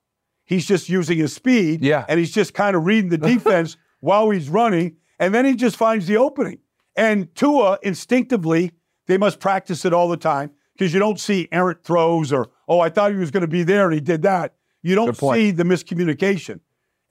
He's 0.50 0.66
just 0.66 0.89
using 0.89 1.20
his 1.20 1.32
speed. 1.32 1.86
Yeah. 1.86 2.06
And 2.10 2.20
he's 2.20 2.32
just 2.32 2.56
kind 2.56 2.76
of 2.76 2.84
reading 2.88 3.12
the 3.12 3.18
defense 3.34 3.78
while 4.00 4.32
he's 4.32 4.50
running. 4.50 4.95
And 5.20 5.32
then 5.32 5.45
he 5.45 5.56
just 5.56 5.78
finds 5.78 6.08
the 6.08 6.18
opening. 6.18 6.58
And 6.95 7.34
Tua 7.36 7.78
instinctively, 7.84 8.72
they 9.06 9.20
must 9.20 9.39
practice 9.39 9.86
it 9.86 9.93
all 9.93 10.10
the 10.10 10.18
time 10.18 10.50
because 10.74 10.91
you 10.91 11.00
don't 11.00 11.20
see 11.20 11.47
errant 11.52 11.84
throws 11.84 12.34
or, 12.34 12.50
oh, 12.68 12.80
I 12.80 12.89
thought 12.89 13.12
he 13.12 13.18
was 13.18 13.30
going 13.30 13.41
to 13.41 13.47
be 13.47 13.62
there 13.62 13.86
and 13.86 13.93
he 13.93 14.02
did 14.02 14.24
that. 14.24 14.56
You 14.82 14.95
don't 14.95 15.16
see 15.16 15.52
the 15.52 15.64
miscommunication. 15.64 16.62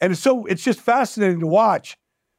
And 0.00 0.18
so 0.18 0.44
it's 0.46 0.64
just 0.64 0.80
fascinating 0.80 1.38
to 1.38 1.46
watch 1.46 1.96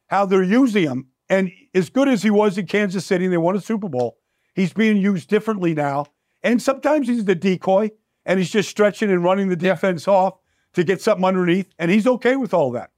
how 0.08 0.26
they're 0.26 0.44
using 0.44 0.84
him. 0.84 1.08
And 1.30 1.50
as 1.74 1.90
good 1.90 2.10
as 2.10 2.24
he 2.24 2.30
was 2.30 2.58
in 2.58 2.66
Kansas 2.66 3.06
City, 3.06 3.24
and 3.24 3.34
they 3.34 3.38
won 3.38 3.56
a 3.56 3.62
Super 3.62 3.88
Bowl, 3.88 4.18
he's 4.54 4.74
being 4.74 4.98
used 4.98 5.30
differently 5.30 5.74
now. 5.74 6.08
And 6.44 6.62
sometimes 6.62 7.08
he's 7.08 7.24
the 7.24 7.36
decoy 7.36 7.92
and 8.26 8.38
he's 8.38 8.52
just 8.52 8.70
stretching 8.70 9.10
and 9.12 9.24
running 9.24 9.48
the 9.48 9.56
defense 9.56 10.06
off 10.06 10.34
to 10.74 10.84
get 10.84 11.02
something 11.02 11.26
underneath. 11.26 11.70
And 11.80 11.90
he's 11.92 12.08
okay 12.08 12.36
with 12.36 12.54
all 12.54 12.72
that. 12.72 12.92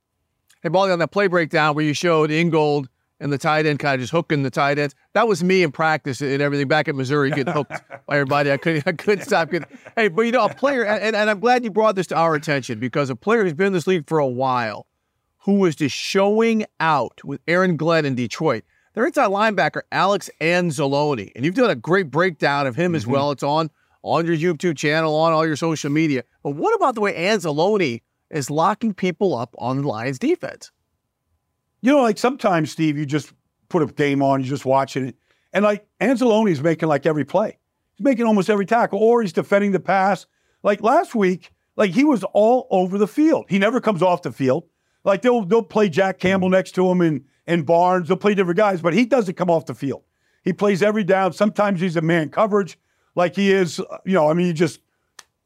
Hey, 0.63 0.69
Baldy, 0.69 0.91
on 0.91 0.99
that 0.99 1.11
play 1.11 1.27
breakdown 1.27 1.75
where 1.75 1.83
you 1.85 1.93
showed 1.93 2.29
Ingold 2.31 2.87
and 3.19 3.31
the 3.31 3.37
tight 3.37 3.65
end 3.65 3.79
kind 3.79 3.95
of 3.95 4.01
just 4.01 4.11
hooking 4.11 4.43
the 4.43 4.49
tight 4.49 4.77
ends, 4.79 4.95
that 5.13 5.27
was 5.27 5.43
me 5.43 5.63
in 5.63 5.71
practice 5.71 6.21
and 6.21 6.41
everything 6.41 6.67
back 6.67 6.87
at 6.87 6.95
Missouri 6.95 7.29
getting 7.31 7.53
hooked 7.53 7.71
by 8.07 8.15
everybody. 8.15 8.51
I 8.51 8.57
couldn't, 8.57 8.87
I 8.87 8.91
couldn't 8.91 9.25
stop 9.25 9.51
getting. 9.51 9.67
Hey, 9.95 10.07
but 10.07 10.23
you 10.23 10.31
know, 10.31 10.45
a 10.45 10.53
player, 10.53 10.83
and, 10.85 11.15
and 11.15 11.29
I'm 11.29 11.39
glad 11.39 11.63
you 11.63 11.71
brought 11.71 11.95
this 11.95 12.07
to 12.07 12.15
our 12.15 12.35
attention 12.35 12.79
because 12.79 13.09
a 13.09 13.15
player 13.15 13.43
who's 13.43 13.53
been 13.53 13.67
in 13.67 13.73
this 13.73 13.87
league 13.87 14.07
for 14.07 14.19
a 14.19 14.27
while, 14.27 14.87
who 15.39 15.53
was 15.59 15.75
just 15.75 15.95
showing 15.95 16.65
out 16.79 17.21
with 17.23 17.41
Aaron 17.47 17.77
Glenn 17.77 18.05
in 18.05 18.13
Detroit. 18.15 18.63
Their 18.93 19.05
inside 19.05 19.29
linebacker, 19.29 19.81
Alex 19.91 20.29
Anzalone, 20.41 21.31
and 21.35 21.45
you've 21.45 21.55
done 21.55 21.69
a 21.69 21.75
great 21.75 22.11
breakdown 22.11 22.67
of 22.67 22.75
him 22.75 22.93
as 22.93 23.03
Mm-hmm. 23.03 23.11
well. 23.11 23.31
It's 23.31 23.41
on 23.43 23.69
on 24.03 24.25
your 24.25 24.35
YouTube 24.35 24.77
channel, 24.77 25.15
on 25.15 25.33
all 25.33 25.45
your 25.45 25.55
social 25.55 25.89
media. 25.89 26.23
But 26.43 26.51
what 26.51 26.75
about 26.75 26.95
the 26.95 27.01
way 27.01 27.13
Anzalone 27.13 28.01
is 28.29 28.49
locking 28.49 28.93
people 28.93 29.35
up 29.35 29.55
on 29.57 29.81
the 29.81 29.87
Lions 29.87 30.19
defense? 30.19 30.71
You 31.81 31.91
know, 31.91 32.01
like 32.01 32.17
sometimes, 32.17 32.71
Steve, 32.71 32.97
you 32.97 33.05
just 33.05 33.33
put 33.69 33.81
a 33.81 33.87
game 33.87 34.21
on, 34.21 34.41
you're 34.41 34.49
just 34.49 34.65
watching 34.65 35.07
it. 35.07 35.15
And 35.53 35.63
like 35.63 35.85
Anzalone's 35.99 36.61
making 36.61 36.89
like 36.89 37.05
every 37.05 37.25
play. 37.25 37.57
He's 37.95 38.03
making 38.03 38.25
almost 38.25 38.49
every 38.49 38.65
tackle, 38.65 38.99
or 38.99 39.21
he's 39.21 39.33
defending 39.33 39.71
the 39.71 39.79
pass. 39.79 40.25
Like 40.63 40.81
last 40.81 41.15
week, 41.15 41.51
like 41.75 41.91
he 41.91 42.03
was 42.03 42.23
all 42.33 42.67
over 42.69 42.97
the 42.97 43.07
field. 43.07 43.45
He 43.49 43.59
never 43.59 43.81
comes 43.81 44.01
off 44.01 44.21
the 44.21 44.31
field. 44.31 44.65
Like 45.03 45.21
they'll 45.21 45.43
they'll 45.45 45.63
play 45.63 45.89
Jack 45.89 46.19
Campbell 46.19 46.49
next 46.49 46.73
to 46.73 46.89
him 46.89 47.01
and 47.01 47.25
and 47.47 47.65
Barnes. 47.65 48.07
They'll 48.07 48.17
play 48.17 48.35
different 48.35 48.57
guys, 48.57 48.81
but 48.81 48.93
he 48.93 49.05
doesn't 49.05 49.35
come 49.35 49.49
off 49.49 49.65
the 49.65 49.73
field. 49.73 50.03
He 50.43 50.53
plays 50.53 50.81
every 50.81 51.03
down. 51.03 51.33
Sometimes 51.33 51.81
he's 51.81 51.97
a 51.97 52.01
man 52.01 52.29
coverage, 52.29 52.77
like 53.15 53.35
he 53.35 53.51
is. 53.51 53.79
uh, 53.79 53.97
You 54.05 54.13
know, 54.13 54.29
I 54.29 54.33
mean, 54.33 54.47
you 54.47 54.53
just 54.53 54.79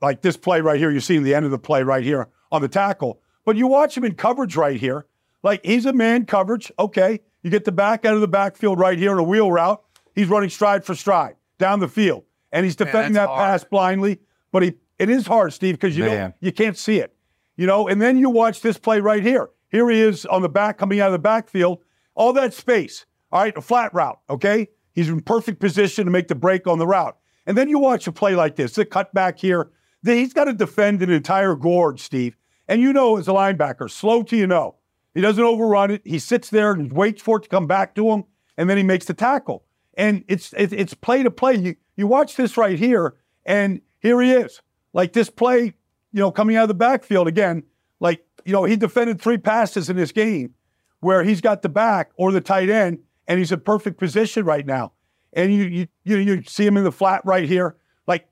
like 0.02 0.22
this 0.22 0.38
play 0.38 0.62
right 0.62 0.80
here. 0.80 0.92
You're 0.92 1.02
seeing 1.02 1.24
the 1.24 1.34
end 1.36 1.46
of 1.46 1.52
the 1.52 1.60
play 1.60 1.84
right 1.84 2.04
here 2.04 2.28
on 2.52 2.62
the 2.62 2.68
tackle. 2.68 3.20
But 3.46 3.56
you 3.56 3.68
watch 3.68 3.96
him 3.96 4.04
in 4.04 4.16
coverage 4.16 4.56
right 4.56 4.80
here. 4.80 5.06
Like 5.44 5.64
he's 5.66 5.86
a 5.86 5.94
man 5.94 6.26
coverage. 6.26 6.72
Okay. 6.80 7.20
You 7.44 7.52
get 7.52 7.66
the 7.66 7.72
back 7.72 8.06
out 8.06 8.16
of 8.16 8.22
the 8.22 8.28
backfield 8.28 8.80
right 8.80 8.98
here 8.98 9.12
in 9.12 9.20
a 9.20 9.24
wheel 9.24 9.52
route. 9.52 9.82
He's 10.16 10.28
running 10.28 10.50
stride 10.50 10.84
for 10.84 10.96
stride 10.96 11.36
down 11.60 11.80
the 11.80 11.88
field. 11.88 12.24
And 12.52 12.66
he's 12.66 12.76
defending 12.76 13.14
that's 13.14 13.30
that 13.30 13.36
pass 13.36 13.64
blindly. 13.64 14.20
But 14.52 14.64
he 14.64 14.74
it 14.98 15.10
is 15.10 15.28
hard, 15.28 15.54
Steve, 15.54 15.76
because 15.76 15.98
you 15.98 16.06
Man. 16.06 16.18
don't 16.32 16.34
you 16.40 16.52
can't 16.52 16.78
see 16.78 17.00
it. 17.00 17.14
You 17.58 17.68
know, 17.68 17.88
and 17.88 18.02
then 18.02 18.18
you 18.18 18.30
watch 18.30 18.62
this 18.62 18.78
play 18.78 19.00
right 19.00 19.22
here. 19.22 19.50
Here 19.70 19.90
he 19.90 20.00
is 20.00 20.26
on 20.26 20.42
the 20.42 20.50
back 20.50 20.78
coming 20.78 21.00
out 21.00 21.08
of 21.08 21.14
the 21.14 21.20
backfield. 21.20 21.80
All 22.16 22.34
that 22.34 22.54
space. 22.54 23.06
All 23.32 23.42
right, 23.42 23.56
a 23.58 23.62
flat 23.62 23.94
route. 23.94 24.20
Okay. 24.30 24.70
He's 24.94 25.10
in 25.10 25.22
perfect 25.22 25.60
position 25.60 26.06
to 26.06 26.12
make 26.12 26.30
the 26.30 26.36
break 26.36 26.66
on 26.68 26.80
the 26.80 26.88
route. 26.88 27.18
And 27.46 27.58
then 27.58 27.70
you 27.70 27.80
watch 27.80 28.08
a 28.08 28.12
play 28.12 28.36
like 28.36 28.56
this, 28.56 28.74
the 28.74 28.86
cut 28.86 29.14
back 29.14 29.40
here. 29.40 29.70
He's 30.04 30.34
got 30.34 30.46
to 30.46 30.54
defend 30.54 31.02
an 31.02 31.10
entire 31.10 31.56
gorge, 31.56 32.02
Steve. 32.02 32.38
And 32.68 32.82
you 32.82 32.94
know, 32.94 33.18
as 33.18 33.28
a 33.28 33.32
linebacker, 33.32 33.90
slow 33.90 34.24
to 34.24 34.36
you 34.36 34.48
know. 34.48 34.76
He 35.14 35.22
doesn't 35.22 35.44
overrun 35.44 35.92
it. 35.92 36.02
He 36.04 36.20
sits 36.20 36.50
there 36.50 36.72
and 36.72 36.92
waits 36.92 37.22
for 37.22 37.38
it 37.38 37.44
to 37.44 37.50
come 37.50 37.68
back 37.68 37.96
to 37.96 38.10
him, 38.10 38.26
and 38.58 38.70
then 38.70 38.78
he 38.78 38.84
makes 38.84 39.06
the 39.06 39.14
tackle. 39.14 39.64
And 39.98 40.26
it's 40.28 40.54
it's 40.58 40.94
play 40.94 41.24
to 41.24 41.32
play. 41.32 41.56
You 41.56 41.76
you 41.96 42.06
watch 42.06 42.36
this 42.36 42.58
right 42.58 42.78
here, 42.78 43.16
and 43.46 43.82
here 44.00 44.20
he 44.22 44.32
is. 44.32 44.62
Like 44.94 45.14
this 45.14 45.30
play, 45.30 45.74
you 46.12 46.20
know, 46.20 46.32
coming 46.32 46.58
out 46.58 46.64
of 46.64 46.68
the 46.68 46.74
backfield 46.74 47.30
again. 47.30 47.64
Like 48.02 48.26
you 48.44 48.52
know, 48.52 48.66
he 48.66 48.76
defended 48.76 49.22
three 49.22 49.38
passes 49.38 49.90
in 49.90 49.96
this 49.96 50.12
game 50.12 50.54
where 51.00 51.24
he's 51.24 51.40
got 51.40 51.62
the 51.62 51.70
back 51.70 52.12
or 52.18 52.34
the 52.34 52.42
tight 52.42 52.70
end, 52.70 53.00
and 53.26 53.40
he's 53.40 53.54
in 53.54 53.62
perfect 53.62 53.98
position 53.98 54.44
right 54.44 54.66
now. 54.66 54.92
And 55.36 55.54
you 55.54 55.64
you 55.66 55.88
you, 56.04 56.18
you 56.18 56.44
see 56.44 56.66
him 56.66 56.78
in 56.78 56.84
the 56.84 56.92
flat 56.92 57.22
right 57.26 57.48
here. 57.48 57.76
Like 58.08 58.28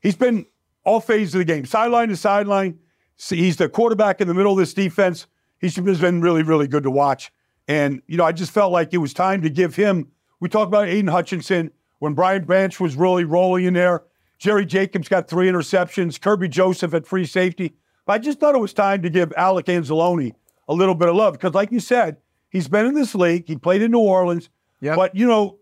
he's 0.00 0.16
been 0.16 0.46
all 0.84 1.00
phases 1.00 1.34
of 1.34 1.38
the 1.38 1.44
game, 1.44 1.64
sideline 1.64 2.08
to 2.08 2.16
sideline. 2.16 2.78
See, 3.16 3.36
He's 3.36 3.56
the 3.56 3.68
quarterback 3.68 4.20
in 4.20 4.28
the 4.28 4.34
middle 4.34 4.52
of 4.52 4.58
this 4.58 4.74
defense. 4.74 5.26
He's 5.60 5.76
been 5.76 6.20
really, 6.22 6.42
really 6.42 6.66
good 6.66 6.84
to 6.84 6.90
watch. 6.90 7.30
And, 7.68 8.00
you 8.06 8.16
know, 8.16 8.24
I 8.24 8.32
just 8.32 8.50
felt 8.50 8.72
like 8.72 8.94
it 8.94 8.98
was 8.98 9.12
time 9.12 9.42
to 9.42 9.50
give 9.50 9.76
him. 9.76 10.08
We 10.40 10.48
talked 10.48 10.68
about 10.68 10.88
Aidan 10.88 11.08
Hutchinson 11.08 11.70
when 11.98 12.14
Brian 12.14 12.44
Branch 12.44 12.80
was 12.80 12.96
really 12.96 13.24
rolling 13.24 13.66
in 13.66 13.74
there. 13.74 14.04
Jerry 14.38 14.64
Jacobs 14.64 15.06
got 15.06 15.28
three 15.28 15.48
interceptions. 15.48 16.18
Kerby 16.18 16.48
Joseph 16.48 16.94
at 16.94 17.06
free 17.06 17.26
safety. 17.26 17.74
But 18.06 18.14
I 18.14 18.18
just 18.18 18.40
thought 18.40 18.54
it 18.54 18.60
was 18.60 18.72
time 18.72 19.02
to 19.02 19.10
give 19.10 19.32
Alec 19.36 19.66
Anzalone 19.66 20.32
a 20.66 20.74
little 20.74 20.94
bit 20.96 21.08
of 21.08 21.14
love 21.14 21.34
because, 21.34 21.52
like 21.54 21.70
you 21.70 21.78
said, 21.78 22.16
he's 22.48 22.66
been 22.66 22.86
in 22.86 22.94
this 22.94 23.14
league. 23.14 23.46
He 23.46 23.56
played 23.56 23.82
in 23.82 23.90
New 23.90 24.00
Orleans. 24.00 24.48
Yep. 24.80 24.96
But, 24.96 25.14
you 25.14 25.28
know, 25.28 25.58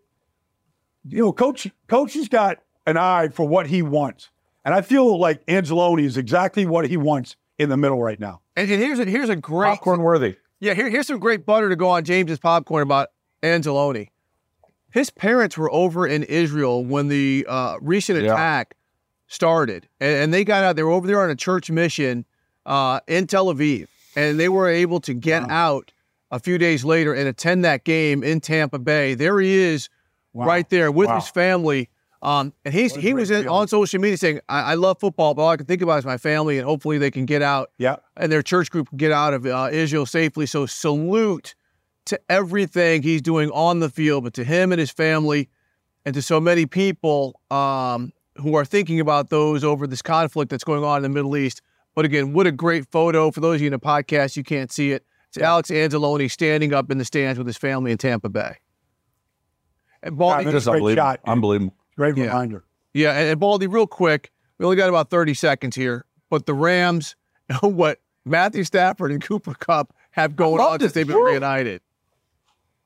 you 1.07 1.23
know, 1.23 1.33
coach 1.33 1.69
coach 1.87 2.15
has 2.15 2.29
got 2.29 2.59
an 2.87 2.97
eye 2.97 3.29
for 3.29 3.47
what 3.47 3.67
he 3.69 3.83
wants. 3.83 4.31
And 4.65 4.75
I 4.75 4.81
feel 4.83 5.19
like 5.19 5.45
Anzalone 5.47 6.03
is 6.05 6.17
exactly 6.17 6.67
what 6.67 6.89
he 6.89 6.97
wants 6.97 7.37
in 7.59 7.69
the 7.71 7.77
middle 7.77 8.03
right 8.03 8.19
now. 8.21 8.41
And, 8.57 8.71
and 8.71 8.83
here's 8.83 8.99
a 8.99 9.05
here's 9.05 9.29
a 9.29 9.37
great 9.37 9.69
Popcorn 9.71 10.03
worthy. 10.03 10.37
Yeah, 10.61 10.75
here, 10.75 10.89
here's 10.91 11.07
some 11.07 11.19
great 11.21 11.47
butter 11.47 11.69
to 11.69 11.77
go 11.77 11.89
on 11.89 12.05
James's 12.05 12.39
popcorn 12.41 12.83
about 12.83 13.09
Anzalone. 13.43 14.09
His 14.91 15.09
parents 15.11 15.57
were 15.57 15.71
over 15.73 16.07
in 16.07 16.25
Israel 16.25 16.85
when 16.85 17.09
the 17.09 17.47
uh, 17.49 17.77
recent 17.81 18.21
Yeah. 18.23 18.33
attack 18.33 18.75
started, 19.29 19.89
and, 20.01 20.17
and 20.17 20.35
they 20.35 20.45
got 20.45 20.65
out. 20.65 20.77
They 20.77 20.83
were 20.83 20.91
over 20.91 21.07
there 21.07 21.21
on 21.23 21.31
a 21.31 21.37
church 21.37 21.71
mission 21.71 22.25
uh, 22.67 23.01
in 23.07 23.27
Tel 23.27 23.47
Aviv, 23.55 23.87
and 24.17 24.41
they 24.41 24.49
were 24.49 24.69
able 24.69 25.01
to 25.01 25.15
get 25.15 25.49
out 25.51 25.93
a 26.31 26.39
few 26.41 26.59
days 26.59 26.85
later 26.85 27.15
and 27.15 27.29
attend 27.29 27.65
that 27.65 27.85
game 27.85 28.23
in 28.25 28.41
Tampa 28.41 28.79
Bay. 28.79 29.15
There 29.15 29.39
he 29.41 29.55
is, 29.55 29.89
right 30.47 30.69
there 30.71 30.91
with 30.93 31.09
Wow. 31.09 31.17
his 31.17 31.29
family. 31.29 31.89
Um, 32.21 32.53
and 32.65 32.75
he's 32.75 32.95
he 32.97 33.15
was 33.15 33.31
in, 33.31 33.47
on 33.47 33.69
social 33.69 34.01
media 34.01 34.17
saying, 34.17 34.41
I, 34.49 34.73
"I 34.73 34.75
love 34.75 34.99
football, 34.99 35.35
but 35.35 35.43
all 35.43 35.51
I 35.51 35.57
can 35.57 35.67
think 35.67 35.83
about 35.83 35.99
is 36.01 36.05
my 36.05 36.17
family, 36.19 36.59
and 36.59 36.67
hopefully 36.67 36.99
they 36.99 37.13
can 37.13 37.27
get 37.27 37.43
out." 37.43 37.71
Yeah. 37.79 37.97
and 38.17 38.33
their 38.33 38.43
church 38.43 38.71
group 38.73 38.89
can 38.89 38.99
get 38.99 39.13
out 39.13 39.35
of 39.35 39.47
uh, 39.47 39.69
Israel 39.71 40.05
safely. 40.05 40.45
So 40.47 40.67
salute 40.67 41.55
to 42.07 42.19
everything 42.29 43.03
he's 43.03 43.23
doing 43.23 43.51
on 43.51 43.79
the 43.79 43.89
field, 43.89 44.25
but 44.25 44.35
to 44.35 44.43
him 44.45 44.73
and 44.73 44.81
his 44.81 44.91
family, 44.91 45.49
and 46.05 46.13
to 46.15 46.21
so 46.23 46.41
many 46.41 46.67
people 46.67 47.39
um, 47.53 48.13
who 48.37 48.57
are 48.57 48.65
thinking 48.65 48.99
about 48.99 49.31
those 49.31 49.63
over 49.63 49.87
this 49.87 50.03
conflict 50.03 50.51
that's 50.51 50.65
going 50.65 50.83
on 50.83 50.97
in 50.97 51.03
the 51.05 51.09
Middle 51.11 51.37
East. 51.37 51.63
But 51.95 52.05
again, 52.05 52.33
what 52.33 52.47
a 52.49 52.53
great 52.53 52.87
photo 52.91 53.31
for 53.31 53.39
those 53.41 53.57
of 53.57 53.61
you 53.61 53.67
in 53.69 53.73
the 53.73 53.79
podcast 53.79 54.37
you 54.37 54.43
can't 54.43 54.73
see 54.73 54.91
it. 54.91 55.05
It's 55.29 55.39
Alex 55.39 55.71
Anzalone 55.71 56.29
standing 56.31 56.73
up 56.73 56.91
in 56.91 56.99
the 56.99 57.05
stands 57.05 57.39
with 57.39 57.47
his 57.47 57.57
family 57.59 57.93
in 57.93 57.99
Tampa 57.99 58.29
Bay. 58.29 58.57
And 60.03 60.17
Baldy, 60.17 60.45
Yeah, 60.45 60.51
Just 60.53 60.67
Great 60.67 60.77
unbelievable. 60.77 61.03
shot. 61.05 61.21
Unbelievable. 61.27 61.75
Great 61.97 62.17
Yeah. 62.17 62.25
reminder. 62.27 62.65
Yeah, 62.95 63.13
and, 63.13 63.29
and 63.31 63.41
Baldy, 63.41 63.67
real 63.67 63.87
quick, 63.87 64.31
we 64.59 64.65
only 64.65 64.77
got 64.77 64.89
about 64.89 65.11
30 65.11 65.35
seconds 65.35 65.77
here, 65.77 66.05
but 66.31 66.47
the 66.47 66.55
Rams, 66.55 67.17
what 67.61 68.01
Matthew 68.25 68.65
Stafford 68.65 69.11
and 69.13 69.23
Cooper 69.23 69.55
Kupp 69.55 69.93
have 70.13 70.37
going 70.37 70.61
on 70.61 70.81
since 70.81 70.93
they've 70.93 71.07
been 71.07 71.17
reunited. 71.17 71.81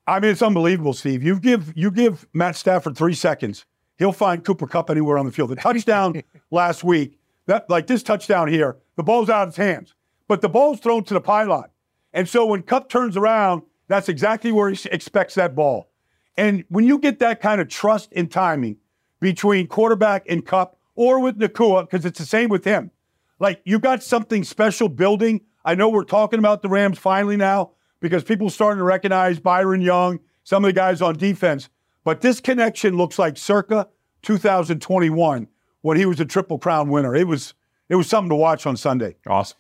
I 0.07 0.19
mean, 0.21 0.33
it's 0.33 0.43
unbelievable, 0.43 0.93
Steve. 0.95 1.23
You 1.23 1.39
give 1.39 1.73
you 1.77 1.91
give 1.91 2.27
Matt 2.33 2.57
Stafford 2.57 2.97
three 2.97 3.15
seconds, 3.15 3.65
he'll 3.99 4.13
find 4.13 4.45
Cooper 4.45 4.67
Kupp 4.67 4.91
anywhere 4.91 5.17
on 5.17 5.27
the 5.27 5.33
field. 5.33 5.51
The 5.51 5.57
touchdown 5.57 6.23
last 6.51 6.83
week, 6.83 7.19
that 7.47 7.71
like 7.71 7.87
this 7.87 8.03
touchdown 8.03 8.49
here, 8.49 8.77
the 8.97 9.03
ball's 9.05 9.31
out 9.31 9.43
of 9.49 9.55
his 9.55 9.57
hands, 9.57 9.95
but 10.29 10.41
the 10.41 10.49
ball's 10.49 10.81
thrown 10.81 11.05
to 11.05 11.15
the 11.15 11.21
pylon, 11.21 11.67
and 12.13 12.29
so 12.29 12.45
when 12.47 12.63
Kupp 12.63 12.89
turns 12.89 13.17
around, 13.17 13.63
that's 13.87 14.09
exactly 14.09 14.51
where 14.51 14.71
he 14.71 14.89
expects 14.91 15.37
that 15.37 15.55
ball. 15.55 15.89
And 16.37 16.65
when 16.69 16.87
you 16.87 16.99
get 16.99 17.19
that 17.19 17.41
kind 17.41 17.61
of 17.61 17.69
trust 17.69 18.13
and 18.15 18.31
timing 18.31 18.79
between 19.21 19.67
quarterback 19.67 20.25
and 20.29 20.45
Kupp, 20.45 20.79
or 20.95 21.21
with 21.21 21.39
Nacua, 21.39 21.89
because 21.89 22.05
it's 22.05 22.19
the 22.19 22.27
same 22.27 22.49
with 22.49 22.65
him, 22.65 22.91
like 23.39 23.61
you 23.65 23.79
got 23.79 24.03
something 24.03 24.45
special 24.45 24.89
building. 24.89 25.41
I 25.65 25.75
know 25.75 25.89
we're 25.89 26.05
talking 26.05 26.39
about 26.39 26.63
the 26.63 26.69
Rams 26.69 26.99
finally 26.99 27.37
now 27.37 27.73
because 28.01 28.25
people 28.25 28.51
starting 28.51 28.79
to 28.79 28.85
recognize 28.85 29.39
Byron 29.39 29.81
Young, 29.81 30.21
some 30.45 30.65
of 30.65 30.69
the 30.69 30.73
guys 30.73 31.01
on 31.01 31.17
defense. 31.17 31.69
But 32.05 32.21
this 32.21 32.41
connection 32.41 32.97
looks 32.97 33.19
like 33.19 33.37
circa 33.37 33.89
2021 34.23 35.49
when 35.83 35.97
he 35.97 36.07
was 36.07 36.21
a 36.21 36.25
Triple 36.25 36.59
Crown 36.59 36.89
winner. 36.89 37.15
It 37.15 37.27
was 37.27 37.55
it 37.89 37.95
was 37.97 38.09
something 38.09 38.31
to 38.31 38.37
watch 38.37 38.67
on 38.67 38.77
Sunday. 38.77 39.17
Awesome. 39.27 39.59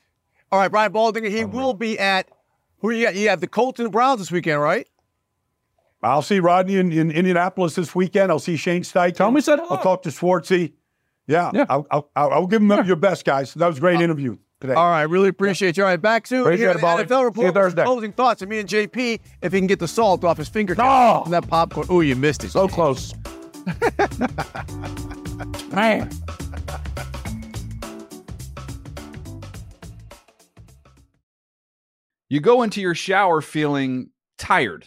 All 0.51 0.59
right, 0.59 0.71
Brian 0.71 0.93
Baldinger, 0.93 1.31
he 1.31 1.45
will 1.45 1.73
be 1.73 1.99
at 1.99 2.29
who 2.79 2.91
you 2.91 3.07
got? 3.07 3.15
You 3.15 3.29
have 3.29 3.41
the 3.41 3.47
Colts 3.47 3.79
and 3.79 3.87
the 3.87 3.91
Browns 3.91 4.19
this 4.19 4.31
weekend, 4.31 4.61
right? 4.61 4.87
I'll 6.03 6.23
see 6.23 6.41
Rodney 6.41 6.77
in, 6.77 6.91
in 6.93 7.11
Indianapolis 7.11 7.75
this 7.77 7.95
weekend. 7.95 8.33
I'll 8.33 8.39
see 8.41 8.57
Shane 8.57 8.83
Steichen. 8.83 9.15
Tell 9.15 9.31
me 9.31 9.41
said 9.41 9.61
hello. 9.61 9.77
I'll 9.77 9.83
talk 9.83 10.03
to 10.03 10.09
Schwartzy. 10.09 10.73
Yeah, 11.29 11.53
Yeah. 11.55 11.67
I'll, 11.71 11.87
I'll, 11.91 12.11
I'll 12.17 12.31
I'll 12.33 12.47
give 12.49 12.61
him 12.61 12.71
your 12.87 12.97
best, 12.97 13.25
guys. 13.25 13.55
That 13.55 13.69
was 13.69 13.79
a 13.79 13.81
great 13.81 13.99
uh, 13.99 14.03
interview 14.03 14.37
today. 14.61 14.75
All 14.75 14.91
right, 14.91 15.05
really 15.05 15.29
appreciate 15.29 15.77
you. 15.77 15.85
All 15.85 15.91
right, 15.91 16.03
back 16.03 16.27
to 16.29 16.41
Appreciate 16.41 16.59
here 16.59 16.69
it, 16.71 16.73
at 16.73 16.77
the 16.77 16.83
Baldy. 16.83 17.05
NFL 17.05 17.19
See 17.21 17.25
report. 17.25 17.55
Thursday. 17.55 17.85
Closing 17.85 18.13
thoughts, 18.13 18.43
and 18.43 18.51
me 18.51 18.59
and 18.59 18.69
JP, 18.69 19.21
if 19.43 19.53
he 19.53 19.59
can 19.61 19.69
get 19.69 19.79
the 19.79 19.87
salt 19.87 20.25
off 20.25 20.39
his 20.39 20.49
fingertips 20.49 20.85
No. 20.85 21.21
from 21.23 21.31
that 21.33 21.47
popcorn. 21.47 21.87
Oh, 21.89 22.01
you 22.01 22.17
missed 22.17 22.43
it. 22.43 22.51
So 22.51 22.67
close. 22.67 23.15
Man. 25.73 26.11
You 32.29 32.41
go 32.41 32.63
into 32.63 32.81
your 32.81 32.95
shower 32.95 33.41
feeling 33.41 34.11
tired, 34.39 34.87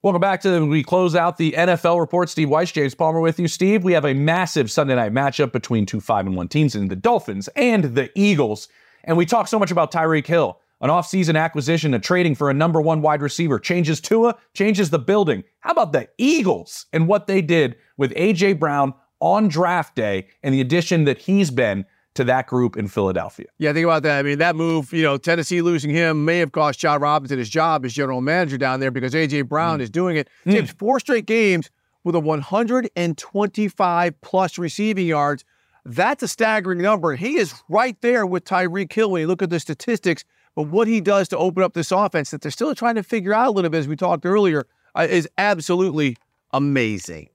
Welcome 0.00 0.20
back 0.20 0.40
to 0.42 0.64
we 0.64 0.84
close 0.84 1.16
out 1.16 1.38
the 1.38 1.50
NFL 1.58 1.98
report. 1.98 2.28
Steve 2.28 2.46
Wyche, 2.46 2.72
James 2.72 2.94
Palmer 2.94 3.18
with 3.18 3.40
you. 3.40 3.48
Steve, 3.48 3.82
we 3.82 3.94
have 3.94 4.04
a 4.04 4.14
massive 4.14 4.70
Sunday 4.70 4.94
night 4.94 5.12
matchup 5.12 5.50
between 5.50 5.86
two 5.86 6.00
five 6.00 6.24
and 6.24 6.36
one 6.36 6.46
teams 6.46 6.76
in 6.76 6.86
the 6.86 6.94
Dolphins 6.94 7.48
and 7.56 7.82
the 7.96 8.08
Eagles. 8.14 8.68
And 9.02 9.16
we 9.16 9.26
talk 9.26 9.48
so 9.48 9.58
much 9.58 9.72
about 9.72 9.90
Tyreek 9.90 10.24
Hill, 10.24 10.60
an 10.80 10.88
offseason 10.88 11.36
acquisition, 11.36 11.94
a 11.94 11.98
trading 11.98 12.36
for 12.36 12.48
a 12.48 12.54
number 12.54 12.80
one 12.80 13.02
wide 13.02 13.22
receiver, 13.22 13.58
changes 13.58 14.00
Tua, 14.00 14.36
changes 14.54 14.90
the 14.90 15.00
building. 15.00 15.42
How 15.58 15.72
about 15.72 15.90
the 15.90 16.08
Eagles 16.16 16.86
and 16.92 17.08
what 17.08 17.26
they 17.26 17.42
did 17.42 17.74
with 17.96 18.14
AJ 18.14 18.60
Brown 18.60 18.94
on 19.18 19.48
draft 19.48 19.96
day 19.96 20.28
and 20.44 20.54
the 20.54 20.60
addition 20.60 21.06
that 21.06 21.18
he's 21.18 21.50
been 21.50 21.84
to 22.18 22.24
that 22.24 22.48
group 22.48 22.76
in 22.76 22.88
Philadelphia? 22.88 23.46
Yeah, 23.58 23.72
think 23.72 23.84
about 23.84 24.02
that. 24.02 24.18
I 24.18 24.22
mean, 24.22 24.38
that 24.38 24.56
move, 24.56 24.92
you 24.92 25.02
know, 25.02 25.16
Tennessee 25.16 25.62
losing 25.62 25.90
him 25.90 26.24
may 26.24 26.38
have 26.38 26.50
cost 26.50 26.80
Jon 26.80 27.00
Robinson 27.00 27.38
his 27.38 27.48
job 27.48 27.84
as 27.84 27.92
general 27.92 28.20
manager 28.20 28.58
down 28.58 28.80
there 28.80 28.90
because 28.90 29.14
A.J. 29.14 29.42
Brown 29.42 29.80
is 29.80 29.88
doing 29.88 30.16
it. 30.16 30.28
James, 30.46 30.72
four 30.72 30.98
straight 30.98 31.26
games 31.26 31.70
with 32.02 32.16
a 32.16 32.20
125 32.20 34.20
plus 34.20 34.58
receiving 34.58 35.06
yards. 35.06 35.44
That's 35.84 36.24
a 36.24 36.28
staggering 36.28 36.82
number. 36.82 37.14
He 37.14 37.38
is 37.38 37.54
right 37.68 37.96
there 38.00 38.26
with 38.26 38.44
Tyreek 38.44 38.92
Hill 38.92 39.12
when 39.12 39.20
you 39.20 39.28
look 39.28 39.42
at 39.42 39.50
the 39.50 39.60
statistics. 39.60 40.24
But 40.56 40.64
what 40.64 40.88
he 40.88 41.00
does 41.00 41.28
to 41.28 41.38
open 41.38 41.62
up 41.62 41.74
this 41.74 41.92
offense 41.92 42.32
that 42.32 42.40
they're 42.40 42.50
still 42.50 42.74
trying 42.74 42.96
to 42.96 43.04
figure 43.04 43.32
out 43.32 43.46
a 43.46 43.50
little 43.52 43.70
bit, 43.70 43.78
as 43.78 43.88
we 43.88 43.94
talked 43.94 44.26
earlier, 44.26 44.66
uh, 44.96 45.06
is 45.08 45.28
absolutely 45.38 46.16
amazing. 46.52 47.28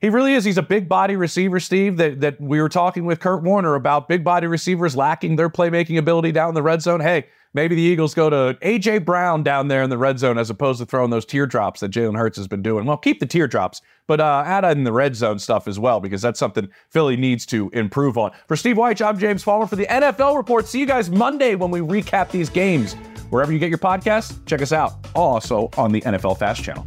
He 0.00 0.08
really 0.08 0.32
is. 0.32 0.44
He's 0.44 0.56
a 0.56 0.62
big 0.62 0.88
body 0.88 1.14
receiver, 1.16 1.60
Steve. 1.60 1.98
That 1.98 2.20
that 2.20 2.40
we 2.40 2.60
were 2.60 2.70
talking 2.70 3.04
with 3.04 3.20
Kurt 3.20 3.42
Warner 3.42 3.74
about 3.74 4.08
big 4.08 4.24
body 4.24 4.46
receivers 4.46 4.96
lacking 4.96 5.36
their 5.36 5.50
playmaking 5.50 5.98
ability 5.98 6.32
down 6.32 6.48
in 6.48 6.54
the 6.54 6.62
red 6.62 6.80
zone. 6.80 7.00
Hey, 7.00 7.26
maybe 7.52 7.74
the 7.74 7.82
Eagles 7.82 8.14
go 8.14 8.30
to 8.30 8.58
AJ 8.62 9.04
Brown 9.04 9.42
down 9.42 9.68
there 9.68 9.82
in 9.82 9.90
the 9.90 9.98
red 9.98 10.18
zone 10.18 10.38
as 10.38 10.48
opposed 10.48 10.80
to 10.80 10.86
throwing 10.86 11.10
those 11.10 11.26
teardrops 11.26 11.80
that 11.80 11.90
Jalen 11.90 12.16
Hurts 12.16 12.38
has 12.38 12.48
been 12.48 12.62
doing. 12.62 12.86
Well, 12.86 12.96
keep 12.96 13.20
the 13.20 13.26
teardrops, 13.26 13.82
but 14.06 14.20
uh, 14.20 14.42
add 14.46 14.64
in 14.64 14.84
the 14.84 14.92
red 14.92 15.14
zone 15.16 15.38
stuff 15.38 15.68
as 15.68 15.78
well 15.78 16.00
because 16.00 16.22
that's 16.22 16.38
something 16.38 16.70
Philly 16.88 17.16
needs 17.16 17.44
to 17.46 17.68
improve 17.74 18.16
on. 18.16 18.30
For 18.48 18.56
Steve 18.56 18.76
Wyche, 18.76 19.04
I'm 19.04 19.18
James 19.18 19.44
Palmer 19.44 19.66
for 19.66 19.76
the 19.76 19.86
NFL 19.86 20.34
Report. 20.34 20.66
See 20.66 20.80
you 20.80 20.86
guys 20.86 21.10
Monday 21.10 21.56
when 21.56 21.70
we 21.70 21.80
recap 21.80 22.30
these 22.30 22.48
games. 22.48 22.94
Wherever 23.28 23.52
you 23.52 23.58
get 23.58 23.68
your 23.68 23.78
podcasts, 23.78 24.44
check 24.46 24.62
us 24.62 24.72
out. 24.72 24.94
Also 25.14 25.68
on 25.76 25.92
the 25.92 26.00
NFL 26.00 26.38
Fast 26.38 26.64
Channel. 26.64 26.86